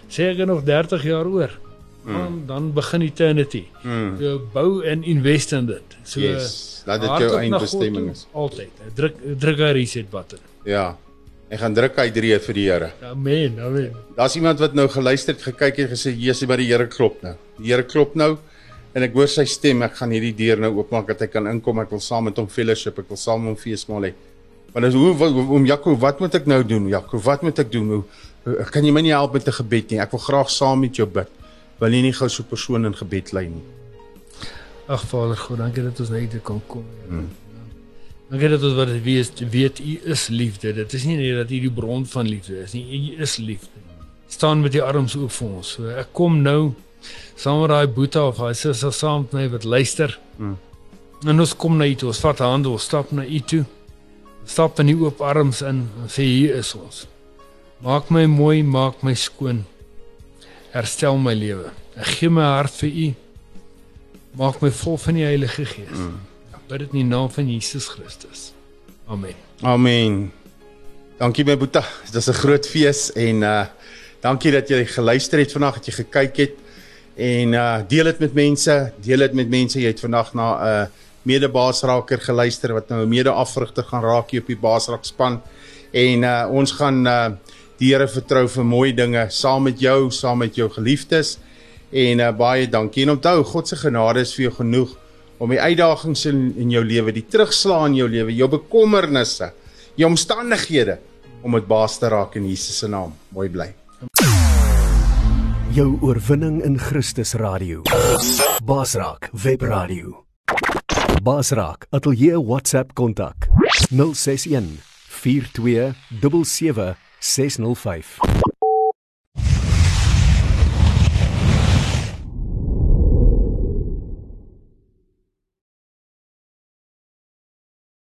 [0.09, 1.51] Sê ek nog 30 jaar oor.
[2.07, 3.65] Dan dan begin eternity.
[3.83, 4.17] Mm.
[4.19, 5.97] So bou en invest in dit.
[6.05, 8.27] So Yes, dat dit jou eindbestemming God is.
[8.33, 8.71] Altyd.
[8.95, 10.39] Druk druk hy reset button.
[10.65, 10.97] Ja.
[11.51, 12.89] Ek gaan druk uitdree vir die Here.
[13.03, 13.57] Amen.
[13.59, 13.95] Amen.
[14.15, 17.35] Daar's iemand wat nou geluister het, gekyk het gesê, "Jesus, maar die Here klop nou."
[17.59, 18.39] Die Here klop nou
[18.95, 19.83] en ek hoor sy stem.
[19.83, 21.81] Ek gaan hierdie deur nou oopmaak dat hy kan inkom.
[21.81, 24.15] Ek wil saam met hom fellowship, ek wil saam met hom feesmaal hê.
[24.73, 26.89] Maar dis hoe om Jaco, wat moet ek nou doen?
[26.89, 27.89] Jaco, wat moet ek doen?
[27.89, 28.05] Hoe,
[28.45, 29.99] hoe kan jy my nie help met 'n gebed nie?
[29.99, 31.29] Ek wil graag saam met jou bid.
[31.81, 33.63] Wil jy nie gou so 'n persoon in gebed lei nie?
[34.87, 36.85] Ag Vader God, dankie dat ons net hier kan kom.
[37.09, 37.29] Hmm.
[38.31, 40.71] Dankie dat ons wat weet weet U is liefde.
[40.73, 42.85] Dit is nie net dat U die bron van liefde is nie.
[42.87, 43.83] U is liefde.
[44.31, 45.73] Staan met die arms oop vir ons.
[45.75, 46.77] So ek kom nou
[47.35, 50.15] saam met daai boetie of hy susser saam met my wat luister.
[50.39, 50.55] Hmm.
[51.27, 52.13] En ons kom na U toe.
[52.13, 53.65] Ons vat hande, ons stap na U toe.
[54.47, 57.03] Stap in die oop arms in en sê hier is ons.
[57.83, 59.65] Maak my mooi, maak my skoon.
[60.71, 61.75] Herstel my lewe.
[61.99, 63.13] Ek gee my hart vir U.
[64.39, 65.97] Maak my vol van die Heilige Gees.
[65.99, 66.30] Mm.
[66.71, 68.53] Bid dit in die naam van Jesus Christus.
[69.11, 69.35] Amen.
[69.67, 70.19] Amen.
[71.19, 71.83] Dankie my boetie.
[72.07, 73.67] Dit is 'n groot fees en uh
[74.23, 76.55] dankie dat jy geluister het vanaand, dat jy gekyk het
[77.17, 79.81] en uh deel dit met mense, deel dit met mense.
[79.81, 80.87] Jy het vandag na 'n uh,
[81.23, 85.43] medebaasraker geluister wat nou 'n mede-afrigter gaan raak hier op die baasrak span.
[85.91, 87.31] En uh ons gaan uh
[87.79, 91.39] die Here vertrou vir mooi dinge saam met jou, saam met jou geliefdes.
[91.91, 93.03] En uh, baie dankie.
[93.03, 94.97] En onthou, God se genade is vir jou genoeg
[95.41, 99.51] om die uitdagings in, in jou lewe, die terugslag in jou lewe, jou bekommernisse,
[99.97, 100.99] jou omstandighede
[101.43, 103.15] om dit baas te raak in Jesus se naam.
[103.35, 103.71] Mooi bly.
[105.73, 107.85] Jou oorwinning in Christus radio.
[108.67, 110.25] Basraak webradio.
[111.25, 113.49] Basraak atelier WhatsApp kontak
[113.89, 114.77] 061
[115.23, 118.40] 42 77 605.